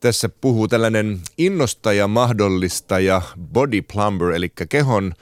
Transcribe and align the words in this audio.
Tässä 0.00 0.28
puhuu 0.28 0.68
tällainen 0.68 1.20
innostaja, 1.38 2.08
mahdollistaja, 2.08 3.22
body 3.52 3.82
plumber, 3.82 4.30
eli 4.30 4.52
kehon 4.68 5.12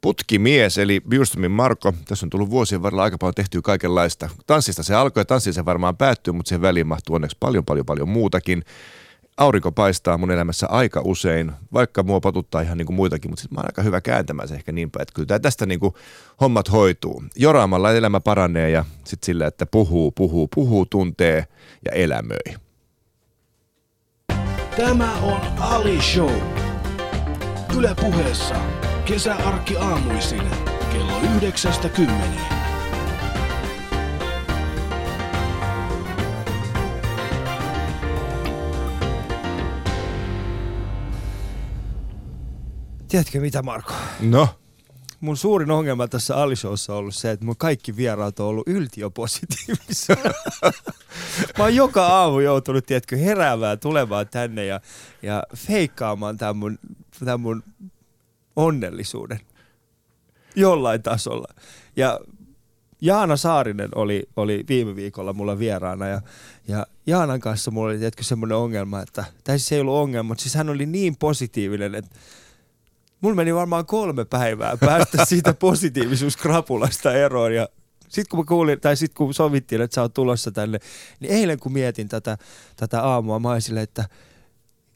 putkimies, 0.00 0.78
eli 0.78 1.00
Bjurströmin 1.08 1.50
Marko. 1.50 1.92
Tässä 2.08 2.26
on 2.26 2.30
tullut 2.30 2.50
vuosien 2.50 2.82
varrella 2.82 3.02
aika 3.02 3.18
paljon 3.18 3.34
tehtyä 3.34 3.60
kaikenlaista. 3.62 4.28
Tanssista 4.46 4.82
se 4.82 4.94
alkoi 4.94 5.24
ja 5.46 5.52
se 5.52 5.64
varmaan 5.64 5.96
päättyy, 5.96 6.32
mutta 6.32 6.48
siihen 6.48 6.62
väliin 6.62 6.86
mahtuu 6.86 7.14
onneksi 7.14 7.36
paljon, 7.40 7.64
paljon, 7.64 7.86
paljon 7.86 8.08
muutakin. 8.08 8.64
Aurinko 9.36 9.72
paistaa 9.72 10.18
mun 10.18 10.30
elämässä 10.30 10.66
aika 10.66 11.00
usein, 11.04 11.52
vaikka 11.72 12.02
mua 12.02 12.20
patuttaa 12.20 12.60
ihan 12.60 12.78
niin 12.78 12.86
kuin 12.86 12.96
muitakin, 12.96 13.30
mutta 13.30 13.42
sitten 13.42 13.56
mä 13.56 13.60
oon 13.60 13.68
aika 13.68 13.82
hyvä 13.82 14.00
kääntämään 14.00 14.48
se 14.48 14.54
ehkä 14.54 14.72
niin 14.72 14.90
päin, 14.90 15.02
että 15.02 15.14
kyllä 15.14 15.38
tästä 15.38 15.66
niin 15.66 15.80
kuin 15.80 15.94
hommat 16.40 16.72
hoituu. 16.72 17.24
Joraamalla 17.36 17.92
elämä 17.92 18.20
paranee 18.20 18.70
ja 18.70 18.84
sitten 19.04 19.26
sillä, 19.26 19.46
että 19.46 19.66
puhuu, 19.66 20.10
puhuu, 20.10 20.48
puhuu, 20.54 20.86
tuntee 20.86 21.46
ja 21.84 21.92
elämöi. 21.92 22.65
Tämä 24.76 25.14
on 25.22 25.40
Ali 25.60 26.02
Show. 26.02 26.32
Yle 27.76 27.94
puheessa 28.00 28.54
kesäarkki 29.04 29.76
aamuisin 29.76 30.42
kello 30.92 31.20
yhdeksästä 31.20 31.88
kymmeneen. 31.88 32.46
Tiedätkö 43.08 43.40
mitä 43.40 43.62
Marko? 43.62 43.92
No, 44.20 44.48
Mun 45.20 45.36
suurin 45.36 45.70
ongelma 45.70 46.08
tässä 46.08 46.36
Alishowssa 46.36 46.92
on 46.92 46.98
ollut 46.98 47.14
se, 47.14 47.30
että 47.30 47.44
mun 47.44 47.56
kaikki 47.56 47.96
vieraat 47.96 48.40
on 48.40 48.46
ollut 48.46 48.68
yltiopositiivisia. 48.68 50.16
Mä 51.58 51.64
oon 51.64 51.76
joka 51.76 52.06
aamu 52.06 52.40
joutunut, 52.40 52.86
tiedätkö, 52.86 53.16
heräämään 53.16 53.78
tulemaan 53.78 54.28
tänne 54.28 54.64
ja, 54.64 54.80
ja 55.22 55.42
feikkaamaan 55.56 56.36
tämän 56.36 56.56
mun, 56.56 56.78
tämän 57.24 57.40
mun 57.40 57.62
onnellisuuden. 58.56 59.40
Jollain 60.56 61.02
tasolla. 61.02 61.54
Ja 61.96 62.20
Jaana 63.00 63.36
Saarinen 63.36 63.88
oli, 63.94 64.28
oli 64.36 64.64
viime 64.68 64.96
viikolla 64.96 65.32
mulla 65.32 65.58
vieraana 65.58 66.06
ja, 66.06 66.22
ja 66.68 66.86
Jaanan 67.06 67.40
kanssa 67.40 67.70
mulla 67.70 67.88
oli 67.88 67.98
tiedätkö, 67.98 68.22
semmoinen 68.22 68.56
ongelma, 68.56 69.00
että, 69.00 69.24
tai 69.44 69.58
siis 69.58 69.72
ei 69.72 69.80
ollut 69.80 69.94
ongelma, 69.94 70.28
mutta 70.28 70.42
siis 70.42 70.54
hän 70.54 70.68
oli 70.68 70.86
niin 70.86 71.16
positiivinen, 71.16 71.94
että 71.94 72.16
Mulla 73.20 73.36
meni 73.36 73.54
varmaan 73.54 73.86
kolme 73.86 74.24
päivää 74.24 74.76
päästä 74.76 75.24
siitä 75.24 75.54
positiivisuuskrapulasta 75.54 77.12
eroon 77.12 77.54
ja 77.54 77.68
sitten 78.08 78.30
kun 78.30 78.38
mä 78.38 78.44
kuulin, 78.48 78.80
tai 78.80 78.96
sitten 78.96 79.16
kun 79.16 79.34
sovittiin, 79.34 79.80
että 79.80 79.94
sä 79.94 80.02
oot 80.02 80.14
tulossa 80.14 80.50
tänne, 80.50 80.78
niin 81.20 81.32
eilen 81.32 81.60
kun 81.60 81.72
mietin 81.72 82.08
tätä, 82.08 82.38
tätä 82.76 83.02
aamua, 83.02 83.38
mä 83.38 83.60
sille, 83.60 83.82
että 83.82 84.04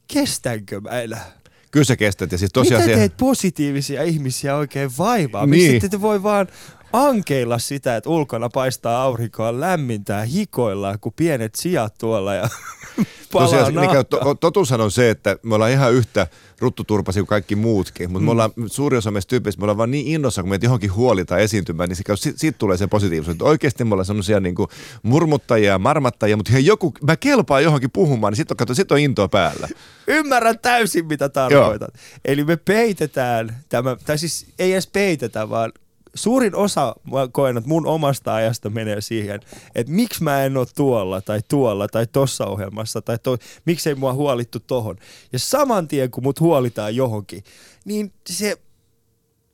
kestänkö 0.07 0.81
mä 0.81 1.01
enää? 1.01 1.41
kyllä 1.71 1.83
sä 1.83 1.95
kestät. 1.95 2.31
Ja 2.31 2.37
siis 2.37 2.51
tosiaan 2.53 2.83
Mitä 2.83 2.95
teet 2.95 3.17
positiivisia 3.17 4.03
ihmisiä 4.03 4.55
oikein 4.55 4.91
vaivaa? 4.97 5.45
Niin. 5.45 5.71
Sitten 5.71 5.89
te 5.89 6.01
voi 6.01 6.23
vaan 6.23 6.47
ankeilla 6.93 7.59
sitä, 7.59 7.95
että 7.95 8.09
ulkona 8.09 8.49
paistaa 8.49 9.03
aurinkoa, 9.03 9.59
lämmintää, 9.59 10.25
hikoillaan, 10.25 10.99
kun 10.99 11.13
pienet 11.15 11.55
sijat 11.55 11.97
tuolla 11.97 12.33
ja 12.33 12.49
palaa 13.33 13.47
Tosiaan, 13.47 13.73
nahka. 13.73 13.93
niin, 13.93 14.05
to, 14.05 14.35
totuushan 14.35 14.81
on 14.81 14.91
se, 14.91 15.09
että 15.09 15.37
me 15.43 15.55
ollaan 15.55 15.71
ihan 15.71 15.93
yhtä 15.93 16.27
ruttuturpasi 16.59 17.19
kuin 17.19 17.27
kaikki 17.27 17.55
muutkin, 17.55 18.11
mutta 18.11 18.19
mm. 18.19 18.25
me 18.25 18.31
ollaan, 18.31 18.51
suuri 18.67 18.97
osa 18.97 19.11
meistä 19.11 19.29
tyypeistä, 19.29 19.59
me 19.59 19.63
ollaan 19.63 19.77
vaan 19.77 19.91
niin 19.91 20.07
innossa, 20.07 20.41
kun 20.41 20.49
meitä 20.49 20.65
johonkin 20.65 20.93
huolitaan 20.93 21.41
esiintymään, 21.41 21.89
niin 21.89 21.97
se 21.97 22.03
siitä, 22.15 22.39
siitä 22.39 22.57
tulee 22.57 22.77
se 22.77 22.87
positiivisuus. 22.87 23.35
Että 23.35 23.45
oikeasti 23.45 23.83
me 23.83 23.93
ollaan 23.93 24.05
semmoisia 24.05 24.39
niin 24.39 24.55
murmuttajia 25.03 25.71
ja 25.71 25.79
marmattajia, 25.79 26.37
mutta 26.37 26.51
hei, 26.51 26.65
joku, 26.65 26.93
mä 27.03 27.15
kelpaan 27.17 27.63
johonkin 27.63 27.91
puhumaan, 27.91 28.31
niin 28.31 28.37
sitten 28.37 28.57
on, 28.69 28.75
sit 28.75 28.91
on 28.91 28.99
intoa 28.99 29.27
päällä. 29.27 29.67
Ymmärrän 30.07 30.59
täysin, 30.59 31.05
mitä 31.05 31.29
tarkoitat. 31.29 31.93
Eli 32.25 32.43
me 32.43 32.57
peitetään 32.57 33.57
tämä, 33.69 33.97
tai 34.05 34.17
siis 34.17 34.45
ei 34.59 34.73
edes 34.73 34.87
peitetä, 34.87 35.49
vaan 35.49 35.71
suurin 36.15 36.55
osa, 36.55 36.95
mä 37.11 37.27
koen, 37.31 37.57
että 37.57 37.67
mun 37.67 37.87
omasta 37.87 38.35
ajasta 38.35 38.69
menee 38.69 39.01
siihen, 39.01 39.39
että 39.75 39.93
miksi 39.93 40.23
mä 40.23 40.43
en 40.43 40.57
ole 40.57 40.67
tuolla 40.75 41.21
tai 41.21 41.39
tuolla 41.47 41.87
tai 41.87 42.07
tossa 42.07 42.45
ohjelmassa 42.45 43.01
tai 43.01 43.17
to, 43.23 43.37
miksei 43.65 43.95
mua 43.95 44.13
huolittu 44.13 44.59
tohon. 44.59 44.95
Ja 45.33 45.39
saman 45.39 45.87
tien, 45.87 46.11
kun 46.11 46.23
mut 46.23 46.39
huolitaan 46.39 46.95
johonkin, 46.95 47.43
niin 47.85 48.13
se 48.29 48.57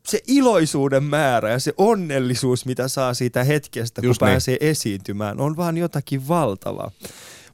se 0.08 0.20
iloisuuden 0.28 1.04
määrä 1.04 1.52
ja 1.52 1.60
se 1.60 1.74
onnellisuus, 1.78 2.66
mitä 2.66 2.88
saa 2.88 3.14
siitä 3.14 3.44
hetkestä, 3.44 4.02
kun 4.02 4.08
Just 4.08 4.22
niin. 4.22 4.32
pääsee 4.32 4.58
esiintymään, 4.60 5.40
on 5.40 5.58
vaan 5.58 5.78
jotakin 5.78 6.28
valtavaa. 6.28 6.92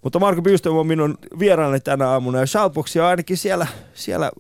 Mutta 0.04 0.20
Marko 0.20 0.42
Byström 0.42 0.76
on 0.76 0.88
minun 0.88 1.18
vieraani 1.40 1.80
tänä 1.80 2.10
aamuna 2.10 2.40
ja 2.40 2.46
Shoutboxia 2.46 3.08
ainakin 3.08 3.38
siellä, 3.38 3.68
siellä 3.94 4.32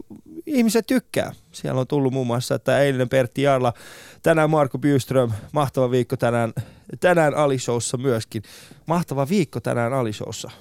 ihmiset 0.45 0.87
tykkää. 0.87 1.33
Siellä 1.51 1.81
on 1.81 1.87
tullut 1.87 2.13
muun 2.13 2.27
muassa, 2.27 2.55
että 2.55 2.79
eilinen 2.79 3.09
Pertti 3.09 3.41
Jarla, 3.41 3.73
tänään 4.21 4.49
Marko 4.49 4.77
Byström, 4.77 5.31
mahtava 5.51 5.91
viikko 5.91 6.17
tänään, 6.17 6.53
tänään 6.99 7.35
Alishowssa 7.35 7.97
myöskin. 7.97 8.43
Mahtava 8.85 9.29
viikko 9.29 9.59
tänään 9.59 9.93
Alishowssa. 9.93 10.51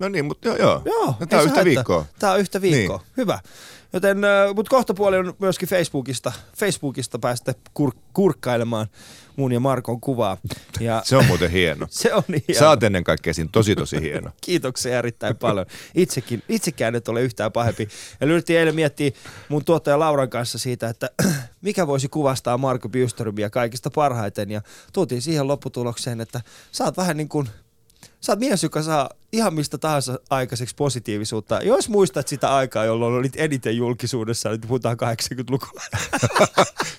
No 0.00 0.08
niin, 0.08 0.24
mutta 0.24 0.48
joo, 0.48 0.56
joo. 0.56 0.82
Joo, 0.84 1.06
no, 1.20 1.26
tämä 1.26 1.42
on 1.42 1.46
yhtä 1.46 1.54
haittaa. 1.54 1.64
viikkoa. 1.64 2.04
Tämä 2.18 2.32
on 2.32 2.40
yhtä 2.40 2.60
viikkoa. 2.60 2.96
Niin. 2.96 3.06
Hyvä. 3.16 3.38
Joten, 3.92 4.18
mutta 4.54 4.70
kohta 4.70 4.94
puoli 4.94 5.16
on 5.16 5.34
myöskin 5.38 5.68
Facebookista. 5.68 6.32
Facebookista 6.56 7.18
päästä 7.18 7.54
kur- 7.80 7.98
kurkkailemaan 8.12 8.86
mun 9.36 9.52
ja 9.52 9.60
Markon 9.60 10.00
kuvaa. 10.00 10.36
Ja 10.80 11.02
Se 11.04 11.16
on 11.16 11.24
muuten 11.24 11.50
hieno. 11.50 11.86
se 11.90 12.14
on 12.14 12.22
niin 12.28 12.44
Sä 12.58 12.68
oot 12.68 12.82
ennen 12.82 13.04
kaikkea 13.04 13.34
siinä 13.34 13.50
tosi 13.52 13.76
tosi 13.76 14.00
hieno. 14.00 14.30
Kiitoksia 14.46 14.98
erittäin 14.98 15.36
paljon. 15.36 15.66
Itsekin, 15.94 16.42
itsekään 16.48 16.94
et 16.94 17.08
ole 17.08 17.22
yhtään 17.22 17.52
pahempi. 17.52 17.88
Ja 18.20 18.26
yritin 18.26 18.58
eilen 18.58 18.74
miettiä 18.74 19.10
mun 19.48 19.64
tuottaja 19.64 19.98
Lauran 19.98 20.30
kanssa 20.30 20.58
siitä, 20.58 20.88
että 20.88 21.10
mikä 21.62 21.86
voisi 21.86 22.08
kuvastaa 22.08 22.58
Marko 22.58 22.88
Bjuströmiä 22.88 23.50
kaikista 23.50 23.90
parhaiten. 23.90 24.50
Ja 24.50 24.62
tultiin 24.92 25.22
siihen 25.22 25.48
lopputulokseen, 25.48 26.20
että 26.20 26.40
sä 26.72 26.84
oot 26.84 26.96
vähän 26.96 27.16
niin 27.16 27.28
kuin, 27.28 27.48
sä 28.20 28.32
oot 28.32 28.38
mies, 28.40 28.62
joka 28.62 28.82
saa 28.82 29.10
ihan 29.32 29.54
mistä 29.54 29.78
tahansa 29.78 30.18
aikaiseksi 30.30 30.74
positiivisuutta. 30.74 31.60
Jos 31.62 31.88
muistat 31.88 32.28
sitä 32.28 32.54
aikaa, 32.54 32.84
jolloin 32.84 33.14
olit 33.14 33.32
eniten 33.36 33.76
julkisuudessa, 33.76 34.48
nyt 34.50 34.60
puhutaan 34.68 34.96
80-luku, 34.96 35.66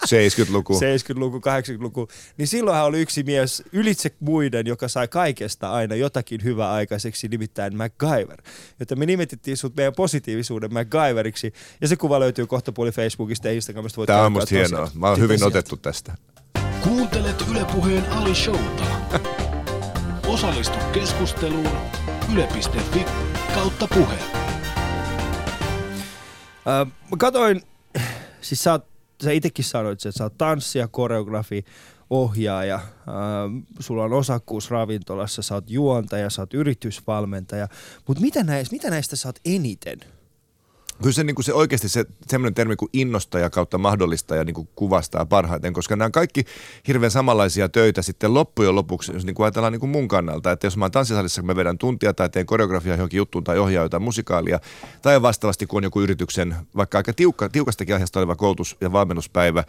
70-luku. 0.06 0.74
70-luku, 0.80 1.38
80-luku, 1.38 2.08
niin 2.38 2.48
silloinhan 2.48 2.86
oli 2.86 3.02
yksi 3.02 3.24
mies 3.24 3.64
ylitse 3.72 4.12
muiden, 4.20 4.68
joka 4.68 4.88
sai 4.88 5.08
kaikesta 5.08 5.72
aina 5.72 5.96
jotakin 5.96 6.44
hyvää 6.44 6.72
aikaiseksi, 6.72 7.28
nimittäin 7.28 7.78
MacGyver. 7.78 8.42
Joten 8.80 9.00
me 9.00 9.06
nimetittiin 9.06 9.58
sut 9.58 9.76
meidän 9.76 9.94
positiivisuuden 9.96 10.74
MacGyveriksi, 10.74 11.54
ja 11.82 11.88
se 11.88 11.96
kuva 11.96 12.20
löytyy 12.20 12.48
kohta 12.48 12.72
puoli 12.72 12.92
Facebookista 12.92 13.48
ja 13.48 13.54
Instagramista. 13.54 13.98
Voit 13.98 14.08
Tämä 14.08 14.22
on 14.26 14.32
musta 14.32 14.56
hienoa. 14.56 14.80
tosiaan. 14.80 15.00
Mä 15.00 15.10
oon 15.10 15.20
hyvin 15.20 15.36
Tosiaan. 15.36 15.48
otettu 15.48 15.78
tästä. 15.78 16.16
Kuuntelet 16.84 17.44
Yle 17.52 17.66
Puheen 17.66 18.10
Ali 18.12 18.36
Showta. 18.36 18.84
Osallistu 20.32 20.78
keskusteluun 20.94 21.78
yle.fi 22.34 23.06
kautta 23.54 23.88
puhe. 23.88 24.16
Mä 26.86 27.18
katoin, 27.18 27.62
siis 28.42 28.64
sä, 28.64 28.80
sä 29.24 29.32
itekin 29.32 29.66
sanoit, 29.66 30.06
että 30.06 30.18
sä 30.18 30.24
oot 30.24 30.38
tanssija, 30.38 30.88
koreografi, 30.88 31.66
ohjaaja, 32.10 32.80
sulla 33.80 34.04
on 34.04 34.14
osakkuus 34.14 34.72
ravintolassa, 34.72 35.42
sä 35.42 35.56
oot 35.56 35.70
juontaja, 35.70 36.30
sä 36.30 36.42
oot 36.42 36.54
yritysvalmentaja, 36.54 37.68
mutta 38.08 38.22
mitä, 38.22 38.44
näistä, 38.44 38.76
mitä 38.76 38.90
näistä 38.90 39.16
sä 39.16 39.28
oot 39.28 39.40
eniten? 39.46 40.00
Kyllä 41.02 41.14
se, 41.14 41.24
niin 41.24 41.36
kuin 41.36 41.46
se 41.46 41.54
oikeasti 41.54 41.90
se 41.90 42.06
semmoinen 42.28 42.54
termi 42.54 42.76
kuin 42.76 42.90
innostaja 42.94 43.50
kautta 43.50 43.78
mahdollistaja 43.78 44.44
niin 44.44 44.54
kuin 44.54 44.70
kuvastaa 44.76 45.26
parhaiten, 45.26 45.74
koska 45.74 45.96
nämä 45.96 46.06
on 46.06 46.12
kaikki 46.12 46.46
hirveän 46.88 47.12
samanlaisia 47.12 47.70
töitä 47.70 48.02
sitten 48.02 48.34
loppujen 48.34 48.76
lopuksi, 48.76 49.14
jos 49.14 49.26
niin 49.26 49.36
kuin 49.36 49.46
ajatellaan 49.46 49.74
niin 49.74 49.80
kuin 49.80 49.90
mun 49.90 50.08
kannalta, 50.08 50.52
että 50.52 50.68
jos 50.68 50.78
mä 50.78 50.86
oon 50.86 50.92
tanssisalissa, 50.92 51.42
kun 51.42 51.48
mä 51.48 51.56
vedän 51.56 51.78
tuntia 51.78 52.14
tai 52.14 52.30
teen 52.30 52.46
koreografiaa 52.46 52.96
johonkin 52.96 53.18
juttuun 53.18 53.44
tai 53.44 53.60
ohjaa 53.60 53.86
jotain 53.86 54.04
musikaalia, 54.04 54.60
tai 55.02 55.22
vastaavasti 55.22 55.68
kun 55.68 55.78
on 55.78 55.84
joku 55.84 56.02
yrityksen 56.02 56.56
vaikka 56.76 56.98
aika 56.98 57.14
tiukka, 57.14 57.50
tiukastakin 57.50 57.96
aiheesta 57.96 58.20
oleva 58.20 58.36
koulutus- 58.36 58.78
ja 58.82 58.92
valmennuspäivä, 58.92 59.64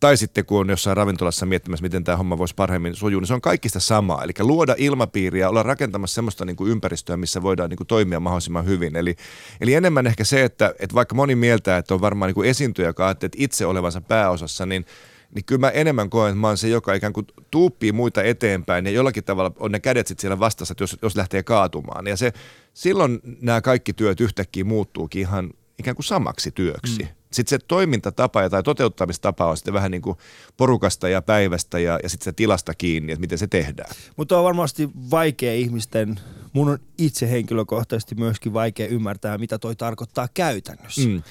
tai 0.00 0.16
sitten 0.16 0.46
kun 0.46 0.60
on 0.60 0.70
jossain 0.70 0.96
ravintolassa 0.96 1.46
miettimässä, 1.46 1.82
miten 1.82 2.04
tämä 2.04 2.16
homma 2.16 2.38
voisi 2.38 2.54
paremmin 2.54 2.94
sujua, 2.94 3.20
niin 3.20 3.26
se 3.26 3.34
on 3.34 3.40
kaikki 3.40 3.68
sitä 3.68 3.80
samaa. 3.80 4.24
Eli 4.24 4.32
luoda 4.40 4.74
ilmapiiriä, 4.78 5.48
olla 5.48 5.62
rakentamassa 5.62 6.14
semmoista 6.14 6.44
niin 6.44 6.56
kuin 6.56 6.70
ympäristöä, 6.70 7.16
missä 7.16 7.42
voidaan 7.42 7.70
niin 7.70 7.76
kuin 7.76 7.86
toimia 7.86 8.20
mahdollisimman 8.20 8.66
hyvin. 8.66 8.96
Eli, 8.96 9.16
eli 9.60 9.74
enemmän 9.74 10.06
ehkä 10.06 10.24
se, 10.24 10.44
että, 10.44 10.74
että 10.78 10.94
vaikka 10.94 11.14
moni 11.14 11.34
mieltää, 11.34 11.78
että 11.78 11.94
on 11.94 12.00
varmaan 12.00 12.28
niin 12.28 12.34
kuin 12.34 12.48
esiintyjä, 12.48 12.88
joka 12.88 13.06
ajattelee 13.06 13.32
itse 13.36 13.66
olevansa 13.66 14.00
pääosassa, 14.00 14.66
niin 14.66 14.86
niin 15.34 15.44
kyllä 15.44 15.60
mä 15.60 15.70
enemmän 15.70 16.10
koen, 16.10 16.30
että 16.30 16.40
mä 16.40 16.46
oon 16.46 16.58
se, 16.58 16.68
joka 16.68 16.94
ikään 16.94 17.12
kuin 17.12 17.26
tuuppii 17.50 17.92
muita 17.92 18.22
eteenpäin 18.22 18.86
ja 18.86 18.92
jollakin 18.92 19.24
tavalla 19.24 19.52
on 19.58 19.72
ne 19.72 19.80
kädet 19.80 20.06
sitten 20.06 20.20
siellä 20.20 20.40
vastassa, 20.40 20.72
että 20.72 20.82
jos, 20.82 20.96
jos 21.02 21.16
lähtee 21.16 21.42
kaatumaan. 21.42 22.06
Ja 22.06 22.16
se, 22.16 22.32
silloin 22.74 23.20
nämä 23.40 23.60
kaikki 23.60 23.92
työt 23.92 24.20
yhtäkkiä 24.20 24.64
muuttuukin 24.64 25.20
ihan 25.20 25.50
ikään 25.78 25.96
kuin 25.96 26.04
samaksi 26.04 26.50
työksi. 26.50 27.02
Mm. 27.02 27.08
Sitten 27.34 27.60
se 27.60 27.64
toimintatapa 27.68 28.42
ja 28.42 28.50
tai 28.50 28.62
toteuttamistapa 28.62 29.50
on 29.50 29.56
sitten 29.56 29.74
vähän 29.74 29.90
niin 29.90 30.02
kuin 30.02 30.18
porukasta 30.56 31.08
ja 31.08 31.22
päivästä 31.22 31.78
ja, 31.78 31.98
ja 32.02 32.08
sitten 32.08 32.24
se 32.24 32.32
tilasta 32.32 32.74
kiinni, 32.74 33.12
että 33.12 33.20
miten 33.20 33.38
se 33.38 33.46
tehdään. 33.46 33.90
Mutta 34.16 34.38
on 34.38 34.44
varmasti 34.44 34.90
vaikea 35.10 35.54
ihmisten 35.54 36.20
mun 36.54 36.68
on 36.68 36.78
itse 36.98 37.30
henkilökohtaisesti 37.30 38.14
myöskin 38.14 38.52
vaikea 38.52 38.86
ymmärtää, 38.86 39.38
mitä 39.38 39.58
toi 39.58 39.76
tarkoittaa 39.76 40.28
käytännössä. 40.34 41.08
Mm. 41.08 41.22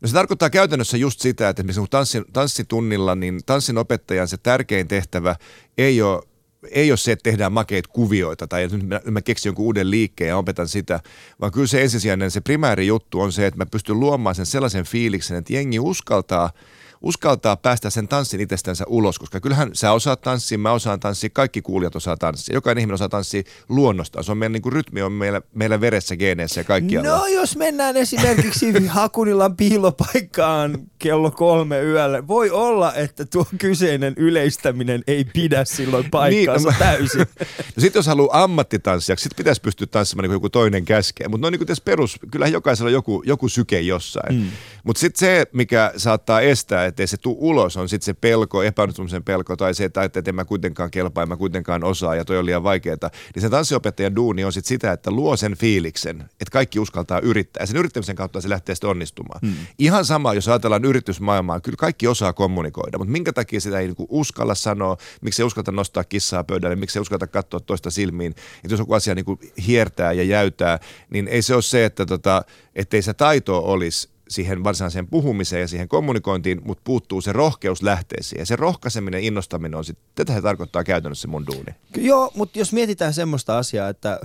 No 0.00 0.08
se 0.08 0.14
tarkoittaa 0.14 0.50
käytännössä 0.50 0.96
just 0.96 1.20
sitä, 1.20 1.48
että 1.48 1.62
esimerkiksi 1.62 1.90
tanssi, 1.90 2.22
tanssitunnilla, 2.32 3.14
niin 3.14 3.40
tanssin 3.46 3.78
opettajan 3.78 4.28
se 4.28 4.36
tärkein 4.36 4.88
tehtävä 4.88 5.36
ei 5.78 6.02
ole 6.02 6.22
ei 6.70 6.90
ole 6.90 6.96
se, 6.96 7.12
että 7.12 7.22
tehdään 7.22 7.52
makeita 7.52 7.90
kuvioita 7.92 8.46
tai 8.46 8.68
nyt 8.72 8.88
mä, 8.88 9.00
mä 9.10 9.22
keksin 9.22 9.48
jonkun 9.48 9.64
uuden 9.64 9.90
liikkeen 9.90 10.28
ja 10.28 10.36
opetan 10.36 10.68
sitä, 10.68 11.00
vaan 11.40 11.52
kyllä 11.52 11.66
se 11.66 11.82
ensisijainen, 11.82 12.30
se 12.30 12.40
primääri 12.40 12.86
juttu 12.86 13.20
on 13.20 13.32
se, 13.32 13.46
että 13.46 13.58
mä 13.58 13.66
pystyn 13.66 14.00
luomaan 14.00 14.34
sen 14.34 14.46
sellaisen 14.46 14.84
fiiliksen, 14.84 15.36
että 15.36 15.52
jengi 15.52 15.78
uskaltaa– 15.78 16.50
uskaltaa 17.04 17.56
päästä 17.56 17.90
sen 17.90 18.08
tanssin 18.08 18.40
itsestänsä 18.40 18.84
ulos, 18.86 19.18
koska 19.18 19.40
kyllähän 19.40 19.70
sä 19.72 19.92
osaat 19.92 20.20
tanssia, 20.20 20.58
mä 20.58 20.72
osaan 20.72 21.00
tanssia, 21.00 21.30
kaikki 21.32 21.62
kuulijat 21.62 21.96
osaa 21.96 22.16
tanssia. 22.16 22.54
Jokainen 22.54 22.80
ihminen 22.80 22.94
osaa 22.94 23.08
tanssia 23.08 23.42
luonnostaan. 23.68 24.24
Se 24.24 24.32
on 24.32 24.38
meidän 24.38 24.52
niin 24.52 24.62
kuin 24.62 24.72
rytmi 24.72 25.02
on 25.02 25.12
meillä, 25.12 25.42
meillä 25.54 25.80
veressä, 25.80 26.16
geeneissä 26.16 26.60
ja 26.60 26.64
kaikkialla. 26.64 27.08
No 27.08 27.26
jos 27.26 27.56
mennään 27.56 27.96
esimerkiksi 27.96 28.72
Hakunilan 28.88 29.56
piilopaikkaan 29.56 30.78
kello 30.98 31.30
kolme 31.30 31.82
yöllä, 31.82 32.26
voi 32.28 32.50
olla, 32.50 32.94
että 32.94 33.24
tuo 33.24 33.46
kyseinen 33.58 34.14
yleistäminen 34.16 35.02
ei 35.06 35.24
pidä 35.24 35.64
silloin 35.64 36.10
paikkaansa 36.10 36.68
niin, 36.68 36.78
no, 36.78 36.84
täysin. 36.84 37.20
no 37.76 37.80
sitten 37.80 37.98
jos 37.98 38.06
haluaa 38.06 38.42
ammattitanssijaksi, 38.42 39.22
sitten 39.22 39.36
pitäisi 39.36 39.60
pystyä 39.60 39.86
tanssimaan 39.86 40.22
niin 40.22 40.28
kuin 40.28 40.36
joku 40.36 40.50
toinen 40.50 40.84
käskee. 40.84 41.28
Mutta 41.28 41.46
no 41.46 41.50
niin 41.50 41.66
kuin 41.66 41.76
perus, 41.84 42.18
kyllähän 42.30 42.52
jokaisella 42.52 42.88
on 42.88 42.92
joku, 42.92 43.22
joku 43.26 43.48
syke 43.48 43.80
jossain. 43.80 44.34
Mm. 44.34 44.50
Mutta 44.84 45.00
sitten 45.00 45.20
se, 45.20 45.46
mikä 45.52 45.92
saattaa 45.96 46.40
estää, 46.40 46.93
ettei 46.94 47.06
se 47.06 47.16
tule 47.16 47.36
ulos, 47.38 47.76
on 47.76 47.88
sitten 47.88 48.04
se 48.04 48.14
pelko, 48.14 48.62
epäonnistumisen 48.62 49.24
pelko 49.24 49.56
tai 49.56 49.74
se, 49.74 49.84
että, 49.84 50.04
että 50.04 50.22
en 50.26 50.34
mä 50.34 50.44
kuitenkaan 50.44 50.90
kelpaa, 50.90 51.22
en 51.22 51.28
mä 51.28 51.36
kuitenkaan 51.36 51.84
osaa 51.84 52.14
ja 52.14 52.24
toi 52.24 52.38
on 52.38 52.46
liian 52.46 52.62
vaikeaa. 52.62 52.96
Niin 53.34 53.42
sen 53.42 53.50
tanssiopettajan 53.50 54.16
duuni 54.16 54.44
on 54.44 54.52
sitten 54.52 54.68
sitä, 54.68 54.92
että 54.92 55.10
luo 55.10 55.36
sen 55.36 55.56
fiiliksen, 55.56 56.20
että 56.20 56.52
kaikki 56.52 56.78
uskaltaa 56.80 57.18
yrittää 57.18 57.62
ja 57.62 57.66
sen 57.66 57.76
yrittämisen 57.76 58.16
kautta 58.16 58.40
se 58.40 58.48
lähtee 58.48 58.74
sitten 58.74 58.90
onnistumaan. 58.90 59.40
Hmm. 59.42 59.54
Ihan 59.78 60.04
sama, 60.04 60.34
jos 60.34 60.48
ajatellaan 60.48 60.84
yritysmaailmaa, 60.84 61.60
kyllä 61.60 61.76
kaikki 61.76 62.06
osaa 62.06 62.32
kommunikoida, 62.32 62.98
mutta 62.98 63.12
minkä 63.12 63.32
takia 63.32 63.60
sitä 63.60 63.78
ei 63.78 63.86
niinku 63.86 64.06
uskalla 64.10 64.54
sanoa, 64.54 64.96
miksi 65.20 65.42
ei 65.42 65.46
uskata 65.46 65.72
nostaa 65.72 66.04
kissaa 66.04 66.44
pöydälle, 66.44 66.76
miksi 66.76 66.98
ei 66.98 67.00
uskata 67.00 67.26
katsoa 67.26 67.60
toista 67.60 67.90
silmiin, 67.90 68.30
että 68.32 68.74
jos 68.74 68.78
joku 68.78 68.94
asia 68.94 69.14
niinku 69.14 69.38
hiertää 69.66 70.12
ja 70.12 70.22
jäytää, 70.22 70.78
niin 71.10 71.28
ei 71.28 71.42
se 71.42 71.54
ole 71.54 71.62
se, 71.62 71.84
että 71.84 72.06
tota, 72.06 72.44
ettei 72.74 73.02
se 73.02 73.14
taito 73.14 73.58
olisi, 73.58 74.13
siihen 74.28 74.64
varsinaiseen 74.64 75.06
puhumiseen 75.06 75.60
ja 75.60 75.68
siihen 75.68 75.88
kommunikointiin, 75.88 76.60
mutta 76.64 76.82
puuttuu 76.84 77.20
se 77.20 77.32
rohkeus 77.32 77.82
lähteä 77.82 78.18
siihen. 78.20 78.42
Ja 78.42 78.46
se 78.46 78.56
rohkaiseminen, 78.56 79.24
innostaminen 79.24 79.74
on 79.74 79.84
sitten, 79.84 80.04
tätä 80.14 80.34
se 80.34 80.42
tarkoittaa 80.42 80.84
käytännössä 80.84 81.28
mun 81.28 81.46
duuni. 81.46 81.74
Joo, 81.96 82.30
mutta 82.36 82.58
jos 82.58 82.72
mietitään 82.72 83.14
semmoista 83.14 83.58
asiaa, 83.58 83.88
että 83.88 84.20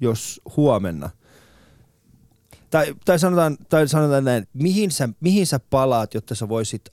jos 0.00 0.40
huomenna, 0.56 1.10
tai, 2.70 2.94
tai, 3.04 3.18
sanotaan, 3.18 3.56
tai 3.68 3.88
sanotaan 3.88 4.24
näin, 4.24 4.48
mihin 4.54 4.90
sä, 4.90 5.08
mihin 5.20 5.46
sä 5.46 5.60
palaat, 5.70 6.14
jotta 6.14 6.34
sä 6.34 6.48
voisit 6.48 6.92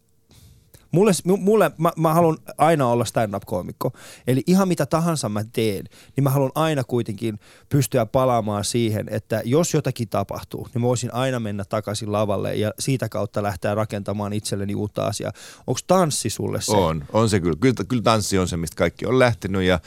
Mulle, 0.91 1.11
mulle 1.23 1.71
mä, 1.77 1.91
mä 1.97 2.13
haluan 2.13 2.37
aina 2.57 2.87
olla 2.87 3.05
stand-up-koomikko. 3.05 3.91
Eli 4.27 4.43
ihan 4.47 4.67
mitä 4.67 4.85
tahansa 4.85 5.29
mä 5.29 5.43
teen, 5.53 5.85
niin 6.15 6.23
mä 6.23 6.29
haluan 6.29 6.51
aina 6.55 6.83
kuitenkin 6.83 7.39
pystyä 7.69 8.05
palaamaan 8.05 8.65
siihen, 8.65 9.07
että 9.11 9.41
jos 9.45 9.73
jotakin 9.73 10.09
tapahtuu, 10.09 10.67
niin 10.73 10.81
mä 10.81 10.87
voisin 10.87 11.13
aina 11.13 11.39
mennä 11.39 11.65
takaisin 11.65 12.11
lavalle 12.11 12.55
ja 12.55 12.73
siitä 12.79 13.09
kautta 13.09 13.43
lähteä 13.43 13.75
rakentamaan 13.75 14.33
itselleni 14.33 14.75
uutta 14.75 15.05
asiaa. 15.05 15.31
Onko 15.67 15.79
tanssi 15.87 16.29
sulle 16.29 16.61
se? 16.61 16.71
On, 16.71 17.05
on 17.13 17.29
se 17.29 17.39
kyllä. 17.39 17.57
Kyllä, 17.59 17.83
kyllä 17.87 18.03
tanssi 18.03 18.37
on 18.37 18.47
se, 18.47 18.57
mistä 18.57 18.75
kaikki 18.75 19.05
on 19.05 19.19
lähtenyt 19.19 19.63
ja 19.63 19.79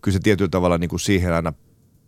kyllä 0.00 0.12
se 0.12 0.20
tietyllä 0.22 0.50
tavalla 0.50 0.78
niin 0.78 0.90
kuin 0.90 1.00
siihen 1.00 1.32
aina 1.32 1.52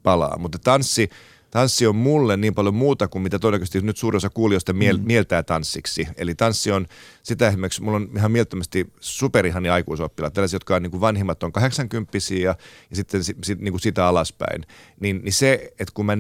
palaa. 0.03 0.39
Mutta 0.39 0.59
tanssi, 0.59 1.11
tanssi 1.51 1.87
on 1.87 1.97
mulle 1.97 2.37
niin 2.37 2.55
paljon 2.55 2.75
muuta 2.75 3.09
kuin 3.09 3.23
mitä 3.23 3.39
todennäköisesti 3.39 3.81
nyt 3.81 3.97
suurin 3.97 4.17
osa 4.17 4.31
kuulijoista 4.31 4.73
miel- 4.73 4.99
mm. 4.99 5.07
mieltää 5.07 5.43
tanssiksi. 5.43 6.09
Eli 6.17 6.35
tanssi 6.35 6.73
on 6.73 6.87
sitä 7.23 7.49
esimerkiksi, 7.49 7.83
mulla 7.83 7.97
on 7.97 8.11
ihan 8.17 8.33
mielettömästi 8.33 8.93
superihani 9.01 9.69
aikuisoppilaat, 9.69 10.35
tällaisia, 10.35 10.55
jotka 10.57 10.77
on 10.77 10.83
niin 10.83 10.91
kuin 10.91 11.01
vanhimmat 11.01 11.43
on 11.43 11.53
80 11.53 12.19
ja, 12.31 12.57
ja 12.91 12.97
sitten 12.97 13.25
sit, 13.25 13.37
sit, 13.45 13.61
niin 13.61 13.73
kuin 13.73 13.81
sitä 13.81 14.07
alaspäin. 14.07 14.67
Niin, 15.01 15.21
niin 15.25 15.33
se, 15.33 15.73
että 15.79 15.93
kun, 15.95 16.07
mä, 16.07 16.13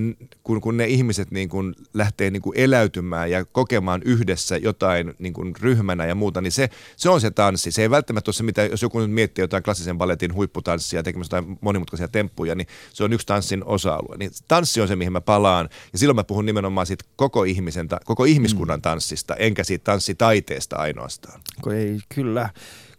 kun, 0.42 0.60
kun 0.60 0.76
ne 0.76 0.86
ihmiset 0.86 1.30
niin 1.30 1.48
kuin 1.48 1.74
lähtee 1.94 2.30
niin 2.30 2.42
kuin 2.42 2.58
eläytymään 2.58 3.30
ja 3.30 3.44
kokemaan 3.44 4.02
yhdessä 4.04 4.56
jotain 4.56 5.14
niin 5.18 5.32
kuin 5.32 5.54
ryhmänä 5.60 6.06
ja 6.06 6.14
muuta, 6.14 6.40
niin 6.40 6.52
se, 6.52 6.70
se 6.96 7.08
on 7.08 7.20
se 7.20 7.30
tanssi. 7.30 7.72
Se 7.72 7.82
ei 7.82 7.90
välttämättä 7.90 8.28
ole 8.28 8.34
se, 8.34 8.42
mitä, 8.42 8.64
jos 8.64 8.82
joku 8.82 9.00
nyt 9.00 9.10
miettii 9.10 9.42
jotain 9.42 9.62
klassisen 9.62 9.98
balletin 9.98 10.34
huipputanssia, 10.34 11.02
tekemässä 11.02 11.36
jotain 11.36 11.58
monimutkaisia 11.60 12.08
temppuja, 12.08 12.54
niin 12.54 12.66
se 12.92 13.04
on 13.04 13.12
yksi 13.12 13.26
tanssin 13.26 13.64
osa-alue. 13.64 14.16
Niin 14.16 14.30
tanssi 14.48 14.80
on 14.80 14.88
se, 14.88 14.96
mihin 14.96 15.12
mä 15.12 15.19
palaan. 15.20 15.68
Ja 15.92 15.98
silloin 15.98 16.16
mä 16.16 16.24
puhun 16.24 16.46
nimenomaan 16.46 16.86
siitä 16.86 17.04
koko, 17.16 17.44
ihmisen, 17.44 17.88
koko 18.04 18.24
ihmiskunnan 18.24 18.78
mm. 18.78 18.82
tanssista, 18.82 19.34
enkä 19.34 19.64
siitä 19.64 19.84
tanssitaiteesta 19.84 20.76
ainoastaan. 20.76 21.40
Ei, 21.72 22.00
kyllä, 22.14 22.50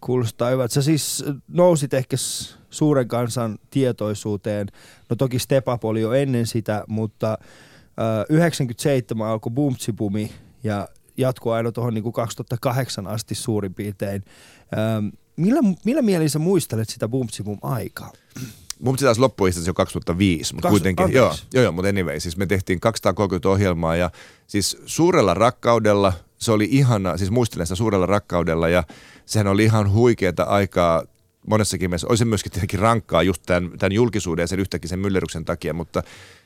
kuulostaa 0.01 0.49
hyvältä. 0.49 0.73
Sä 0.73 0.81
siis 0.81 1.25
nousit 1.47 1.93
ehkä 1.93 2.17
suuren 2.69 3.07
kansan 3.07 3.57
tietoisuuteen. 3.69 4.67
No 5.09 5.15
toki 5.15 5.39
Step 5.39 5.67
Up 5.67 5.85
oli 5.85 6.01
jo 6.01 6.13
ennen 6.13 6.47
sitä, 6.47 6.83
mutta 6.87 7.31
äh, 7.31 8.25
97 8.29 9.27
alkoi 9.27 9.51
Bumtsibumi 9.51 10.31
ja 10.63 10.87
jatkoi 11.17 11.55
aina 11.55 11.71
tuohon 11.71 11.93
niin 11.93 12.13
2008 12.13 13.07
asti 13.07 13.35
suurin 13.35 13.73
piirtein. 13.73 14.23
Ähm, 14.77 15.07
millä, 15.35 15.59
millä 15.85 16.01
mielin 16.01 16.29
sä 16.29 16.39
muistelet 16.39 16.89
sitä 16.89 17.07
Bumtsibum 17.07 17.57
aikaa? 17.61 18.11
Mun 18.81 18.95
taas 18.95 19.19
loppui 19.19 19.49
itse 19.49 19.61
jo 19.67 19.73
2005, 19.73 20.53
mutta 20.55 20.69
kuitenkin, 20.69 21.11
joo, 21.11 21.35
joo, 21.53 21.63
joo, 21.63 21.71
mutta 21.71 21.89
anyway, 21.89 22.19
siis 22.19 22.37
me 22.37 22.45
tehtiin 22.45 22.79
230 22.79 23.49
ohjelmaa 23.49 23.95
ja 23.95 24.09
siis 24.47 24.77
suurella 24.85 25.33
rakkaudella, 25.33 26.13
se 26.37 26.51
oli 26.51 26.67
ihana, 26.71 27.17
siis 27.17 27.31
muistelen 27.31 27.67
sitä 27.67 27.75
suurella 27.75 28.05
rakkaudella 28.05 28.69
ja 28.69 28.83
sehän 29.25 29.47
oli 29.47 29.63
ihan 29.63 29.93
huikeata 29.93 30.43
aikaa 30.43 31.03
monessakin 31.47 31.89
mielessä. 31.89 32.07
Olisi 32.07 32.25
myöskin 32.25 32.51
tietenkin 32.51 32.79
rankkaa 32.79 33.23
just 33.23 33.43
tämän, 33.45 33.71
tämän 33.79 33.91
julkisuuden 33.91 34.43
ja 34.43 34.47
sen 34.47 34.59
yhtäkkiä 34.59 34.89
sen 34.89 34.99
myllerryksen 34.99 35.45
takia, 35.45 35.73
mutta 35.73 36.03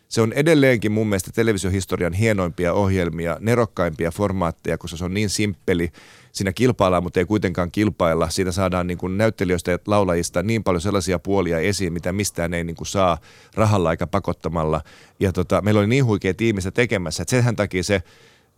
se 0.07 0.21
on 0.21 0.33
edelleenkin 0.33 0.91
mun 0.91 1.07
mielestä 1.07 1.31
televisiohistorian 1.35 2.13
hienoimpia 2.13 2.73
ohjelmia, 2.73 3.37
nerokkaimpia 3.39 4.11
formaatteja, 4.11 4.77
koska 4.77 4.97
se 4.97 5.05
on 5.05 5.13
niin 5.13 5.29
simppeli. 5.29 5.91
Siinä 6.31 6.53
kilpaillaan, 6.53 7.03
mutta 7.03 7.19
ei 7.19 7.25
kuitenkaan 7.25 7.71
kilpailla. 7.71 8.29
Siitä 8.29 8.51
saadaan 8.51 8.87
niin 8.87 8.97
kuin 8.97 9.17
näyttelijöistä 9.17 9.71
ja 9.71 9.79
laulajista 9.87 10.43
niin 10.43 10.63
paljon 10.63 10.81
sellaisia 10.81 11.19
puolia 11.19 11.59
esiin, 11.59 11.93
mitä 11.93 12.13
mistään 12.13 12.53
ei 12.53 12.63
niin 12.63 12.75
kuin 12.75 12.87
saa 12.87 13.17
rahalla 13.53 13.91
eikä 13.91 14.07
pakottamalla. 14.07 14.81
Ja 15.19 15.33
tota, 15.33 15.61
meillä 15.61 15.79
oli 15.79 15.87
niin 15.87 16.05
huikea 16.05 16.33
tiimistä 16.33 16.71
tekemässä, 16.71 17.23
että 17.23 17.29
senhän 17.29 17.55
takia 17.55 17.83
se, 17.83 18.03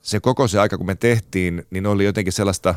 se 0.02 0.20
koko 0.20 0.48
se 0.48 0.60
aika, 0.60 0.78
kun 0.78 0.86
me 0.86 0.96
tehtiin, 0.96 1.66
niin 1.70 1.86
oli 1.86 2.06
jotenkin 2.06 2.34
sellaista 2.34 2.76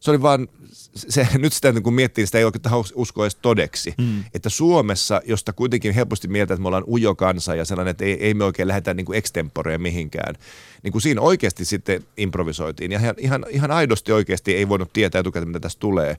se 0.00 0.10
oli 0.10 0.22
vaan, 0.22 0.48
se, 0.94 1.28
nyt 1.38 1.52
sitä 1.52 1.72
kun 1.82 1.94
miettii, 1.94 2.26
sitä 2.26 2.38
ei 2.38 2.44
oikein 2.44 2.62
uskoa 2.94 3.24
edes 3.24 3.34
todeksi. 3.42 3.94
Mm. 3.98 4.24
Että 4.34 4.48
Suomessa, 4.48 5.20
josta 5.24 5.52
kuitenkin 5.52 5.94
helposti 5.94 6.28
mieltä, 6.28 6.54
että 6.54 6.62
me 6.62 6.68
ollaan 6.68 6.88
ujo 6.88 7.14
kansa 7.14 7.54
ja 7.54 7.64
sellainen, 7.64 7.90
että 7.90 8.04
ei, 8.04 8.24
ei 8.24 8.34
me 8.34 8.44
oikein 8.44 8.68
lähdetä 8.68 8.94
niin 8.94 9.14
extemporeen 9.14 9.82
mihinkään, 9.82 10.34
niin 10.82 10.92
kuin 10.92 11.02
siinä 11.02 11.20
oikeasti 11.20 11.64
sitten 11.64 12.04
improvisoitiin. 12.16 12.92
Ja 12.92 12.98
ihan, 12.98 13.14
ihan, 13.18 13.44
ihan 13.50 13.70
aidosti 13.70 14.12
oikeasti 14.12 14.54
ei 14.54 14.68
voinut 14.68 14.92
tietää 14.92 15.20
etukäteen, 15.20 15.48
mitä 15.48 15.60
tästä 15.60 15.80
tulee 15.80 16.16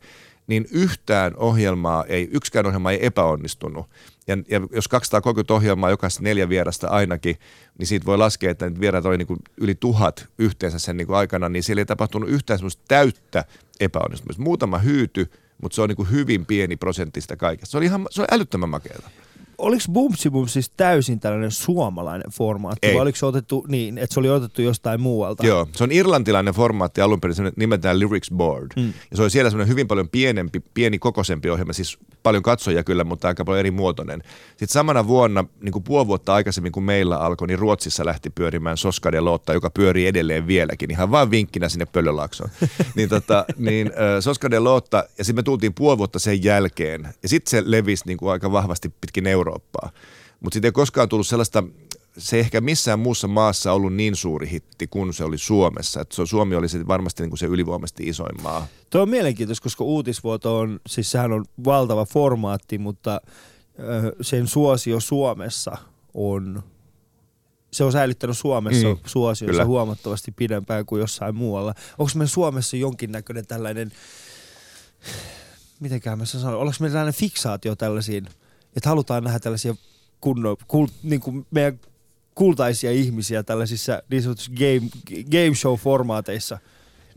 niin 0.47 0.65
yhtään 0.71 1.35
ohjelmaa 1.35 2.05
ei, 2.05 2.29
yksikään 2.31 2.65
ohjelma 2.65 2.91
ei 2.91 3.05
epäonnistunut. 3.05 3.85
Ja, 4.27 4.37
ja 4.47 4.61
jos 4.71 4.87
230 4.87 5.53
ohjelmaa 5.53 5.89
jokaisesta 5.89 6.23
neljä 6.23 6.49
vierasta 6.49 6.87
ainakin, 6.87 7.35
niin 7.77 7.87
siitä 7.87 8.05
voi 8.05 8.17
laskea, 8.17 8.51
että 8.51 8.79
vieraat 8.79 9.05
oli 9.05 9.17
niin 9.17 9.27
kuin 9.27 9.39
yli 9.57 9.75
tuhat 9.75 10.27
yhteensä 10.37 10.79
sen 10.79 10.97
niin 10.97 11.07
kuin 11.07 11.17
aikana, 11.17 11.49
niin 11.49 11.63
siellä 11.63 11.81
ei 11.81 11.85
tapahtunut 11.85 12.29
yhtään 12.29 12.59
semmoista 12.59 12.83
täyttä 12.87 13.45
epäonnistumista. 13.79 14.43
Muutama 14.43 14.77
hyyty, 14.77 15.31
mutta 15.61 15.75
se 15.75 15.81
on 15.81 15.89
niin 15.89 15.97
kuin 15.97 16.11
hyvin 16.11 16.45
pieni 16.45 16.77
prosentti 16.77 17.21
sitä 17.21 17.35
kaikesta. 17.35 17.71
Se 17.71 17.77
oli 17.77 17.85
ihan 17.85 18.07
se 18.09 18.21
oli 18.21 18.27
älyttömän 18.31 18.69
makeata 18.69 19.09
oliko 19.61 19.83
Bumsi 19.91 20.29
Boom 20.29 20.47
siis 20.47 20.71
täysin 20.77 21.19
tällainen 21.19 21.51
suomalainen 21.51 22.31
formaatti 22.31 22.87
Ei. 22.87 22.93
vai 22.93 23.01
oliko 23.01 23.15
se 23.15 23.25
otettu 23.25 23.65
niin, 23.67 23.97
että 23.97 24.13
se 24.13 24.19
oli 24.19 24.29
otettu 24.29 24.61
jostain 24.61 25.01
muualta? 25.01 25.45
Joo, 25.45 25.67
se 25.75 25.83
on 25.83 25.91
irlantilainen 25.91 26.53
formaatti 26.53 27.01
alun 27.01 27.21
perin, 27.21 27.35
se 27.35 27.51
nimetään 27.55 27.99
Lyrics 27.99 28.31
Board. 28.31 28.71
Mm. 28.75 28.93
Ja 29.11 29.17
se 29.17 29.21
oli 29.21 29.29
siellä 29.29 29.49
semmoinen 29.49 29.71
hyvin 29.71 29.87
paljon 29.87 30.09
pienempi, 30.09 30.59
pieni 30.73 30.99
kokoisempi 30.99 31.49
ohjelma, 31.49 31.73
siis 31.73 31.97
paljon 32.23 32.43
katsojia 32.43 32.83
kyllä, 32.83 33.03
mutta 33.03 33.27
aika 33.27 33.45
paljon 33.45 33.59
eri 33.59 33.71
muotoinen. 33.71 34.23
Sitten 34.49 34.67
samana 34.67 35.07
vuonna, 35.07 35.45
niin 35.61 35.71
kuin 35.71 35.83
puoli 35.83 36.07
vuotta 36.07 36.33
aikaisemmin 36.33 36.71
kuin 36.71 36.83
meillä 36.83 37.17
alkoi, 37.17 37.47
niin 37.47 37.59
Ruotsissa 37.59 38.05
lähti 38.05 38.29
pyörimään 38.29 38.77
Soskade 38.77 39.19
Lotta, 39.19 39.53
joka 39.53 39.69
pyörii 39.69 40.07
edelleen 40.07 40.47
vieläkin, 40.47 40.91
ihan 40.91 41.11
vaan 41.11 41.31
vinkkinä 41.31 41.69
sinne 41.69 41.85
Pöllölaaksoon. 41.85 42.49
niin 42.95 43.09
tota, 43.09 43.45
niin, 43.57 43.87
äh, 43.87 43.93
Soskade 44.19 44.59
Lotta, 44.59 45.03
ja 45.17 45.23
sitten 45.23 45.39
me 45.39 45.43
tultiin 45.43 45.73
puoli 45.73 45.97
vuotta 45.97 46.19
sen 46.19 46.43
jälkeen, 46.43 47.07
ja 47.23 47.29
sitten 47.29 47.49
se 47.51 47.63
levisi 47.65 48.03
niin 48.07 48.17
kuin 48.17 48.31
aika 48.31 48.51
vahvasti 48.51 48.93
pitkin 49.01 49.27
Eurooppaa. 49.27 49.50
Mutta 50.39 50.53
sitten 50.53 50.67
ei 50.67 50.71
koskaan 50.71 51.09
tullut 51.09 51.27
sellaista, 51.27 51.63
se 52.17 52.35
ei 52.35 52.39
ehkä 52.39 52.61
missään 52.61 52.99
muussa 52.99 53.27
maassa 53.27 53.73
ollut 53.73 53.93
niin 53.93 54.15
suuri 54.15 54.49
hitti 54.51 54.87
kuin 54.87 55.13
se 55.13 55.23
oli 55.23 55.37
Suomessa. 55.37 56.01
Et 56.01 56.11
Suomi 56.25 56.55
oli 56.55 56.69
se 56.69 56.87
varmasti 56.87 57.23
niin 57.23 57.29
kuin 57.29 57.37
se 57.37 57.45
ylivoimaisesti 57.45 58.03
isoin 58.03 58.41
maa. 58.41 58.67
Tuo 58.89 59.01
on 59.01 59.09
mielenkiintoista, 59.09 59.63
koska 59.63 59.83
uutisvuoto 59.83 60.57
on, 60.59 60.79
siis 60.87 61.11
sehän 61.11 61.31
on 61.31 61.45
valtava 61.65 62.05
formaatti, 62.05 62.77
mutta 62.77 63.21
sen 64.21 64.47
suosio 64.47 64.99
Suomessa 64.99 65.77
on, 66.13 66.63
se 67.71 67.83
on 67.83 67.91
säilyttänyt 67.91 68.37
Suomessa 68.37 68.87
Mm, 68.87 68.97
suosionsa 69.05 69.51
kyllä. 69.51 69.65
huomattavasti 69.65 70.31
pidempään 70.31 70.85
kuin 70.85 70.99
jossain 70.99 71.35
muualla. 71.35 71.73
Onko 71.97 72.11
meillä 72.15 72.29
Suomessa 72.29 72.77
jonkinnäköinen 72.77 73.47
tällainen, 73.47 73.91
mitenkään 75.79 76.17
mä 76.17 76.25
sen 76.25 76.41
sanon, 76.41 76.59
onko 76.59 76.73
meillä 76.79 76.93
tällainen 76.93 77.19
fiksaatio 77.19 77.75
tällaisiin, 77.75 78.27
että 78.75 78.89
halutaan 78.89 79.23
nähdä 79.23 79.39
tällaisia 79.39 79.75
kunno, 80.21 80.57
kul, 80.67 80.87
niin 81.03 81.21
kuin 81.21 81.45
meidän 81.51 81.79
kultaisia 82.35 82.91
ihmisiä 82.91 83.43
tällaisissa 83.43 84.03
niin 84.09 84.23
sanotussa 84.23 84.51
game, 84.51 84.89
game 85.31 85.55
show-formaateissa. 85.55 86.57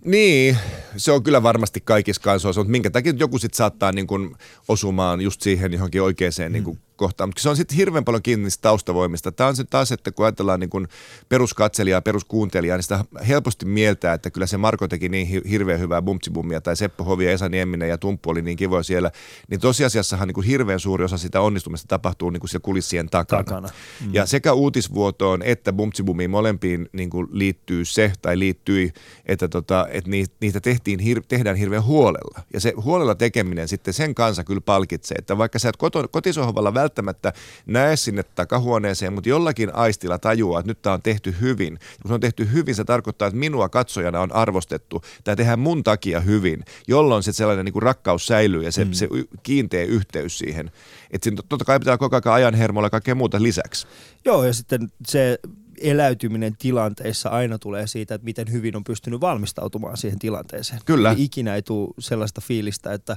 Niin, 0.04 0.58
se 0.96 1.12
on 1.12 1.22
kyllä 1.22 1.42
varmasti 1.42 1.80
kaikissa 1.80 2.22
kansoissa, 2.22 2.60
mutta 2.60 2.70
minkä 2.70 2.90
takia 2.90 3.12
joku 3.16 3.38
sitten 3.38 3.56
saattaa 3.56 3.92
niin 3.92 4.06
kuin 4.06 4.36
osumaan 4.68 5.20
just 5.20 5.40
siihen 5.40 5.72
johonkin 5.72 6.02
oikeaan 6.02 6.32
niin 6.52 6.64
kuin 6.64 6.78
kohtaan. 6.96 7.28
Mutta 7.28 7.42
se 7.42 7.48
on 7.48 7.56
sitten 7.56 7.76
hirveän 7.76 8.04
paljon 8.04 8.22
kiinni 8.22 8.44
niistä 8.44 8.62
taustavoimista. 8.62 9.32
Tämä 9.32 9.48
on 9.48 9.56
se 9.56 9.64
taas, 9.64 9.92
että 9.92 10.12
kun 10.12 10.24
ajatellaan 10.24 10.60
niin 10.60 10.70
kuin 10.70 10.88
peruskatselijaa, 11.28 12.00
peruskuuntelijaa, 12.02 12.76
niin 12.76 12.82
sitä 12.82 13.04
helposti 13.28 13.66
mieltää, 13.66 14.14
että 14.14 14.30
kyllä 14.30 14.46
se 14.46 14.56
Marko 14.56 14.88
teki 14.88 15.08
niin 15.08 15.26
hi- 15.26 15.42
hirveän 15.50 15.80
hyvää 15.80 16.02
bumtsibummia, 16.02 16.60
tai 16.60 16.76
Seppo 16.76 17.04
Hovi 17.04 17.24
ja 17.24 17.32
Esa 17.32 17.48
Nieminen 17.48 17.88
ja 17.88 17.98
Tumppu 17.98 18.30
oli 18.30 18.42
niin 18.42 18.56
kivoja 18.56 18.82
siellä, 18.82 19.10
niin 19.50 19.60
tosiasiassahan 19.60 20.28
niin 20.28 20.34
kuin 20.34 20.46
hirveän 20.46 20.80
suuri 20.80 21.04
osa 21.04 21.18
sitä 21.18 21.40
onnistumista 21.40 21.88
tapahtuu 21.88 22.30
niin 22.30 22.40
kuin 22.40 22.50
siellä 22.50 22.64
kulissien 22.64 23.10
takana. 23.10 23.44
Takana. 23.44 23.68
Mm. 24.06 24.14
Ja 24.14 24.26
sekä 24.26 24.52
uutisvuotoon 24.52 25.42
että 25.42 25.72
bumtsibumiin 25.72 26.30
molempiin 26.30 26.88
niin 26.92 27.10
kuin 27.10 27.26
liittyy 27.30 27.84
se, 27.84 28.12
tai 28.22 28.38
liittyi, 28.38 28.92
että, 29.26 29.48
tota, 29.48 29.86
että 29.90 30.10
ni- 30.10 30.24
niitä 30.40 30.60
tehtiin, 30.60 31.00
hir- 31.00 31.24
tehdään 31.28 31.56
hirveän 31.56 31.84
huolella. 31.84 32.42
Ja 32.52 32.60
se 32.60 32.72
huolella 32.84 33.14
tekeminen 33.14 33.68
sitten 33.68 33.94
sen 33.94 34.14
kanssa 34.14 34.44
kyllä 34.44 34.60
palkitsee, 34.60 35.16
että 35.18 35.38
vaikka 35.38 35.58
sä 35.58 35.68
et 35.68 35.76
koto- 35.76 36.08
kotisohvalla 36.08 36.74
välttämättä 36.84 37.32
näe 37.66 37.96
sinne 37.96 38.22
takahuoneeseen, 38.22 39.12
mutta 39.12 39.28
jollakin 39.28 39.74
aistilla 39.74 40.18
tajuaa, 40.18 40.60
että 40.60 40.70
nyt 40.70 40.82
tämä 40.82 40.94
on 40.94 41.02
tehty 41.02 41.34
hyvin. 41.40 41.72
Ja 41.72 41.98
kun 42.02 42.08
se 42.08 42.14
on 42.14 42.20
tehty 42.20 42.52
hyvin, 42.52 42.74
se 42.74 42.84
tarkoittaa, 42.84 43.28
että 43.28 43.38
minua 43.38 43.68
katsojana 43.68 44.20
on 44.20 44.32
arvostettu. 44.32 45.02
Tämä 45.24 45.36
tehdään 45.36 45.58
mun 45.58 45.84
takia 45.84 46.20
hyvin, 46.20 46.64
jolloin 46.88 47.22
sitten 47.22 47.38
sellainen 47.38 47.64
niin 47.64 47.72
kuin 47.72 47.82
rakkaus 47.82 48.26
säilyy 48.26 48.62
ja 48.62 48.72
se, 48.72 48.84
mm. 48.84 48.92
se 48.92 49.08
kiinteä 49.42 49.84
yhteys 49.84 50.38
siihen. 50.38 50.70
Että 51.10 51.30
totta 51.48 51.64
kai 51.64 51.78
pitää 51.78 51.98
koko 51.98 52.20
ajan 52.30 52.44
ajan 52.44 52.54
hermolla 52.54 52.86
ja 52.86 52.90
kaikkea 52.90 53.14
muuta 53.14 53.42
lisäksi. 53.42 53.86
Joo, 54.24 54.44
ja 54.44 54.52
sitten 54.52 54.88
se 55.06 55.38
eläytyminen 55.80 56.56
tilanteissa 56.56 57.28
aina 57.28 57.58
tulee 57.58 57.86
siitä, 57.86 58.14
että 58.14 58.24
miten 58.24 58.52
hyvin 58.52 58.76
on 58.76 58.84
pystynyt 58.84 59.20
valmistautumaan 59.20 59.96
siihen 59.96 60.18
tilanteeseen. 60.18 60.80
Kyllä. 60.84 61.12
Eli 61.12 61.24
ikinä 61.24 61.54
ei 61.54 61.62
tule 61.62 61.94
sellaista 61.98 62.40
fiilistä, 62.40 62.92
että 62.92 63.16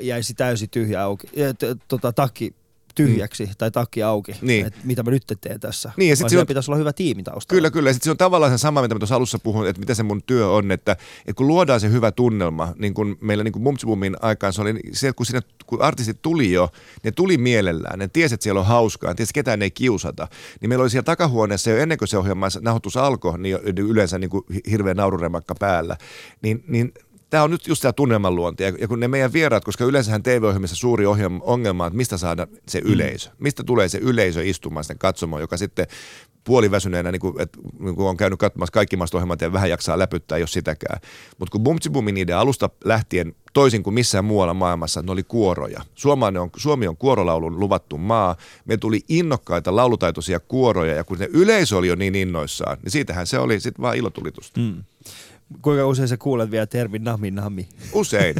jäisi 0.00 0.34
täysin 0.34 0.70
tyhjä 0.70 1.02
auki, 1.02 1.28
tota, 1.88 2.12
takki 2.12 2.54
tyhjäksi 2.94 3.46
mm. 3.46 3.52
tai 3.58 3.70
takki 3.70 4.02
auki, 4.02 4.32
Niin. 4.42 4.66
että 4.66 4.78
mitä 4.84 5.02
mä 5.02 5.10
nyt 5.10 5.22
teen 5.40 5.60
tässä. 5.60 5.92
Niin, 5.96 6.10
ja 6.10 6.16
sit 6.16 6.28
siinä 6.28 6.40
on- 6.40 6.46
pitäisi 6.46 6.70
olla 6.70 6.78
hyvä 6.78 6.92
tiimi 6.92 7.22
taustalla. 7.22 7.58
Kyllä, 7.58 7.70
kyllä. 7.70 7.90
Ja 7.90 7.94
sitten 7.94 8.04
se 8.04 8.10
on 8.10 8.16
tavallaan 8.16 8.52
se 8.52 8.58
sama, 8.58 8.82
mitä 8.82 8.94
mä 8.94 8.98
tuossa 8.98 9.14
alussa 9.14 9.38
puhuin, 9.38 9.68
että 9.68 9.80
mitä 9.80 9.94
se 9.94 10.02
mun 10.02 10.22
työ 10.22 10.48
on, 10.50 10.70
että, 10.72 10.92
että 10.92 11.34
kun 11.34 11.46
luodaan 11.46 11.80
se 11.80 11.90
hyvä 11.90 12.12
tunnelma, 12.12 12.72
niin 12.78 12.94
kuin 12.94 13.16
meillä 13.20 13.44
niin 13.44 13.52
kuin 13.52 14.16
aikaan 14.20 14.52
se 14.52 14.62
oli 14.62 14.74
se, 14.92 15.12
kun, 15.12 15.26
sinne, 15.26 15.40
kun 15.66 15.82
artistit 15.82 16.22
tuli 16.22 16.52
jo, 16.52 16.68
ne 17.02 17.10
tuli 17.10 17.38
mielellään, 17.38 17.98
ne 17.98 18.08
tiesi, 18.08 18.34
että 18.34 18.44
siellä 18.44 18.60
on 18.60 18.66
hauskaa, 18.66 19.10
ne 19.10 19.14
tiesi, 19.14 19.30
että 19.30 19.34
ketään 19.38 19.62
ei 19.62 19.70
kiusata, 19.70 20.28
niin 20.60 20.68
meillä 20.68 20.82
oli 20.82 20.90
siellä 20.90 21.04
takahuoneessa 21.04 21.70
jo 21.70 21.76
ennen 21.76 21.98
kuin 21.98 22.08
se 22.08 22.18
ohjelma 22.18 22.48
nauhoitus 22.60 22.96
alkoi, 22.96 23.38
niin 23.38 23.58
yleensä 23.78 24.18
niin 24.18 24.30
kuin 24.30 24.44
hirveä 24.70 24.94
naururemakka 24.94 25.54
päällä, 25.54 25.96
niin, 26.42 26.64
niin 26.68 26.92
Tämä 27.32 27.44
on 27.44 27.50
nyt 27.50 27.68
just 27.68 27.82
tämä 27.82 27.92
tunnelman 27.92 28.34
luonti. 28.34 28.62
Ja 28.62 28.88
kun 28.88 29.00
ne 29.00 29.08
meidän 29.08 29.32
vieraat, 29.32 29.64
koska 29.64 29.84
yleensähän 29.84 30.22
TV-ohjelmissa 30.22 30.76
suuri 30.76 31.06
ohjelma, 31.06 31.40
ongelma 31.42 31.84
on, 31.84 31.88
että 31.88 31.96
mistä 31.96 32.16
saada 32.16 32.46
se 32.68 32.80
yleisö. 32.84 33.30
Mistä 33.38 33.64
tulee 33.64 33.88
se 33.88 33.98
yleisö 33.98 34.44
istumaan 34.44 34.84
sitten 34.84 34.98
katsomaan, 34.98 35.40
joka 35.40 35.56
sitten 35.56 35.86
puoliväsyneenä, 36.44 37.12
niin 37.12 37.20
kuin, 37.20 37.40
että, 37.40 37.58
niin 37.78 37.96
kuin 37.96 38.06
on 38.06 38.16
käynyt 38.16 38.38
katsomassa 38.38 38.72
kaikki 38.72 38.96
maasta 38.96 39.16
ohjelmat 39.16 39.40
ja 39.40 39.52
vähän 39.52 39.70
jaksaa 39.70 39.98
läpyttää, 39.98 40.38
jos 40.38 40.52
sitäkään. 40.52 41.00
Mutta 41.38 41.52
kun 41.52 41.60
Bumtsi 41.60 41.90
Bumin 41.90 42.16
idea 42.16 42.40
alusta 42.40 42.70
lähtien, 42.84 43.34
toisin 43.52 43.82
kuin 43.82 43.94
missään 43.94 44.24
muualla 44.24 44.54
maailmassa, 44.54 45.02
ne 45.02 45.12
oli 45.12 45.22
kuoroja. 45.22 45.82
Suomi 45.94 46.38
on, 46.38 46.50
Suomi 46.56 46.86
on 46.86 46.96
kuorolaulun 46.96 47.60
luvattu 47.60 47.98
maa. 47.98 48.36
Me 48.64 48.76
tuli 48.76 49.00
innokkaita 49.08 49.76
laulutaitoisia 49.76 50.40
kuoroja 50.40 50.94
ja 50.94 51.04
kun 51.04 51.18
se 51.18 51.28
yleisö 51.32 51.76
oli 51.76 51.88
jo 51.88 51.94
niin 51.94 52.14
innoissaan, 52.14 52.78
niin 52.82 52.92
siitähän 52.92 53.26
se 53.26 53.38
oli 53.38 53.60
sitten 53.60 53.82
vaan 53.82 53.96
ilotulitusta. 53.96 54.60
Mm. 54.60 54.84
Kuinka 55.62 55.86
usein 55.86 56.08
sä 56.08 56.16
kuulet 56.16 56.50
vielä 56.50 56.66
termin 56.66 57.04
nami 57.04 57.30
nami? 57.30 57.68
Usein. 57.92 58.34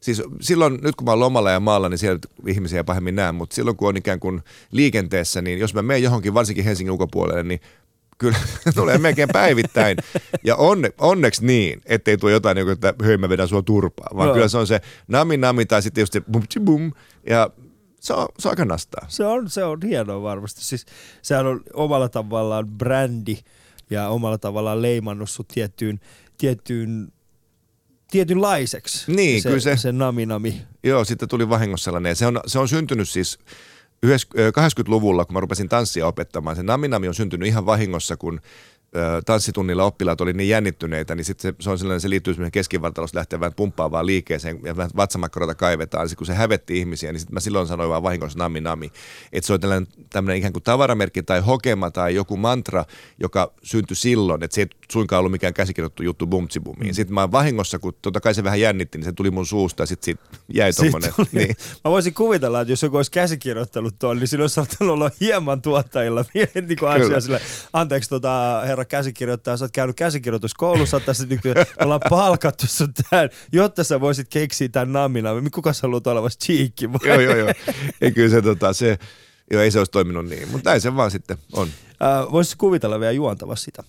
Siis 0.00 0.22
silloin, 0.40 0.78
nyt 0.82 0.94
kun 0.94 1.04
mä 1.04 1.10
oon 1.10 1.20
lomalla 1.20 1.50
ja 1.50 1.60
maalla, 1.60 1.88
niin 1.88 1.98
siellä 1.98 2.18
ihmisiä 2.46 2.84
pahemmin 2.84 3.16
näen, 3.16 3.34
mutta 3.34 3.54
silloin 3.54 3.76
kun 3.76 3.88
on 3.88 3.96
ikään 3.96 4.20
kuin 4.20 4.42
liikenteessä, 4.70 5.42
niin 5.42 5.58
jos 5.58 5.74
mä 5.74 5.82
menen 5.82 6.02
johonkin, 6.02 6.34
varsinkin 6.34 6.64
Helsingin 6.64 6.92
ulkopuolelle, 6.92 7.42
niin 7.42 7.60
kyllä 8.18 8.38
tulee 8.74 8.98
melkein 8.98 9.28
päivittäin. 9.32 9.96
Ja 10.44 10.56
onne, 10.56 10.92
onneksi 10.98 11.46
niin, 11.46 11.80
ettei 11.86 12.16
tuo 12.16 12.30
jotain, 12.30 12.54
niin 12.54 12.68
että 12.68 12.94
hei 13.04 13.16
mä 13.16 13.28
vedän 13.28 13.48
sua 13.48 13.62
turpaa, 13.62 14.08
vaan 14.16 14.26
Joo. 14.26 14.34
kyllä 14.34 14.48
se 14.48 14.58
on 14.58 14.66
se 14.66 14.80
nami 15.08 15.36
nami 15.36 15.66
tai 15.66 15.82
sitten 15.82 16.02
just 16.02 16.12
se 16.12 16.20
bum 16.20 16.42
bum 16.64 16.92
ja 17.26 17.50
se 18.00 18.12
on, 18.12 18.28
se 18.38 18.48
on 18.48 18.52
aika 18.52 18.64
nastaa. 18.64 19.06
Se 19.08 19.26
on, 19.26 19.50
se 19.50 19.64
on 19.64 19.78
hienoa 19.82 20.22
varmasti. 20.22 20.64
Siis 20.64 20.86
sehän 21.22 21.46
on 21.46 21.60
omalla 21.74 22.08
tavallaan 22.08 22.68
brändi 22.68 23.38
ja 23.90 24.08
omalla 24.08 24.38
tavallaan 24.38 24.82
leimannut 24.82 25.30
sut 25.30 25.48
tiettyyn, 25.48 26.00
tiettyyn 26.38 27.12
tietynlaiseksi. 28.10 29.12
Niin, 29.12 29.42
se, 29.42 29.48
kyllä 29.48 29.60
se- 29.60 29.76
se 29.76 29.92
nami 29.92 30.26
nami. 30.26 30.62
Joo, 30.84 31.04
sitten 31.04 31.28
tuli 31.28 31.48
vahingossa 31.48 31.84
sellainen. 31.84 32.16
Se 32.16 32.26
on, 32.26 32.40
se 32.46 32.58
on 32.58 32.68
syntynyt 32.68 33.08
siis 33.08 33.38
yhdessä- 34.02 34.28
ö, 34.38 34.50
80-luvulla, 34.52 35.24
kun 35.24 35.34
mä 35.34 35.40
rupesin 35.40 35.68
tanssia 35.68 36.06
opettamaan. 36.06 36.56
Se 36.56 36.62
naminami 36.62 37.08
on 37.08 37.14
syntynyt 37.14 37.48
ihan 37.48 37.66
vahingossa, 37.66 38.16
kun 38.16 38.40
tanssitunnilla 39.26 39.84
oppilaat 39.84 40.20
oli 40.20 40.32
niin 40.32 40.48
jännittyneitä, 40.48 41.14
niin 41.14 41.24
sitten 41.24 41.52
se, 41.52 41.54
se, 41.60 41.70
on 41.70 41.78
sellainen, 41.78 42.00
se 42.00 42.10
liittyy 42.10 42.34
semmoinen 42.34 42.52
keskivartalosta 42.52 43.18
lähtevään 43.18 43.54
pumppaavaan 43.54 44.06
liikkeeseen 44.06 44.60
ja 44.64 44.76
vähän 44.76 44.90
kaivetaan. 45.56 46.02
Niin 46.02 46.08
sit 46.08 46.18
kun 46.18 46.26
se 46.26 46.34
hävetti 46.34 46.78
ihmisiä, 46.78 47.12
niin 47.12 47.20
sitten 47.20 47.34
mä 47.34 47.40
silloin 47.40 47.66
sanoin 47.66 47.90
vaan 47.90 48.02
vahingossa 48.02 48.38
nami 48.38 48.60
nami. 48.60 48.92
Että 49.32 49.46
se 49.46 49.52
on 49.52 49.60
tällainen, 49.60 49.88
tämmöinen 50.10 50.38
ikään 50.38 50.52
kuin 50.52 50.62
tavaramerkki 50.62 51.22
tai 51.22 51.40
hokema 51.40 51.90
tai 51.90 52.14
joku 52.14 52.36
mantra, 52.36 52.84
joka 53.20 53.52
syntyi 53.62 53.96
silloin, 53.96 54.42
että 54.42 54.54
se 54.54 54.60
ei 54.60 54.66
suinkaan 54.92 55.18
ollut 55.18 55.32
mikään 55.32 55.54
käsikirjoittu 55.54 56.02
juttu 56.02 56.26
bumtsibumiin. 56.26 56.90
Mm. 56.90 56.94
Sitten 56.94 57.14
mä 57.14 57.32
vahingossa, 57.32 57.78
kun 57.78 57.94
totta 58.02 58.20
kai 58.20 58.34
se 58.34 58.44
vähän 58.44 58.60
jännitti, 58.60 58.98
niin 58.98 59.04
se 59.04 59.12
tuli 59.12 59.30
mun 59.30 59.46
suusta 59.46 59.82
ja 59.82 59.86
sitten 59.86 60.04
siitä 60.04 60.22
jäi 60.54 60.72
tommonen. 60.72 61.12
Niin. 61.32 61.56
Mä 61.84 61.90
voisin 61.90 62.14
kuvitella, 62.14 62.60
että 62.60 62.72
jos 62.72 62.82
joku 62.82 62.96
olisi 62.96 63.10
käsikirjoittanut 63.10 63.98
tuon, 63.98 64.18
niin 64.18 64.28
silloin 64.28 64.42
olisi 64.42 64.54
saattanut 64.54 64.94
olla 64.94 65.10
hieman 65.20 65.62
tuottajilla 65.62 66.24
niin 66.68 66.78
kuin 66.78 66.90
asia 66.90 67.20
sille, 67.20 67.40
anteeksi 67.72 68.10
tota, 68.10 68.62
herra 68.66 68.77
käsikirjoittaja, 68.84 69.56
sä 69.56 69.64
oot 69.64 69.72
käynyt 69.72 69.96
käsikirjoituskoulussa, 69.96 71.00
tässä 71.00 71.26
nyt 71.26 71.40
ollaan 71.84 72.00
palkattu 72.10 72.66
sut 72.66 72.90
tähän, 73.10 73.30
jotta 73.52 73.84
sä 73.84 74.00
voisit 74.00 74.28
keksiä 74.28 74.68
tämän 74.68 74.92
namina. 74.92 75.30
Kuka 75.52 75.72
sä 75.72 75.80
haluat 75.82 76.06
olevasi 76.06 76.38
cheekki? 76.38 76.92
vai? 76.92 77.00
joo, 77.08 77.20
joo, 77.20 77.36
joo. 77.36 77.52
Ei 78.00 78.12
kyllä 78.12 78.30
se, 78.30 78.42
tota, 78.42 78.72
se, 78.72 78.98
joo, 79.50 79.62
ei 79.62 79.70
se 79.70 79.78
olisi 79.78 79.92
toiminut 79.92 80.26
niin, 80.26 80.48
mutta 80.48 80.70
näin 80.70 80.80
se 80.80 80.96
vaan 80.96 81.10
sitten 81.10 81.38
on. 81.52 81.68
Äh, 82.02 82.32
Voisi 82.32 82.56
kuvitella 82.56 83.00
vielä 83.00 83.12
juontava 83.12 83.56
sitä, 83.56 83.82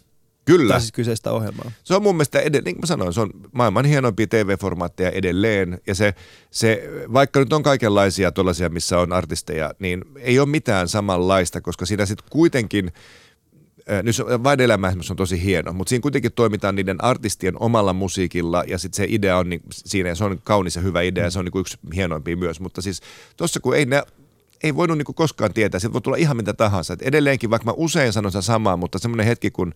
Kyllä. 0.46 0.80
siis 0.80 0.92
kyseistä 0.92 1.32
ohjelmaa. 1.32 1.72
Se 1.84 1.96
on 1.96 2.04
mun 2.04 2.16
mielestä, 2.16 2.40
edelleen, 2.40 2.64
niin 2.64 2.76
kuin 2.76 2.84
mä 2.84 2.88
sanoin, 2.88 3.14
se 3.14 3.22
on 3.22 3.30
maailman 3.52 3.86
hienoimpia 3.86 4.28
TV-formaatteja 4.28 5.10
edelleen. 5.12 5.82
Ja 5.88 5.96
se, 5.96 6.14
se, 6.52 6.90
vaikka 7.14 7.40
nyt 7.40 7.54
on 7.54 7.64
kaikenlaisia 7.64 8.32
tuollaisia, 8.32 8.70
missä 8.70 9.00
on 9.00 9.14
artisteja, 9.14 9.74
niin 9.80 10.06
ei 10.16 10.40
ole 10.40 10.50
mitään 10.50 10.88
samanlaista, 10.88 11.62
koska 11.62 11.86
siinä 11.86 12.06
sitten 12.06 12.28
kuitenkin, 12.30 12.92
nyt 14.04 14.16
se- 14.16 14.44
vain 14.44 14.62
elämä 14.62 14.94
on 15.10 15.16
tosi 15.16 15.44
hieno, 15.44 15.74
mutta 15.74 15.90
siinä 15.90 16.02
kuitenkin 16.02 16.32
toimitaan 16.32 16.76
niiden 16.76 17.04
artistien 17.04 17.62
omalla 17.62 17.94
musiikilla 17.94 18.64
ja 18.68 18.78
sitten 18.78 18.98
se 18.98 19.06
idea 19.10 19.38
on 19.38 19.50
niin, 19.50 19.62
siinä 19.72 20.10
ja 20.10 20.16
se 20.16 20.24
on 20.24 20.40
kaunis 20.44 20.76
ja 20.76 20.82
hyvä 20.82 21.02
idea 21.02 21.24
ja 21.24 21.32
se 21.32 21.40
on 21.40 21.46
niin 21.46 21.62
yksi 21.62 21.78
hienoimpia 21.96 22.38
myös. 22.38 22.60
Mutta 22.60 22.82
siis 22.82 23.02
tuossa 23.38 23.60
kun 23.60 23.76
ei 23.76 23.86
ne 23.86 24.04
ei 24.64 24.76
voinut 24.76 24.98
niin 24.98 25.16
koskaan 25.16 25.54
tietää, 25.54 25.80
sieltä 25.80 25.94
voi 25.94 26.02
tulla 26.02 26.18
ihan 26.18 26.38
mitä 26.38 26.54
tahansa. 26.54 26.94
Et 26.94 27.02
edelleenkin, 27.02 27.50
vaikka 27.50 27.66
mä 27.66 27.74
usein 27.78 28.14
sanon 28.14 28.32
sitä 28.32 28.42
samaa, 28.42 28.78
mutta 28.78 29.00
semmoinen 29.00 29.26
hetki, 29.26 29.52
kun, 29.52 29.74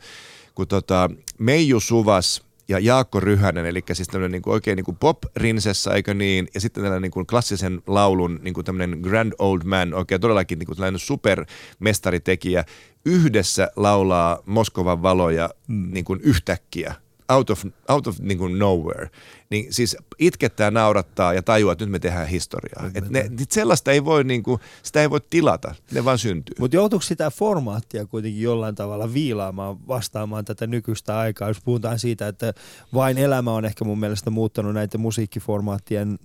kun 0.55 0.67
tota, 0.67 1.10
Meiju 1.39 1.79
Suvas 1.79 2.43
ja 2.67 2.79
Jaakko 2.79 3.20
Ryhänen, 3.20 3.65
eli 3.65 3.84
siis 3.93 4.08
tämmöinen 4.08 4.32
niin 4.32 4.41
kuin 4.41 4.53
oikein 4.53 4.75
niin 4.75 4.86
kuin 4.86 4.98
pop-rinsessa, 4.98 5.93
eikö 5.93 6.13
niin, 6.13 6.48
ja 6.53 6.62
sitten 6.62 6.84
tällainen 6.84 7.01
niin 7.01 7.12
kuin 7.12 7.27
klassisen 7.27 7.82
laulun 7.88 8.39
niin 8.43 8.53
kuin 8.53 8.65
tämmöinen 8.65 9.00
grand 9.00 9.34
old 9.39 9.62
man, 9.63 9.93
oikein 9.93 10.22
todellakin 10.22 10.60
niin 10.60 10.67
kuin 10.67 10.75
tällainen 10.75 11.00
supermestaritekijä, 11.00 12.65
yhdessä 13.05 13.72
laulaa 13.75 14.39
Moskovan 14.46 15.01
valoja 15.01 15.50
mm. 15.67 15.93
niin 15.93 16.05
kuin 16.05 16.20
yhtäkkiä 16.24 16.96
out 17.30 17.50
of, 17.50 17.65
out 17.89 18.08
of 18.08 18.20
niin 18.20 18.38
kuin 18.38 18.60
nowhere, 18.60 19.10
niin 19.50 19.74
siis 19.74 19.98
itkettää, 20.20 20.72
naurattaa 20.72 21.34
ja 21.34 21.44
tajuaa, 21.44 21.72
että 21.72 21.86
nyt 21.86 21.92
me 21.92 22.00
tehdään 22.00 22.27
historiaa. 22.27 22.92
Et 22.96 23.10
ne, 23.10 23.30
nyt 23.39 23.51
sellaista 23.51 23.92
ei 23.92 24.06
voi, 24.06 24.24
niin 24.24 24.44
kuin, 24.44 24.62
sitä 24.84 25.01
ei 25.01 25.10
voi 25.10 25.22
tilata, 25.30 25.75
ne 25.92 26.06
vaan 26.06 26.18
syntyy. 26.18 26.56
Mutta 26.60 26.75
joutuuko 26.75 27.01
sitä 27.01 27.32
formaattia 27.32 28.06
kuitenkin 28.06 28.42
jollain 28.42 28.75
tavalla 28.75 29.13
viilaamaan 29.13 29.88
vastaamaan 29.88 30.46
tätä 30.46 30.68
nykyistä 30.68 31.20
aikaa, 31.20 31.48
jos 31.48 31.62
puhutaan 31.62 32.00
siitä, 32.00 32.27
että 32.27 32.53
vain 32.94 33.18
elämä 33.18 33.51
on 33.51 33.65
ehkä 33.65 33.86
mun 33.86 34.00
mielestä 34.00 34.30
muuttanut 34.30 34.74
näiden 34.74 35.01
musiikkiformaattien 35.01 36.20